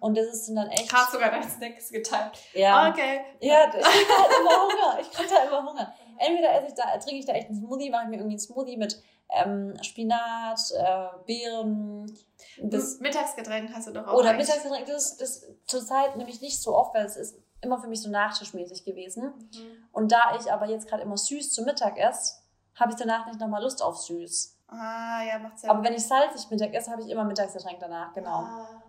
und 0.00 0.16
das 0.16 0.26
ist 0.26 0.48
dann 0.54 0.68
echt, 0.68 0.92
Hast 0.92 1.12
sogar 1.12 1.30
dein 1.30 1.48
Snacks 1.48 1.90
geteilt. 1.90 2.32
ja, 2.54 2.88
Okay. 2.90 3.20
ja, 3.40 3.64
ich 3.66 3.72
krieg 3.72 4.08
halt 4.18 4.30
immer 4.40 4.62
Hunger, 4.62 5.00
ich 5.00 5.10
krieg 5.10 5.28
da 5.28 5.44
immer 5.48 5.68
Hunger. 5.70 5.94
Entweder 6.18 6.54
esse 6.54 6.66
ich 6.68 6.74
da, 6.74 6.96
trinke 6.98 7.18
ich 7.20 7.26
da 7.26 7.32
echt 7.32 7.48
einen 7.48 7.58
Smoothie, 7.58 7.90
mache 7.90 8.04
ich 8.04 8.08
mir 8.10 8.16
irgendwie 8.16 8.34
einen 8.34 8.38
Smoothie 8.40 8.76
mit 8.76 9.02
ähm, 9.30 9.74
Spinat, 9.82 10.60
äh, 10.78 11.06
Beeren, 11.26 12.18
das, 12.62 13.00
Mittagsgetränk 13.00 13.72
hast 13.74 13.88
du 13.88 13.92
doch 13.92 14.06
auch. 14.06 14.14
oder 14.14 14.30
eigentlich. 14.30 14.46
Mittagsgetränk, 14.48 14.86
das, 14.86 15.16
das 15.16 15.46
zurzeit 15.66 16.16
nämlich 16.16 16.40
nicht 16.40 16.60
so 16.60 16.76
oft, 16.76 16.94
weil 16.94 17.06
es 17.06 17.16
ist 17.16 17.36
immer 17.62 17.78
für 17.80 17.88
mich 17.88 18.02
so 18.02 18.10
nachtischmäßig 18.10 18.84
gewesen. 18.84 19.24
Mhm. 19.54 19.88
Und 19.92 20.12
da 20.12 20.36
ich 20.38 20.52
aber 20.52 20.66
jetzt 20.66 20.88
gerade 20.88 21.02
immer 21.02 21.16
süß 21.16 21.52
zum 21.52 21.64
Mittag 21.64 21.96
esse, 21.98 22.34
habe 22.78 22.90
ich 22.92 22.96
danach 22.98 23.26
nicht 23.26 23.40
nochmal 23.40 23.62
Lust 23.62 23.82
auf 23.82 23.96
süß. 23.98 24.58
Ah, 24.68 25.22
ja, 25.22 25.38
macht 25.38 25.58
Sinn. 25.58 25.70
Aber 25.70 25.82
wenn 25.84 25.92
ich 25.94 26.06
salzig 26.06 26.48
Mittag 26.50 26.72
esse, 26.74 26.90
habe 26.90 27.02
ich 27.02 27.08
immer 27.10 27.24
Mittagsgetränk 27.24 27.78
danach, 27.80 28.12
genau. 28.14 28.30
Ah. 28.40 28.82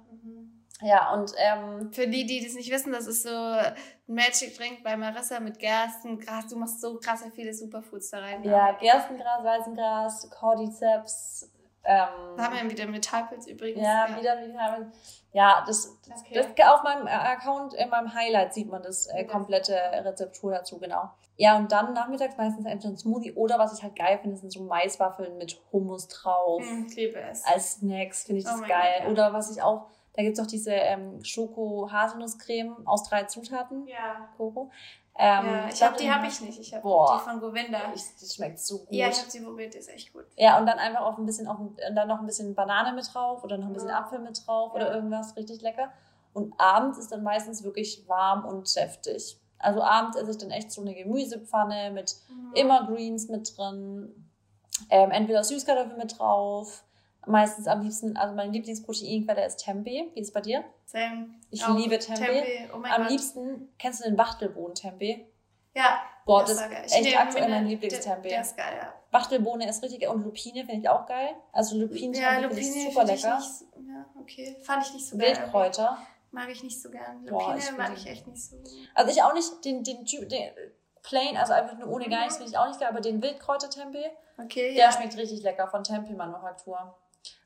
Ja, 0.84 1.14
und 1.14 1.32
ähm, 1.38 1.92
Für 1.94 2.08
die, 2.08 2.26
die 2.26 2.44
das 2.44 2.56
nicht 2.56 2.72
wissen, 2.72 2.92
das 2.92 3.08
ist 3.08 3.24
so 3.24 3.30
ein 3.36 3.74
Magic 4.08 4.58
Drink 4.58 4.84
bei 4.84 4.96
Marissa 4.98 5.40
mit 5.40 5.58
Gerstengras. 5.60 6.48
Du 6.50 6.58
machst 6.58 6.82
so 6.82 7.00
krasse 7.00 7.32
viele 7.32 7.54
Superfoods 7.54 8.10
da 8.12 8.20
rein. 8.20 8.44
ja, 8.44 8.72
Gerstengras, 8.74 9.44
Weizengras, 9.44 10.30
Cordyceps, 10.32 11.50
ähm, 11.86 12.08
Da 12.38 12.44
haben 12.46 12.56
wir 12.56 12.70
wieder 12.72 12.86
Metallpilz 12.88 13.46
übrigens. 13.48 13.82
ja, 13.86 14.08
wieder 14.18 14.40
Vitamin. 14.42 14.92
Ja, 15.34 15.64
das, 15.68 15.90
Okay. 16.22 16.34
das 16.56 16.68
auf 16.70 16.84
meinem 16.84 17.08
äh, 17.08 17.12
Account, 17.12 17.74
in 17.74 17.90
meinem 17.90 18.14
Highlight 18.14 18.54
sieht 18.54 18.70
man 18.70 18.82
das 18.84 19.08
äh, 19.08 19.26
komplette 19.26 19.76
Rezeptur 19.76 20.52
dazu, 20.54 20.80
genau. 20.80 21.10
Ja, 21.36 21.58
und 21.58 21.72
dann 21.72 21.94
nachmittags 21.94 22.38
meistens 22.38 22.66
entweder 22.66 22.94
ein 22.94 22.98
Smoothie 22.98 23.34
oder 23.34 23.58
was 23.60 23.76
ich 23.78 23.84
halt 23.84 23.96
geil 23.98 24.20
finde, 24.22 24.38
sind 24.38 24.52
so 24.52 24.62
Maiswaffeln 24.64 25.38
mit 25.38 25.60
Hummus 25.72 26.08
drauf. 26.08 26.62
Ich 26.88 26.96
liebe 26.96 27.20
es. 27.20 27.44
als 27.46 27.74
Snacks 27.74 28.24
finde 28.24 28.42
ich 28.42 28.46
Oh 28.48 28.52
das 28.52 28.60
mein 28.62 28.70
geil. 28.70 28.94
Gott, 29.00 29.06
ja. 29.06 29.12
Oder 29.12 29.34
was 29.34 29.52
ich 29.54 29.62
auch, 29.62 29.88
da 30.14 30.22
gibt 30.24 30.38
es 30.38 30.44
auch 30.44 30.48
diese 30.48 30.72
ähm, 30.74 31.24
Schoko-Haselnusscreme 31.24 32.86
aus 32.86 33.04
drei 33.10 33.24
Zutaten, 33.24 33.88
Ja. 33.88 34.30
Koro. 34.38 34.72
Ähm, 35.16 35.46
ja, 35.46 35.68
ich 35.72 35.84
hab, 35.84 35.96
die 35.98 36.12
habe 36.12 36.26
ich 36.26 36.42
nicht. 36.42 36.60
Ich 36.60 36.74
habe 36.74 36.82
die 36.84 37.24
von 37.30 37.40
Govinda. 37.40 37.78
Ich, 37.94 38.02
das 38.20 38.34
schmeckt 38.36 38.58
so 38.60 38.80
gut. 38.80 38.88
ja, 38.94 39.10
ich 39.10 39.20
habe 39.20 39.30
sie 39.30 39.42
probiert, 39.42 39.76
die 39.76 39.78
ist 39.78 39.90
echt 39.90 40.12
gut. 40.12 40.26
Ja, 40.38 40.58
und 40.58 40.66
dann 40.66 40.80
einfach 40.80 41.02
auch 41.02 41.20
ein 41.20 41.26
bisschen, 41.28 41.48
und 41.48 41.80
dann 41.94 42.08
noch 42.08 42.20
ein 42.20 42.26
bisschen 42.26 42.56
Banane 42.56 42.94
mit 42.94 43.14
drauf 43.14 43.44
oder 43.44 43.58
noch 43.60 43.68
ein 43.68 43.74
bisschen 43.74 43.90
Ja. 43.90 44.00
Apfel 44.00 44.18
mit 44.20 44.42
drauf 44.46 44.72
Ja. 44.72 44.76
oder 44.78 44.96
irgendwas 44.96 45.36
richtig 45.36 45.62
lecker. 45.62 45.90
Und 46.34 46.54
abends 46.60 46.98
ist 46.98 47.12
dann 47.12 47.22
meistens 47.22 47.64
wirklich 47.64 48.08
warm 48.08 48.44
und 48.46 48.68
säftig. 48.68 49.40
Also 49.60 49.84
abends 49.84 50.18
esse 50.18 50.32
ich 50.32 50.38
dann 50.40 50.50
echt 50.50 50.72
so 50.72 50.82
eine 50.82 50.96
Gemüsepfanne 50.96 51.92
mit 51.92 52.16
Mhm. 52.30 52.54
immer 52.56 52.88
Greens 52.88 53.30
mit 53.30 53.56
drin, 53.56 54.32
ähm, 54.90 55.12
entweder 55.12 55.44
Süßkartoffeln 55.44 55.98
mit 56.00 56.18
drauf. 56.18 56.84
Meistens 57.26 57.68
am 57.68 57.82
liebsten, 57.82 58.18
also 58.18 58.36
meine 58.36 58.52
Lieblingsproteinquelle 58.52 59.46
ist 59.46 59.58
Tempeh. 59.58 60.12
Wie 60.14 60.20
ist 60.20 60.28
es 60.28 60.34
bei 60.34 60.42
dir? 60.42 60.64
Same. 60.86 61.30
Ich 61.50 61.64
Auch 61.64 61.78
liebe 61.78 61.98
Tempeh. 62.00 62.70
Oh 62.74 62.78
mein 62.78 62.92
Am 62.92 63.02
Gott. 63.04 63.12
liebsten, 63.12 63.70
kennst 63.80 64.02
du 64.02 64.10
den 64.10 64.18
Wachtelbohnen-Tempeh? 64.18 65.26
Ja. 65.76 66.02
Boah, 66.26 66.44
das, 66.44 66.58
geil. 66.58 66.84
ist 66.86 66.96
echt 66.96 67.20
aktuell 67.20 67.46
mir 67.46 67.56
mein 67.56 67.68
Lieblingstempeh. 67.68 68.30
Der, 68.30 68.42
ist 68.42 68.56
geil, 68.58 68.74
ja. 68.78 68.94
Wachtelbohne 69.12 69.68
ist 69.68 69.82
richtig 69.84 70.02
geil 70.02 70.10
und 70.10 70.24
Lupine 70.24 70.66
finde 70.66 70.82
ich 70.82 70.90
auch 70.90 71.06
geil. 71.06 71.36
Also 71.52 71.78
Lupinen 71.78 72.14
Ja, 72.14 72.40
Lupine 72.40 72.64
super 72.64 73.00
finde 73.08 73.14
ich 73.14 73.24
lecker. 73.24 73.42
so, 73.42 73.66
Ja, 73.88 74.06
okay. 74.20 74.56
Fand 74.62 74.86
ich 74.86 74.94
nicht 74.94 75.08
so 75.08 75.18
geil. 75.18 75.28
Wildkräuter. 75.30 75.98
Mag 76.32 76.50
ich 76.50 76.64
nicht 76.64 76.82
so 76.82 76.90
gern. 76.90 77.26
Boah, 77.26 77.40
Lupine 77.42 77.58
ich 77.60 77.64
find 77.66 77.78
mag 77.78 77.92
ich 77.96 78.08
echt 78.08 78.28
nicht 78.28 78.42
so. 78.42 78.56
Also 78.96 79.12
ich 79.12 79.22
auch 79.24 79.34
nicht 79.34 79.66
den, 79.66 79.84
den 79.84 80.06
Typ, 80.06 80.30
den 80.30 80.52
plain, 81.04 81.36
also 81.38 81.54
einfach 81.54 81.78
nur 81.78 81.90
ohne 81.90 82.08
gar 82.08 82.18
Mhm. 82.20 82.24
nichts 82.24 82.38
finde 82.38 82.52
ich 82.52 82.58
auch 82.58 82.68
nicht 82.68 82.80
geil, 82.80 82.90
aber 82.90 83.02
den 83.02 83.22
Wildkräuter-Tempeh, 83.22 84.10
Okay, 84.42 84.74
der 84.76 84.86
ja. 84.86 84.92
schmeckt 84.92 85.16
richtig 85.18 85.44
lecker 85.44 85.68
von 85.68 85.84
Tempeh 85.84 86.14
Manufaktur. 86.14 86.96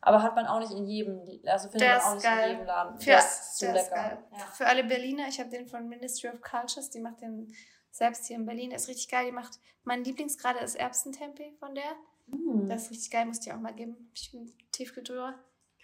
Aber 0.01 0.21
hat 0.23 0.35
man 0.35 0.45
auch 0.47 0.59
nicht 0.59 0.71
in 0.71 0.85
jedem, 0.87 1.21
also 1.45 1.69
findet 1.69 1.81
Der 1.89 1.97
man 1.97 2.05
auch 2.05 2.13
nicht 2.15 2.23
geil. 2.23 2.43
in 2.43 2.49
jedem 2.51 2.65
Laden. 2.65 2.99
Für, 2.99 3.05
der 3.05 3.19
ist 3.19 3.57
so 3.57 3.65
lecker. 3.65 3.79
ist. 4.31 4.39
Ja. 4.39 4.45
Für 4.53 4.65
alle 4.67 4.83
Berliner, 4.83 5.27
ich 5.27 5.39
habe 5.39 5.49
den 5.49 5.67
von 5.67 5.87
Ministry 5.87 6.29
of 6.29 6.41
Cultures, 6.41 6.89
die 6.89 6.99
macht 6.99 7.21
den 7.21 7.53
selbst 7.91 8.25
hier 8.27 8.35
in 8.37 8.45
Berlin. 8.45 8.71
Ist 8.71 8.87
richtig 8.87 9.09
geil. 9.09 9.25
Die 9.25 9.31
macht, 9.31 9.59
mein 9.83 10.03
Lieblingsgrade 10.03 10.59
ist 10.59 10.75
Erbsentempeh 10.75 11.53
von 11.59 11.75
der. 11.75 11.91
Hm, 12.31 12.67
Das 12.69 12.83
ist 12.85 12.91
richtig 12.91 13.11
geil, 13.11 13.25
muss 13.25 13.45
ich 13.45 13.51
auch 13.53 13.57
mal 13.59 13.73
geben. 13.73 14.11
Ich 14.13 14.31
bin 14.31 14.51
Tiefkühltruhe. 14.71 15.33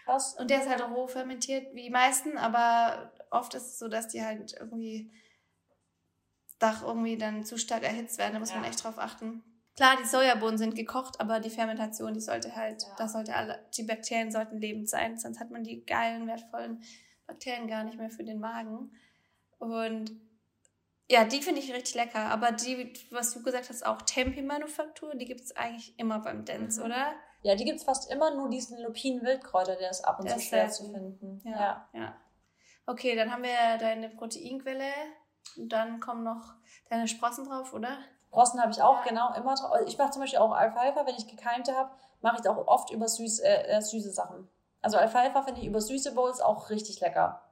krass. 0.03 0.35
Und 0.37 0.49
der 0.49 0.61
ist 0.61 0.69
halt 0.69 0.81
roh 0.83 1.07
fermentiert, 1.07 1.73
wie 1.73 1.83
die 1.83 1.89
meisten, 1.89 2.37
aber 2.37 3.13
oft 3.31 3.53
ist 3.53 3.63
es 3.67 3.79
so, 3.79 3.87
dass 3.87 4.07
die 4.09 4.23
halt 4.23 4.53
irgendwie 4.59 5.11
doch 6.59 6.81
irgendwie 6.83 7.17
dann 7.17 7.43
zu 7.43 7.57
stark 7.57 7.83
erhitzt 7.83 8.17
werden. 8.17 8.33
Da 8.33 8.39
muss 8.39 8.53
man 8.53 8.63
Ja. 8.63 8.69
echt 8.69 8.83
drauf 8.83 8.97
achten. 8.99 9.43
Klar, 9.75 9.97
die 10.01 10.07
Sojabohnen 10.07 10.57
sind 10.57 10.75
gekocht, 10.75 11.19
aber 11.19 11.39
die 11.39 11.49
Fermentation, 11.49 12.13
die 12.13 12.19
sollte 12.21 12.55
halt, 12.55 12.83
Ja. 12.83 12.95
da 12.97 13.07
sollte 13.07 13.35
alle, 13.35 13.65
die 13.75 13.83
Bakterien 13.83 14.31
sollten 14.31 14.59
lebend 14.59 14.87
sein, 14.89 15.17
sonst 15.17 15.39
hat 15.39 15.49
man 15.49 15.63
die 15.63 15.83
geilen, 15.85 16.27
wertvollen 16.27 16.83
Bakterien 17.25 17.67
gar 17.67 17.83
nicht 17.83 17.97
mehr 17.97 18.11
für 18.11 18.23
den 18.23 18.39
Magen. 18.39 18.91
Und 19.57 20.11
ja, 21.09 21.25
die 21.25 21.41
finde 21.41 21.59
ich 21.61 21.73
richtig 21.73 21.95
lecker. 21.95 22.19
Aber 22.19 22.51
die, 22.51 22.93
was 23.11 23.33
du 23.33 23.41
gesagt 23.41 23.69
hast, 23.69 23.85
auch 23.85 24.01
Tempe-Manufaktur, 24.03 25.15
die 25.15 25.25
gibt 25.25 25.41
es 25.41 25.55
eigentlich 25.55 25.97
immer 25.97 26.19
beim 26.19 26.45
Dance, 26.45 26.79
Mhm. 26.79 26.85
oder? 26.85 27.13
Ja, 27.41 27.55
die 27.55 27.65
gibt 27.65 27.79
es 27.79 27.83
fast 27.83 28.11
immer, 28.11 28.33
nur 28.35 28.49
diesen 28.49 28.81
Lupinen-Wildkräuter, 28.81 29.75
der 29.75 29.89
ist 29.89 30.05
ab 30.05 30.19
und 30.19 30.29
zu 30.29 30.35
ist 30.37 30.45
schwer 30.45 30.69
zu 30.69 30.85
finden. 30.91 31.41
Ja. 31.43 31.51
ja. 31.51 31.89
ja. 31.93 32.21
Okay, 32.85 33.15
dann 33.15 33.31
haben 33.31 33.43
wir 33.43 33.77
deine 33.79 34.09
Proteinquelle. 34.09 34.91
Und 35.57 35.69
dann 35.69 35.99
kommen 35.99 36.23
noch 36.23 36.53
deine 36.89 37.07
Sprossen 37.07 37.45
drauf, 37.45 37.73
oder? 37.73 37.97
Sprossen 38.33 38.59
habe 38.59 38.71
ich 38.71 38.81
auch 38.81 39.03
genau 39.03 39.31
immer 39.35 39.53
drauf. 39.53 39.77
Ich 39.85 39.95
mache 39.99 40.09
zum 40.09 40.23
Beispiel 40.23 40.39
auch 40.39 40.51
Alfalfa, 40.51 41.05
wenn 41.05 41.13
ich 41.15 41.27
gekeimte 41.27 41.75
habe, 41.75 41.91
mache 42.21 42.37
ich 42.41 42.49
auch 42.49 42.67
oft 42.67 42.89
über 42.89 43.07
süß, 43.07 43.39
äh, 43.41 43.67
äh, 43.67 43.79
süße 43.79 44.11
Sachen. 44.11 44.49
Also 44.81 44.97
Alfalfa 44.97 45.43
finde 45.43 45.61
ich 45.61 45.67
über 45.67 45.79
süße 45.79 46.15
Bowls 46.15 46.41
auch 46.41 46.71
richtig 46.71 46.99
lecker. 46.99 47.43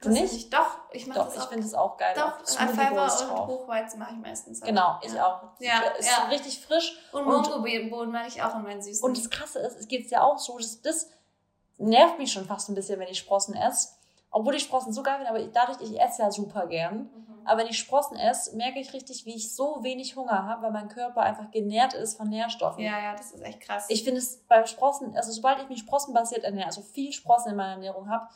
Du 0.00 0.10
nicht? 0.10 0.32
Ich, 0.32 0.50
doch, 0.50 0.78
ich 0.92 1.08
mache 1.08 1.18
Doch, 1.18 1.26
das 1.26 1.36
ich 1.36 1.42
finde 1.50 1.66
es 1.66 1.74
auch 1.74 1.96
geil. 1.96 2.14
Doch, 2.14 2.38
Alfalfa 2.60 3.24
und 3.24 3.30
drauf. 3.30 3.48
Hochweizen 3.48 3.98
mache 3.98 4.12
ich 4.12 4.20
meistens 4.20 4.62
auch. 4.62 4.66
Genau, 4.66 4.98
ich 5.02 5.12
ja. 5.12 5.26
auch. 5.26 5.42
Ja, 5.58 5.80
ist 5.98 6.08
ja. 6.08 6.24
richtig 6.26 6.64
frisch. 6.64 6.96
Und 7.10 7.24
Mongo-Bohnen 7.24 8.12
mag 8.12 8.28
ich 8.28 8.40
auch 8.40 8.54
in 8.54 8.62
meinen 8.62 8.82
süßen. 8.82 9.04
Und 9.04 9.16
das 9.16 9.30
Krasse 9.30 9.58
ist, 9.58 9.80
es 9.80 9.88
geht 9.88 10.08
ja 10.10 10.22
auch 10.22 10.38
so, 10.38 10.58
das, 10.58 10.80
das 10.82 11.10
nervt 11.78 12.18
mich 12.18 12.32
schon 12.32 12.46
fast 12.46 12.68
ein 12.68 12.76
bisschen, 12.76 13.00
wenn 13.00 13.08
ich 13.08 13.18
Sprossen 13.18 13.56
esse. 13.56 13.88
Obwohl 14.32 14.54
ich 14.54 14.62
Sprossen 14.62 14.92
so 14.92 15.02
geil 15.02 15.16
finde, 15.16 15.30
aber 15.30 15.46
dadurch, 15.46 15.80
ich 15.82 16.00
esse 16.00 16.22
ja 16.22 16.30
super 16.30 16.66
gern. 16.66 17.10
Mhm. 17.14 17.32
Aber 17.44 17.60
wenn 17.60 17.66
ich 17.66 17.78
Sprossen 17.78 18.16
esse, 18.16 18.56
merke 18.56 18.80
ich 18.80 18.92
richtig, 18.94 19.26
wie 19.26 19.34
ich 19.34 19.54
so 19.54 19.82
wenig 19.82 20.16
Hunger 20.16 20.46
habe, 20.46 20.62
weil 20.62 20.72
mein 20.72 20.88
Körper 20.88 21.20
einfach 21.20 21.50
genährt 21.50 21.92
ist 21.92 22.16
von 22.16 22.28
Nährstoffen. 22.28 22.82
Ja, 22.82 23.00
ja, 23.00 23.14
das 23.14 23.32
ist 23.32 23.42
echt 23.42 23.60
krass. 23.60 23.86
Ich 23.88 24.04
finde 24.04 24.20
es 24.20 24.38
beim 24.48 24.66
Sprossen, 24.66 25.14
also 25.16 25.32
sobald 25.32 25.62
ich 25.62 25.68
mich 25.68 25.80
sprossenbasiert 25.80 26.44
ernähre, 26.44 26.66
also 26.66 26.82
viel 26.82 27.12
Sprossen 27.12 27.50
in 27.50 27.56
meiner 27.56 27.72
Ernährung 27.72 28.08
habe, 28.08 28.26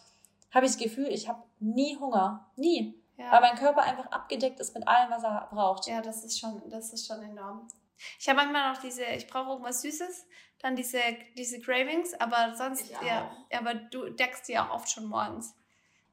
habe 0.52 0.66
ich 0.66 0.72
das 0.72 0.80
Gefühl, 0.80 1.06
ich 1.08 1.28
habe 1.28 1.42
nie 1.60 1.96
Hunger. 1.96 2.50
Nie. 2.56 3.00
ja. 3.16 3.32
Weil 3.32 3.40
mein 3.40 3.56
Körper 3.56 3.82
einfach 3.82 4.10
abgedeckt 4.10 4.60
ist 4.60 4.74
mit 4.74 4.86
allem, 4.86 5.10
was 5.10 5.22
er 5.24 5.48
braucht. 5.50 5.86
Ja, 5.86 6.02
das 6.02 6.24
ist 6.24 6.38
schon, 6.38 6.62
das 6.68 6.92
ist 6.92 7.06
schon 7.06 7.22
enorm. 7.22 7.68
Ich 8.18 8.28
habe 8.28 8.36
manchmal 8.36 8.72
noch 8.72 8.80
diese, 8.80 9.04
ich 9.04 9.26
brauche 9.26 9.50
irgendwas 9.50 9.80
Süßes, 9.80 10.26
dann 10.60 10.76
diese, 10.76 10.98
diese 11.36 11.60
Cravings, 11.60 12.12
aber 12.14 12.54
sonst, 12.54 12.90
ja, 12.90 13.30
aber 13.56 13.74
du 13.74 14.10
deckst 14.10 14.48
die 14.48 14.58
auch 14.58 14.70
oft 14.70 14.90
schon 14.90 15.06
morgens. 15.06 15.54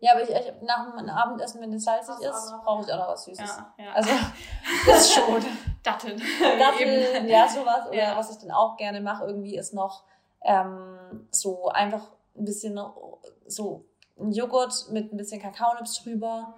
Ja, 0.04 0.12
aber 0.14 0.22
ich, 0.24 0.30
ich 0.30 0.52
nach 0.64 0.96
dem 0.98 1.10
Abendessen, 1.10 1.62
wenn 1.62 1.72
es 1.74 1.86
salzig 1.86 2.16
du 2.20 2.30
ist, 2.30 2.54
brauche 2.64 2.84
ich 2.86 2.92
auch 2.94 2.98
noch 2.98 3.08
was 3.10 3.24
Süßes. 3.24 3.58
Ja, 3.78 3.86
ja. 3.86 3.94
Also, 3.94 4.10
das 4.86 5.14
schon. 5.14 5.46
Datteln. 5.82 6.22
Datteln, 6.60 7.28
ja, 7.28 7.48
sowas. 7.48 7.88
Oder 7.88 7.96
Ja. 7.98 8.18
was 8.18 8.30
ich 8.32 8.38
dann 8.38 8.52
auch 8.52 8.76
gerne 8.76 9.00
mache, 9.00 9.26
irgendwie 9.26 9.58
ist 9.58 9.74
noch 9.74 10.04
ähm, 10.42 11.28
so 11.32 11.70
einfach 11.70 12.12
ein 12.36 12.44
bisschen 12.46 12.78
so 13.46 13.86
ein 14.20 14.32
Joghurt 14.32 14.88
mit 14.92 15.14
ein 15.14 15.18
bisschen 15.18 15.42
Kakaonips 15.42 16.04
drüber. 16.04 16.54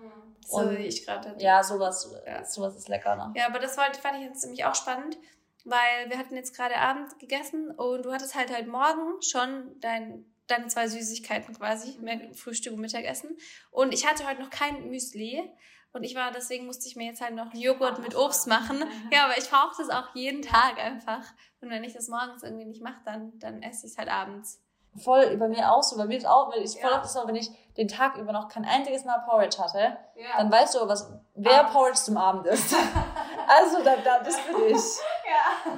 So 0.48 0.58
Und- 0.58 0.72
wie 0.78 0.84
ich 0.88 1.06
gerade. 1.06 1.36
Ja, 1.38 1.64
sowas, 1.64 2.12
Ja. 2.26 2.44
sowas 2.44 2.76
ist 2.76 2.88
lecker. 2.90 3.16
Ne? 3.16 3.32
Ja, 3.36 3.46
aber 3.48 3.60
das 3.60 3.76
fand 3.76 3.96
ich 4.18 4.24
jetzt 4.24 4.44
nämlich 4.44 4.66
auch 4.66 4.76
spannend, 4.76 5.18
weil 5.66 6.10
wir 6.10 6.18
hatten 6.18 6.36
jetzt 6.36 6.56
gerade 6.56 6.78
Abend 6.78 7.18
gegessen 7.20 7.72
und 7.72 8.04
du 8.06 8.12
hattest 8.14 8.34
halt 8.36 8.52
halt 8.54 8.68
morgen 8.68 9.22
schon 9.22 9.80
dein, 9.82 10.26
deine 10.48 10.68
zwei 10.68 10.88
Süßigkeiten 10.88 11.56
quasi, 11.58 11.98
mehr 12.00 12.20
Frühstück 12.34 12.74
und 12.74 12.80
Mittagessen. 12.82 13.38
Und 13.72 13.94
ich 13.94 14.06
hatte 14.08 14.28
heute 14.28 14.42
noch 14.42 14.50
kein 14.50 14.90
Müsli. 14.90 15.52
Und 15.94 16.04
ich 16.04 16.14
war, 16.14 16.32
deswegen 16.32 16.66
musste 16.66 16.88
ich 16.90 16.98
mir 16.98 17.06
jetzt 17.06 17.22
halt 17.22 17.36
noch 17.36 17.54
Joghurt 17.54 18.00
mit 18.00 18.16
Obst 18.18 18.48
machen. 18.48 18.84
Ja, 19.12 19.26
aber 19.26 19.38
ich 19.38 19.50
brauche 19.50 19.76
das 19.78 19.90
auch 19.90 20.14
jeden 20.14 20.42
Tag 20.42 20.78
einfach. 20.78 21.24
Und 21.62 21.70
wenn 21.70 21.86
ich 21.86 21.94
das 21.94 22.10
morgens 22.10 22.44
irgendwie 22.44 22.66
nicht 22.66 22.82
mache, 22.84 23.00
dann, 23.06 23.40
dann 23.40 23.64
esse 23.64 23.86
ich 23.88 23.94
es 23.94 23.98
halt 23.98 24.10
abends. 24.10 24.62
Voll, 24.98 25.36
bei 25.38 25.48
mir 25.48 25.72
auch 25.74 25.84
so. 25.84 25.98
Bei 25.98 26.06
mir 26.06 26.18
ist 26.18 26.26
auch, 26.26 26.52
weil 26.54 26.64
ich 26.64 26.80
voll 26.80 26.90
Ja. 26.92 27.00
oft 27.02 27.10
so, 27.10 27.26
wenn 27.28 27.36
ich 27.36 27.50
den 27.78 27.88
Tag 27.88 28.18
über 28.18 28.32
noch 28.34 28.48
kein 28.50 28.66
einziges 28.66 29.04
Mal 29.06 29.20
Porridge 29.28 29.58
hatte, 29.62 29.98
Ja. 30.16 30.38
dann 30.38 30.52
weißt 30.52 30.76
du, 30.76 30.88
was, 30.88 31.12
wer 31.34 31.60
Abends. 31.62 31.74
Porridge 31.74 32.00
zum 32.00 32.18
Abend 32.18 32.46
isst. 32.48 32.74
also, 33.48 33.84
da, 33.84 33.96
da, 33.98 34.20
das 34.24 34.38
bin 34.48 34.56
ich. 34.76 34.82
Ja. 35.30 35.78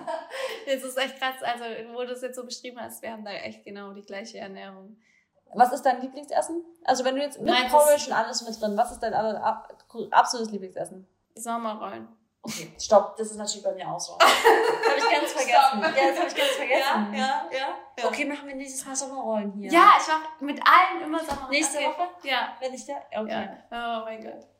Das 0.66 0.84
ist 0.84 0.98
echt 0.98 1.18
krass. 1.18 1.36
Also, 1.42 1.64
wo 1.94 2.04
du 2.04 2.12
es 2.12 2.22
jetzt 2.22 2.36
so 2.36 2.44
beschrieben 2.44 2.80
hast, 2.80 3.02
wir 3.02 3.12
haben 3.12 3.24
da 3.24 3.32
echt 3.32 3.64
genau 3.64 3.94
die 3.94 4.02
gleiche 4.02 4.38
Ernährung. 4.40 4.98
Was 5.54 5.72
ist 5.72 5.84
dein 5.84 6.02
Lieblingsessen? 6.02 6.64
Also, 6.84 7.06
wenn 7.06 7.16
du 7.16 7.22
jetzt 7.22 7.40
mit 7.40 7.50
Nein, 7.50 7.70
Porridge 7.70 8.08
und 8.08 8.14
alles 8.14 8.42
mit 8.42 8.62
drin, 8.62 8.76
was 8.76 8.92
ist 8.92 9.00
dein 9.00 9.14
absolutes 9.14 10.52
Lieblingsessen? 10.52 11.08
Sommerrollen. 11.36 12.08
Okay, 12.42 12.72
stopp, 12.80 13.18
das 13.18 13.32
ist 13.32 13.38
natürlich 13.38 13.64
bei 13.64 13.74
mir 13.74 13.88
auch 13.90 14.00
so. 14.00 14.18
Das 14.98 15.04
habe 15.04 15.14
ich 15.14 15.22
ganz 15.22 15.32
vergessen. 15.32 15.84
Stopp. 15.84 15.98
Ja, 15.98 16.08
das 16.10 16.18
habe 16.18 16.28
ich 16.28 16.36
ganz 16.36 16.50
vergessen. 16.52 17.14
ja, 17.14 17.50
ja. 17.52 18.08
Okay, 18.08 18.26
machen 18.26 18.48
wir 18.48 18.56
nächstes 18.56 18.86
Mal 18.86 18.96
Sommerrollen 18.96 19.52
hier. 19.54 19.72
Ja, 19.72 19.94
ich 20.00 20.08
mache 20.08 20.46
mit 20.46 20.62
allen 20.66 21.04
immer 21.04 21.20
Sommerrollen. 21.20 21.52
Nächste 21.52 21.78
okay. 21.78 21.88
Woche? 21.88 22.10
Ja. 22.24 22.56
Wenn 22.60 22.74
ich 22.74 22.86
da. 22.86 22.94
Okay. 23.20 23.50
ja. 23.72 24.02
Oh 24.02 24.06
mein 24.06 24.24
Gott. 24.24 24.57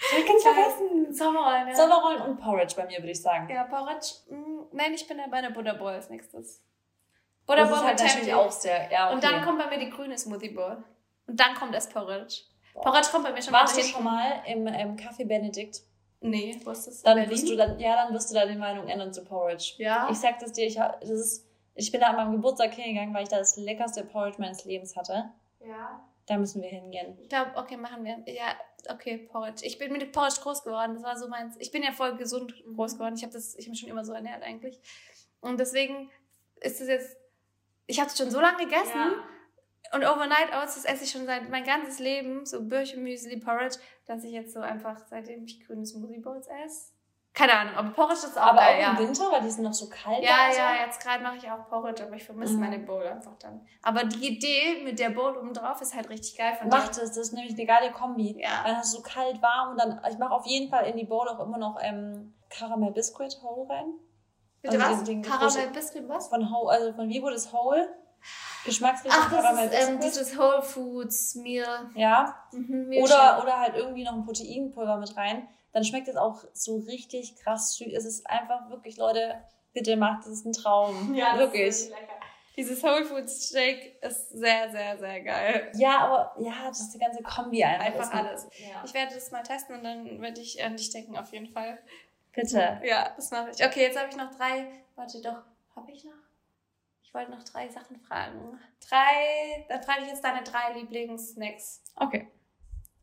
Das 0.00 0.18
ich 0.18 0.26
ganz 0.26 0.42
vergessen. 0.42 1.12
Sommerrollen, 1.12 1.68
ja. 1.68 1.74
Sommerrollen 1.74 2.22
und 2.22 2.40
Porridge 2.40 2.74
bei 2.76 2.86
mir, 2.86 2.98
würde 2.98 3.10
ich 3.10 3.20
sagen. 3.20 3.48
Ja, 3.50 3.64
Porridge. 3.64 4.06
mm, 4.30 4.60
Nein, 4.72 4.94
ich 4.94 5.06
bin 5.06 5.18
da 5.18 5.24
bei 5.30 5.40
der 5.40 5.50
Butter 5.50 5.74
Bowl 5.74 5.90
als 5.92 6.08
nächstes. 6.08 6.56
das 6.56 7.46
Butter 7.46 7.62
ist 7.64 7.68
Bowl 7.70 7.84
halt 7.84 8.00
natürlich 8.00 8.34
auch 8.34 8.50
sehr. 8.50 8.90
Ja, 8.90 9.06
okay. 9.06 9.14
Und 9.14 9.24
dann 9.24 9.44
kommt 9.44 9.58
bei 9.58 9.66
mir 9.68 9.78
die 9.84 9.90
grüne 9.90 10.16
Smoothie 10.16 10.50
Bowl. 10.50 10.82
Und 11.26 11.38
dann 11.38 11.54
kommt 11.54 11.74
erst 11.74 11.92
Porridge. 11.92 12.42
Boah. 12.74 12.82
Porridge 12.84 13.08
kommt 13.10 13.24
bei 13.24 13.32
mir 13.32 13.42
schon 13.42 13.52
Warst 13.52 13.76
du 13.76 13.80
hinten. 13.80 13.94
schon 13.96 14.04
mal 14.04 14.42
im 14.46 14.66
ähm, 14.66 14.96
Café 14.96 15.26
Benedikt? 15.26 15.80
Nee, 16.20 16.60
wo 16.64 16.70
ist 16.70 16.86
das? 16.86 17.02
Dann 17.02 17.14
Berlin? 17.16 17.30
wirst 17.30 17.48
du 17.48 17.56
dann, 17.56 17.78
ja, 17.80 17.96
dann 17.96 18.12
wirst 18.14 18.30
du 18.30 18.34
deine 18.34 18.54
Meinung 18.56 18.88
ändern 18.88 19.12
zu 19.12 19.24
Porridge. 19.24 19.74
Ja. 19.78 20.08
Ich 20.10 20.18
sag 20.18 20.38
das 20.38 20.52
dir, 20.52 20.66
ich, 20.66 20.74
das 20.76 21.08
ist, 21.10 21.46
ich 21.74 21.90
bin 21.92 22.00
da 22.00 22.08
an 22.08 22.16
meinem 22.16 22.32
Geburtstag 22.32 22.72
hingegangen, 22.74 23.14
weil 23.14 23.22
ich 23.22 23.28
da 23.30 23.38
das 23.38 23.56
leckerste 23.56 24.04
Porridge 24.04 24.36
meines 24.38 24.64
Lebens 24.64 24.96
hatte. 24.96 25.30
ja. 25.60 26.00
Da 26.30 26.38
müssen 26.38 26.62
wir 26.62 26.68
hingehen. 26.68 27.18
Ich 27.20 27.28
glaube, 27.28 27.50
okay, 27.56 27.76
machen 27.76 28.04
wir. 28.04 28.22
Ja, 28.32 28.56
okay, 28.88 29.18
Porridge. 29.18 29.66
Ich 29.66 29.78
bin 29.78 29.90
mit 29.90 30.12
Porridge 30.12 30.40
groß 30.40 30.62
geworden. 30.62 30.94
Das 30.94 31.02
war 31.02 31.18
so 31.18 31.26
meins. 31.26 31.56
Ich 31.58 31.72
bin 31.72 31.82
ja 31.82 31.90
voll 31.90 32.16
gesund 32.16 32.54
groß 32.72 32.94
geworden. 32.94 33.16
Ich 33.16 33.24
habe 33.24 33.32
das, 33.32 33.56
ich 33.56 33.64
habe 33.64 33.70
mich 33.70 33.80
schon 33.80 33.88
immer 33.88 34.04
so 34.04 34.12
ernährt 34.12 34.44
eigentlich. 34.44 34.78
Und 35.40 35.58
deswegen 35.58 36.08
ist 36.60 36.80
es 36.80 36.86
jetzt. 36.86 37.16
Ich 37.88 37.98
habe 37.98 38.08
es 38.08 38.16
schon 38.16 38.30
so 38.30 38.40
lange 38.40 38.58
gegessen. 38.58 39.16
Und 39.92 40.04
Overnight 40.04 40.54
Oats, 40.54 40.76
das 40.76 40.84
esse 40.84 41.02
ich 41.02 41.10
schon 41.10 41.26
seit 41.26 41.50
mein 41.50 41.64
ganzes 41.64 41.98
Leben, 41.98 42.46
so 42.46 42.62
Birchenmüsli, 42.62 43.40
Porridge, 43.40 43.80
dass 44.06 44.22
ich 44.22 44.30
jetzt 44.30 44.52
so 44.52 44.60
einfach, 44.60 45.04
seitdem 45.08 45.42
ich 45.46 45.66
grüne 45.66 45.84
Smoothie 45.84 46.20
Bowls 46.20 46.46
esse. 46.64 46.92
Keine 47.32 47.52
Ahnung, 47.56 47.74
aber 47.76 47.90
Porridge 47.90 48.26
ist 48.26 48.36
auch 48.36 48.42
Aber 48.42 48.58
geil, 48.58 48.76
auch 48.78 48.80
ja. 48.82 48.90
im 48.90 48.98
Winter, 48.98 49.30
weil 49.30 49.40
die 49.42 49.50
sind 49.50 49.62
noch 49.62 49.72
so 49.72 49.88
kalt. 49.88 50.22
Ja, 50.22 50.48
da 50.48 50.52
so. 50.52 50.58
ja, 50.58 50.84
jetzt 50.84 51.00
gerade 51.00 51.22
mache 51.22 51.36
ich 51.36 51.48
auch 51.50 51.68
Porridge, 51.68 52.02
aber 52.04 52.16
ich 52.16 52.24
vermisse 52.24 52.54
Mhm. 52.54 52.60
meine 52.60 52.78
Bowl 52.80 53.06
einfach 53.06 53.36
dann. 53.38 53.64
Aber 53.82 54.02
die 54.04 54.26
Idee 54.36 54.82
mit 54.82 54.98
der 54.98 55.10
Bowl 55.10 55.36
oben 55.36 55.52
drauf 55.54 55.80
ist 55.80 55.94
halt 55.94 56.08
richtig 56.08 56.36
geil 56.36 56.54
von 56.58 56.68
Macht 56.68 56.96
dir. 56.96 57.02
es, 57.02 57.10
das 57.10 57.16
ist 57.28 57.32
nämlich 57.32 57.54
eine 57.54 57.66
geile 57.66 57.92
Kombi. 57.92 58.36
Ja. 58.42 58.64
Dann 58.64 58.76
hast 58.78 58.92
du 58.92 58.98
so 58.98 59.02
kalt, 59.04 59.40
warm 59.40 59.70
und 59.72 59.78
dann, 59.80 60.00
ich 60.10 60.18
mache 60.18 60.34
auf 60.34 60.44
jeden 60.46 60.68
Fall 60.70 60.86
in 60.86 60.96
die 60.96 61.04
Bowl 61.06 61.28
auch 61.28 61.38
immer 61.38 61.56
noch 61.58 61.78
ähm, 61.80 62.34
Caramel 62.50 62.90
Biscuit 62.92 63.38
Whole 63.42 63.68
rein. 63.70 63.92
Bitte 64.62 64.74
also 64.76 64.90
was? 64.90 64.98
diesen- 65.04 65.04
den 65.06 65.22
Karamell 65.22 65.68
Biscuit 65.68 66.08
was? 66.08 66.28
Von 66.28 66.50
Whole, 66.52 66.70
also 66.72 66.92
von 66.92 67.08
Vivo 67.08 67.30
das 67.30 67.52
Whole. 67.52 67.88
Geschmacksrichtung 68.64 69.22
Ach, 69.24 69.30
das 69.30 69.40
Caramel 69.40 69.68
ist 69.68 69.74
ähm, 69.88 69.98
Biscuit. 69.98 70.02
dieses 70.04 70.38
Whole 70.38 70.62
Foods 70.62 71.34
Meal. 71.36 71.90
ja. 71.94 72.34
Mhm, 72.52 72.88
Meal 72.88 73.04
Oder, 73.04 73.40
oder 73.42 73.58
halt 73.60 73.76
irgendwie 73.76 74.04
noch 74.04 74.12
ein 74.12 74.24
Proteinpulver 74.24 74.96
mit 74.98 75.16
rein. 75.16 75.48
Dann 75.72 75.84
schmeckt 75.84 76.08
es 76.08 76.16
auch 76.16 76.44
so 76.52 76.78
richtig 76.78 77.36
krass 77.36 77.76
süß. 77.76 77.92
Es 77.92 78.04
ist 78.04 78.28
einfach 78.28 78.70
wirklich, 78.70 78.96
Leute, 78.96 79.42
bitte 79.72 79.96
macht, 79.96 80.20
das 80.26 80.32
ist 80.32 80.46
ein 80.46 80.52
Traum. 80.52 81.14
Ja, 81.14 81.38
wirklich. 81.38 81.90
Dieses 82.56 82.82
Whole 82.82 83.04
Foods 83.04 83.48
Shake 83.50 84.02
ist 84.02 84.30
sehr, 84.30 84.70
sehr, 84.70 84.98
sehr 84.98 85.20
geil. 85.22 85.72
Ja, 85.76 86.00
aber 86.00 86.34
ja, 86.40 86.52
das 86.66 86.80
ist 86.80 86.94
die 86.94 86.98
ganze 86.98 87.22
Kombi 87.22 87.62
einfach. 87.64 87.86
Einfach 87.86 88.12
alles. 88.12 88.48
Ja. 88.58 88.82
Ich 88.84 88.92
werde 88.92 89.14
das 89.14 89.30
mal 89.30 89.42
testen 89.42 89.76
und 89.76 89.84
dann 89.84 90.20
werde 90.20 90.40
ich 90.40 90.62
an 90.62 90.76
dich 90.76 90.90
denken, 90.90 91.16
auf 91.16 91.32
jeden 91.32 91.48
Fall. 91.48 91.78
Bitte. 92.32 92.80
Ja, 92.84 93.12
das 93.16 93.30
mache 93.30 93.50
ich. 93.50 93.64
Okay, 93.64 93.82
jetzt 93.82 93.98
habe 93.98 94.08
ich 94.10 94.16
noch 94.16 94.34
drei. 94.36 94.66
Warte 94.96 95.22
doch, 95.22 95.42
habe 95.74 95.90
ich 95.92 96.04
noch? 96.04 96.12
Ich 97.02 97.14
wollte 97.14 97.30
noch 97.30 97.42
drei 97.42 97.68
Sachen 97.68 97.98
fragen. 97.98 98.60
Drei, 98.88 99.64
dann 99.68 99.82
frage 99.82 100.02
ich 100.02 100.08
jetzt 100.08 100.22
deine 100.22 100.42
drei 100.42 100.74
Lieblingssnacks. 100.74 101.82
Okay. 101.96 102.28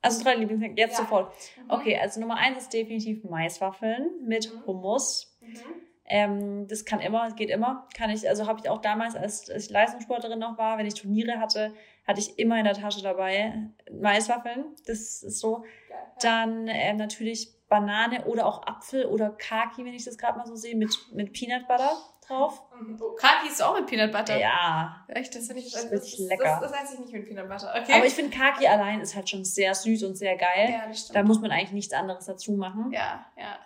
Also 0.07 0.23
drei 0.23 0.35
Lieblingssnacks, 0.35 0.73
jetzt 0.77 0.97
Ja. 0.97 1.03
sofort. 1.03 1.33
Mhm. 1.57 1.71
Okay, 1.71 1.97
also 1.97 2.19
Nummer 2.19 2.35
eins 2.35 2.57
ist 2.63 2.73
definitiv 2.73 3.23
Maiswaffeln 3.23 4.09
mit 4.25 4.51
Mhm. 4.53 4.65
Hummus. 4.65 5.37
Mhm. 5.41 5.47
Ähm, 6.09 6.67
das 6.67 6.85
kann 6.85 7.01
immer, 7.01 7.29
geht 7.31 7.49
immer. 7.49 7.87
Kann 7.95 8.09
ich, 8.09 8.27
also 8.29 8.47
habe 8.47 8.59
ich 8.63 8.69
auch 8.69 8.81
damals, 8.81 9.15
als 9.15 9.49
ich 9.49 9.69
Leistungssportlerin 9.69 10.39
noch 10.39 10.57
war, 10.57 10.77
wenn 10.77 10.85
ich 10.85 10.93
Turniere 10.93 11.39
hatte, 11.39 11.73
hatte 12.07 12.19
ich 12.21 12.39
immer 12.39 12.57
in 12.57 12.63
der 12.63 12.75
Tasche 12.75 13.01
dabei 13.03 13.53
Maiswaffeln. 13.91 14.65
Das 14.85 15.21
ist 15.23 15.39
so. 15.39 15.65
Dann 16.21 16.67
ähm, 16.69 16.95
natürlich 16.97 17.53
Banane 17.67 18.23
oder 18.25 18.45
auch 18.45 18.65
Apfel 18.65 19.05
oder 19.05 19.29
Kaki, 19.31 19.83
wenn 19.83 19.93
ich 19.93 20.05
das 20.05 20.17
gerade 20.17 20.37
mal 20.37 20.47
so 20.47 20.55
sehe, 20.55 20.75
mit, 20.75 20.97
mit 21.13 21.33
Peanut 21.33 21.67
Butter 21.67 21.91
drauf. 22.27 22.61
Mhm. 22.79 22.97
Oh, 23.01 23.15
Kaki 23.15 23.47
ist 23.47 23.61
auch 23.63 23.75
mit 23.75 23.87
Peanut 23.87 24.11
Butter. 24.11 24.37
Ja. 24.37 25.05
Echt, 25.07 25.35
das 25.35 25.47
finde 25.47 25.61
ich 25.61 25.71
Das 25.71 25.85
ist 25.85 25.93
das, 25.93 26.11
das, 26.11 26.19
lecker. 26.19 26.59
Das, 26.61 26.71
das 26.71 26.83
esse 26.83 26.93
ich 26.95 26.99
nicht 26.99 27.13
mit 27.13 27.25
Peanut 27.27 27.49
Butter. 27.49 27.73
Okay. 27.81 27.93
Aber 27.93 28.05
ich 28.05 28.13
finde, 28.13 28.35
Kaki 28.35 28.67
allein 28.67 29.01
ist 29.01 29.15
halt 29.15 29.29
schon 29.29 29.45
sehr 29.45 29.73
süß 29.73 30.03
und 30.03 30.15
sehr 30.15 30.35
geil. 30.35 30.69
ja, 30.71 30.87
das 30.87 30.99
stimmt. 31.01 31.15
Da 31.15 31.23
muss 31.23 31.39
man 31.39 31.51
eigentlich 31.51 31.71
nichts 31.71 31.93
anderes 31.93 32.25
dazu 32.25 32.53
machen. 32.53 32.91
ja, 32.91 33.25
ja. 33.37 33.57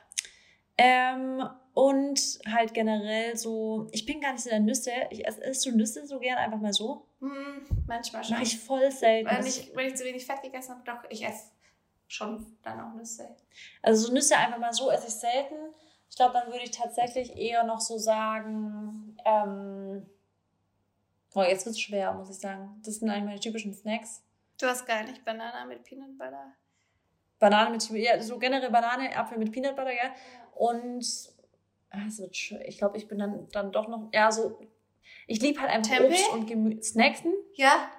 Ähm, 0.78 1.44
und 1.74 2.40
halt 2.52 2.74
generell 2.74 3.38
so, 3.38 3.88
ich 3.92 4.06
bin 4.06 4.20
gar 4.20 4.34
nicht 4.34 4.44
so 4.44 4.50
der 4.50 4.60
Nüsse. 4.60 4.92
Ich 5.10 5.26
esse, 5.26 5.42
isst 5.44 5.66
du 5.66 5.72
Nüsse 5.72 6.06
so 6.06 6.20
gern 6.20 6.38
einfach 6.38 6.60
mal 6.60 6.74
so? 6.74 7.06
Hm, 7.20 7.66
manchmal 7.88 8.24
schon. 8.24 8.34
Mache 8.34 8.44
ich 8.44 8.60
voll 8.60 8.92
selten. 8.92 9.30
wenn, 9.30 9.46
ich, 9.46 9.72
wenn 9.76 9.88
ich 9.88 9.96
zu 9.96 10.04
wenig 10.04 10.26
Fett 10.26 10.42
gegessen 10.42 10.72
habe, 10.72 10.82
doch, 10.86 11.10
ich 11.10 11.24
esse 11.24 11.52
schon 12.08 12.58
dann 12.64 12.80
auch 12.82 12.94
Nüsse. 12.96 13.36
Also 13.82 14.08
so 14.08 14.14
Nüsse 14.14 14.38
einfach 14.38 14.58
mal 14.58 14.74
so 14.74 14.90
esse 14.92 15.08
ich 15.08 15.14
selten. 15.14 15.56
Ich 16.12 16.18
glaube, 16.18 16.34
dann 16.34 16.48
würde 16.48 16.66
ich 16.66 16.72
tatsächlich 16.72 17.38
eher 17.38 17.64
noch 17.64 17.80
so 17.80 17.98
sagen, 17.98 19.18
ähm, 19.24 20.06
oh, 21.34 21.42
jetzt 21.42 21.66
wird's 21.66 21.80
schwer, 21.80 22.12
muss 22.14 22.30
ich 22.30 22.36
sagen. 22.36 22.82
Das 22.84 22.96
sind 22.96 23.10
eigentlich 23.10 23.24
meine 23.24 23.40
typischen 23.40 23.74
Snacks. 23.74 24.22
Du 24.60 24.68
hast 24.68 24.86
gar 24.86 25.04
nicht 25.04 25.24
Banane 25.24 25.66
mit 25.68 25.86
Peanut 25.86 26.18
Butter. 26.18 26.54
Banane 27.40 27.72
mit, 27.72 27.90
ja, 27.92 28.22
so 28.22 28.38
generell 28.38 28.70
Banane, 28.70 29.16
Apfel 29.16 29.38
mit 29.38 29.54
Peanut 29.54 29.78
Butter, 29.78 29.92
gell? 29.92 30.12
Und 30.54 31.00
es 31.00 32.20
wird 32.20 32.36
schwer. 32.36 32.68
Ich 32.68 32.78
glaube, 32.78 32.98
ich 32.98 33.08
bin 33.08 33.18
dann, 33.18 33.48
dann 33.54 33.72
doch 33.72 33.88
noch, 33.88 34.10
ja, 34.14 34.34
so, 34.34 34.60
ich 35.28 35.42
liebe 35.42 35.62
halt 35.62 35.72
einfach 35.72 35.96
Tempeh? 35.96 36.12
Obst 36.12 36.34
und 36.34 36.46
Gemüse. 36.46 36.84
Snacksen? 36.84 37.34
Ja, 37.54 37.90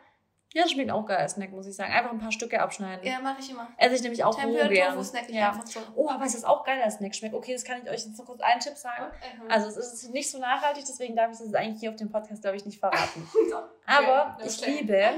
Ja, 0.54 0.62
das 0.62 0.72
schmeckt 0.72 0.90
auch 0.90 1.06
geil, 1.06 1.26
Snack, 1.28 1.50
muss 1.50 1.66
ich 1.66 1.74
sagen. 1.74 1.92
Einfach 1.92 2.10
ein 2.10 2.18
paar 2.18 2.32
Stücke 2.32 2.60
abschneiden. 2.60 3.06
ja, 3.06 3.20
mache 3.20 3.40
ich 3.40 3.50
immer. 3.50 3.68
Esse 3.78 3.94
ich 3.94 4.02
nämlich 4.02 4.22
auch 4.22 4.34
Tempeh 4.34 4.58
roh 4.58 4.62
und 4.64 4.70
gern. 4.70 4.92
Tofu 4.94 5.04
snack 5.04 5.24
ich 5.28 5.34
ja. 5.34 5.48
einfach 5.48 5.66
so. 5.66 5.80
Oh, 5.94 6.10
aber 6.10 6.24
es 6.26 6.34
ist 6.34 6.44
auch 6.44 6.64
geil, 6.64 6.80
als 6.82 6.96
Snack 6.96 7.14
schmeckt. 7.14 7.34
Okay, 7.34 7.54
das 7.54 7.64
kann 7.64 7.80
ich 7.82 7.88
euch 7.88 8.04
jetzt 8.04 8.18
noch 8.18 8.26
kurz 8.26 8.40
einen 8.42 8.60
Tipp 8.60 8.76
sagen. 8.76 9.06
Mhm. 9.42 9.50
Also 9.50 9.68
es 9.68 9.76
ist 9.76 10.10
nicht 10.10 10.30
so 10.30 10.38
nachhaltig, 10.38 10.84
deswegen 10.86 11.16
darf 11.16 11.30
ich 11.32 11.38
das 11.38 11.54
eigentlich 11.54 11.80
hier 11.80 11.90
auf 11.90 11.96
dem 11.96 12.10
Podcast, 12.10 12.42
glaube 12.42 12.56
ich, 12.56 12.66
nicht 12.66 12.78
verraten. 12.78 13.26
Aber 13.86 14.36
Okay, 14.38 14.46
ich 14.48 14.58
okay. 14.62 14.78
liebe 14.80 15.10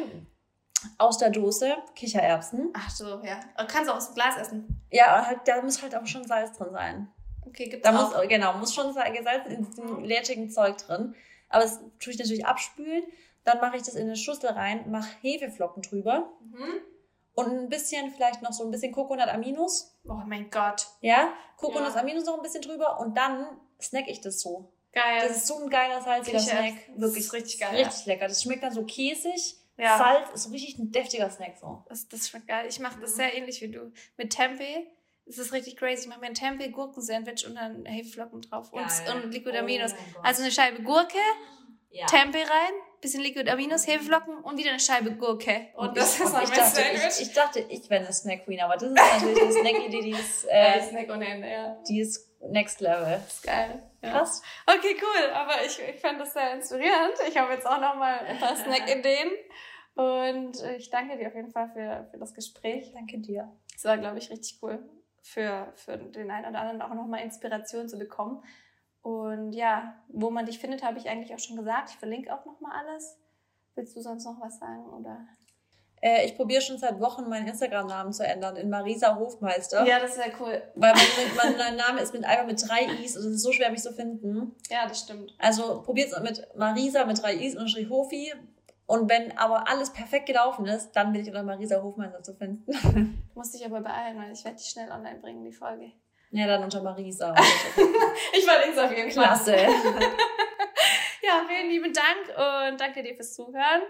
aus 0.98 1.18
der 1.18 1.30
Dose 1.30 1.74
Kichererbsen. 1.96 2.72
Ach 2.74 2.90
so, 2.90 3.20
ja. 3.24 3.40
Aber 3.54 3.66
kannst 3.66 3.88
du 3.88 3.92
auch 3.92 3.96
aus 3.96 4.08
dem 4.08 4.14
Glas 4.14 4.36
essen. 4.36 4.82
Ja, 4.90 5.26
halt, 5.26 5.40
da 5.46 5.62
muss 5.62 5.82
halt 5.82 5.96
auch 5.96 6.06
schon 6.06 6.24
Salz 6.24 6.56
drin 6.56 6.68
sein. 6.72 7.08
Okay, 7.46 7.68
gibt's 7.68 7.88
Da 7.88 7.98
auch. 7.98 8.16
muss, 8.16 8.28
genau, 8.28 8.52
muss 8.58 8.74
schon 8.74 8.92
Salz 8.92 9.08
in 9.48 9.64
diesem 9.64 10.04
lätschigen 10.04 10.50
Zeug 10.50 10.76
drin. 10.78 11.14
Aber 11.48 11.62
das 11.62 11.80
tue 12.00 12.12
ich 12.12 12.18
natürlich 12.18 12.46
abspülen. 12.46 13.04
Dann 13.44 13.60
mache 13.60 13.76
ich 13.76 13.82
das 13.82 13.94
in 13.94 14.02
eine 14.06 14.16
Schüssel 14.16 14.50
rein, 14.50 14.90
mache 14.90 15.10
Hefeflocken 15.22 15.82
drüber 15.82 16.30
Mhm. 16.40 16.80
und 17.34 17.46
ein 17.50 17.68
bisschen, 17.68 18.10
vielleicht 18.10 18.42
noch 18.42 18.52
so 18.52 18.64
ein 18.64 18.70
bisschen 18.70 18.92
Coconut 18.92 19.28
Aminos. 19.28 19.94
Oh 20.08 20.20
mein 20.26 20.50
Gott. 20.50 20.86
Ja, 21.00 21.32
Coconut 21.58 21.94
Ja. 21.94 22.00
Aminos 22.00 22.24
noch 22.24 22.36
ein 22.36 22.42
bisschen 22.42 22.62
drüber 22.62 22.98
und 23.00 23.16
dann 23.16 23.46
snack 23.80 24.08
ich 24.08 24.20
das 24.20 24.40
so. 24.40 24.70
Geil. 24.92 25.26
Das 25.26 25.36
ist 25.38 25.46
so 25.48 25.58
ein 25.62 25.68
geiler 25.68 26.00
salziger 26.00 26.38
Kichererbsen. 26.38 26.72
Snack. 26.78 26.86
Das 26.94 27.00
Wirklich 27.00 27.24
ist 27.24 27.32
richtig 27.32 27.60
geil, 27.60 27.76
Richtig 27.76 28.06
lecker. 28.06 28.28
Das 28.28 28.42
schmeckt 28.42 28.62
dann 28.62 28.72
so 28.72 28.84
käsig. 28.84 29.56
Ja. 29.76 29.98
Salz 29.98 30.30
ist 30.32 30.44
so 30.44 30.50
richtig 30.50 30.78
ein 30.78 30.92
deftiger 30.92 31.28
Snack 31.28 31.56
so. 31.60 31.84
Das, 31.88 32.06
das 32.08 32.28
schmeckt 32.28 32.46
geil. 32.46 32.66
Ich 32.68 32.78
mache 32.78 33.00
das 33.00 33.10
Mhm. 33.12 33.16
sehr 33.16 33.34
ähnlich 33.36 33.60
wie 33.60 33.68
du. 33.72 33.92
Mit 34.16 34.30
Tempeh. 34.32 34.86
Das 35.26 35.38
ist 35.38 35.52
richtig 35.52 35.76
crazy. 35.76 36.02
Ich 36.02 36.08
mache 36.08 36.20
mir 36.20 36.26
ein 36.26 36.34
Tempeh-Gurken-Sandwich 36.34 37.44
und 37.46 37.56
dann 37.56 37.84
Hefeflocken 37.86 38.42
drauf. 38.42 38.72
Und, 38.72 38.84
und 38.84 39.32
Liquid 39.32 39.56
Aminos. 39.58 39.92
Oh. 39.94 40.20
Also 40.22 40.42
eine 40.42 40.52
Scheibe 40.52 40.82
Gurke, 40.82 41.18
ja. 41.94 42.06
Tempeh 42.06 42.42
rein, 42.42 42.72
bisschen 43.00 43.22
Liquid 43.22 43.48
Aminos, 43.50 43.86
Hefeflocken 43.86 44.38
und 44.38 44.58
wieder 44.58 44.70
eine 44.70 44.80
Scheibe 44.80 45.12
Gurke. 45.12 45.68
Und 45.76 45.96
das 45.96 46.18
ich, 46.18 46.24
ist 46.24 46.32
mein 46.32 46.44
ich, 46.44 46.50
dachte, 46.50 46.70
Sandwich. 46.70 47.02
ich, 47.06 47.22
ich 47.22 47.32
dachte, 47.32 47.60
ich 47.60 47.90
wäre 47.90 48.04
eine 48.04 48.12
Snack 48.12 48.44
Queen, 48.44 48.60
aber 48.60 48.74
das 48.74 48.84
ist 48.84 48.94
natürlich 48.94 49.42
eine 49.42 49.52
Snack-Idee, 49.52 50.00
die 50.02 50.10
ist, 50.10 50.44
äh, 50.50 50.78
äh, 50.78 50.82
Snack 50.82 51.10
ohne 51.10 51.26
Ende, 51.26 51.48
ja. 51.48 51.82
die 51.88 52.00
ist 52.00 52.28
next 52.40 52.80
level. 52.80 53.20
Das 53.24 53.34
ist 53.34 53.42
geil. 53.44 53.82
Ja. 54.02 54.10
Krass. 54.10 54.42
Okay, 54.66 54.96
cool. 55.00 55.30
Aber 55.32 55.64
ich, 55.64 55.78
ich 55.78 56.00
fand 56.00 56.20
das 56.20 56.32
sehr 56.32 56.54
inspirierend. 56.54 57.14
Ich 57.28 57.36
habe 57.38 57.52
jetzt 57.52 57.66
auch 57.66 57.80
noch 57.80 57.94
mal 57.94 58.18
ein 58.18 58.38
paar 58.38 58.56
Snack-Ideen. 58.64 59.30
Und 59.94 60.60
ich 60.76 60.90
danke 60.90 61.16
dir 61.16 61.28
auf 61.28 61.34
jeden 61.36 61.52
Fall 61.52 61.70
für, 61.72 62.08
für 62.10 62.18
das 62.18 62.34
Gespräch. 62.34 62.90
Danke 62.92 63.20
dir. 63.20 63.52
Es 63.74 63.84
war, 63.84 63.96
glaube 63.96 64.18
ich, 64.18 64.30
richtig 64.30 64.58
cool 64.62 64.80
für, 65.22 65.72
für 65.76 65.96
den 65.96 66.30
einen 66.30 66.46
oder 66.46 66.60
anderen 66.60 66.82
auch 66.82 66.94
nochmal 66.94 67.22
Inspiration 67.22 67.88
zu 67.88 67.98
bekommen. 67.98 68.42
Und 69.04 69.52
ja, 69.52 69.94
wo 70.08 70.30
man 70.30 70.46
dich 70.46 70.58
findet, 70.58 70.82
habe 70.82 70.96
ich 70.96 71.10
eigentlich 71.10 71.34
auch 71.34 71.38
schon 71.38 71.58
gesagt. 71.58 71.90
Ich 71.90 71.96
verlinke 71.96 72.32
auch 72.32 72.46
nochmal 72.46 72.72
alles. 72.72 73.18
Willst 73.74 73.94
du 73.94 74.00
sonst 74.00 74.24
noch 74.24 74.40
was 74.40 74.58
sagen? 74.58 74.86
Oder? 74.94 75.28
Äh, 76.00 76.24
ich 76.24 76.34
probiere 76.34 76.62
schon 76.62 76.78
seit 76.78 76.98
Wochen 77.00 77.28
meinen 77.28 77.46
Instagram-Namen 77.46 78.14
zu 78.14 78.26
ändern 78.26 78.56
in 78.56 78.70
Marisa 78.70 79.18
Hofmeister. 79.18 79.86
Ja, 79.86 80.00
das 80.00 80.16
wäre 80.16 80.32
cool. 80.40 80.62
Weil 80.74 80.94
mein, 80.94 81.54
mein, 81.58 81.76
Name 81.76 82.00
ist 82.00 82.14
mit 82.14 82.24
einfach 82.24 82.46
mit 82.46 82.66
drei 82.66 82.86
I's 83.02 83.14
und 83.18 83.26
es 83.26 83.34
ist 83.36 83.42
so 83.42 83.52
schwer, 83.52 83.70
mich 83.70 83.82
zu 83.82 83.92
finden. 83.92 84.56
Ja, 84.70 84.88
das 84.88 85.00
stimmt. 85.00 85.34
Also 85.38 85.82
probiert 85.82 86.10
es 86.10 86.18
mit 86.20 86.56
Marisa 86.56 87.04
mit 87.04 87.22
drei 87.22 87.34
I's 87.34 87.56
und 87.56 87.68
Schrie 87.68 87.90
Hofi. 87.90 88.32
Und 88.86 89.10
wenn 89.10 89.36
aber 89.36 89.68
alles 89.68 89.90
perfekt 89.90 90.24
gelaufen 90.24 90.64
ist, 90.64 90.92
dann 90.92 91.12
bin 91.12 91.20
ich 91.20 91.28
unter 91.28 91.42
Marisa 91.42 91.82
Hofmeister 91.82 92.22
zu 92.22 92.32
finden. 92.32 93.22
Musste 93.34 93.58
ich 93.58 93.66
aber 93.66 93.82
beeilen, 93.82 94.16
weil 94.16 94.32
ich 94.32 94.42
werde 94.46 94.56
die 94.56 94.64
schnell 94.64 94.90
online 94.90 95.20
bringen, 95.20 95.44
die 95.44 95.52
Folge. 95.52 95.92
Ja, 96.34 96.48
dann 96.48 96.64
unter 96.64 96.82
Marisa. 96.82 97.32
ich 98.32 98.44
verlinke 98.44 98.72
es 98.72 98.78
auf 98.78 98.90
jeden 98.90 99.08
Fall. 99.08 99.24
Klasse. 99.24 99.52
ja, 101.22 101.44
vielen 101.46 101.68
lieben 101.68 101.92
Dank 101.92 102.70
und 102.70 102.80
danke 102.80 103.04
dir 103.04 103.14
fürs 103.14 103.34
Zuhören. 103.34 103.82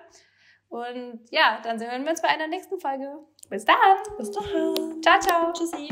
Und 0.68 1.20
ja, 1.30 1.58
dann 1.62 1.80
hören 1.80 2.04
wir 2.04 2.10
uns 2.10 2.20
bei 2.20 2.28
einer 2.28 2.46
nächsten 2.46 2.78
Folge. 2.78 3.16
Bis 3.48 3.64
dann. 3.64 3.76
Bis 4.18 4.30
dann. 4.30 5.02
Ciao, 5.02 5.18
ciao. 5.20 5.52
Tschüssi. 5.54 5.88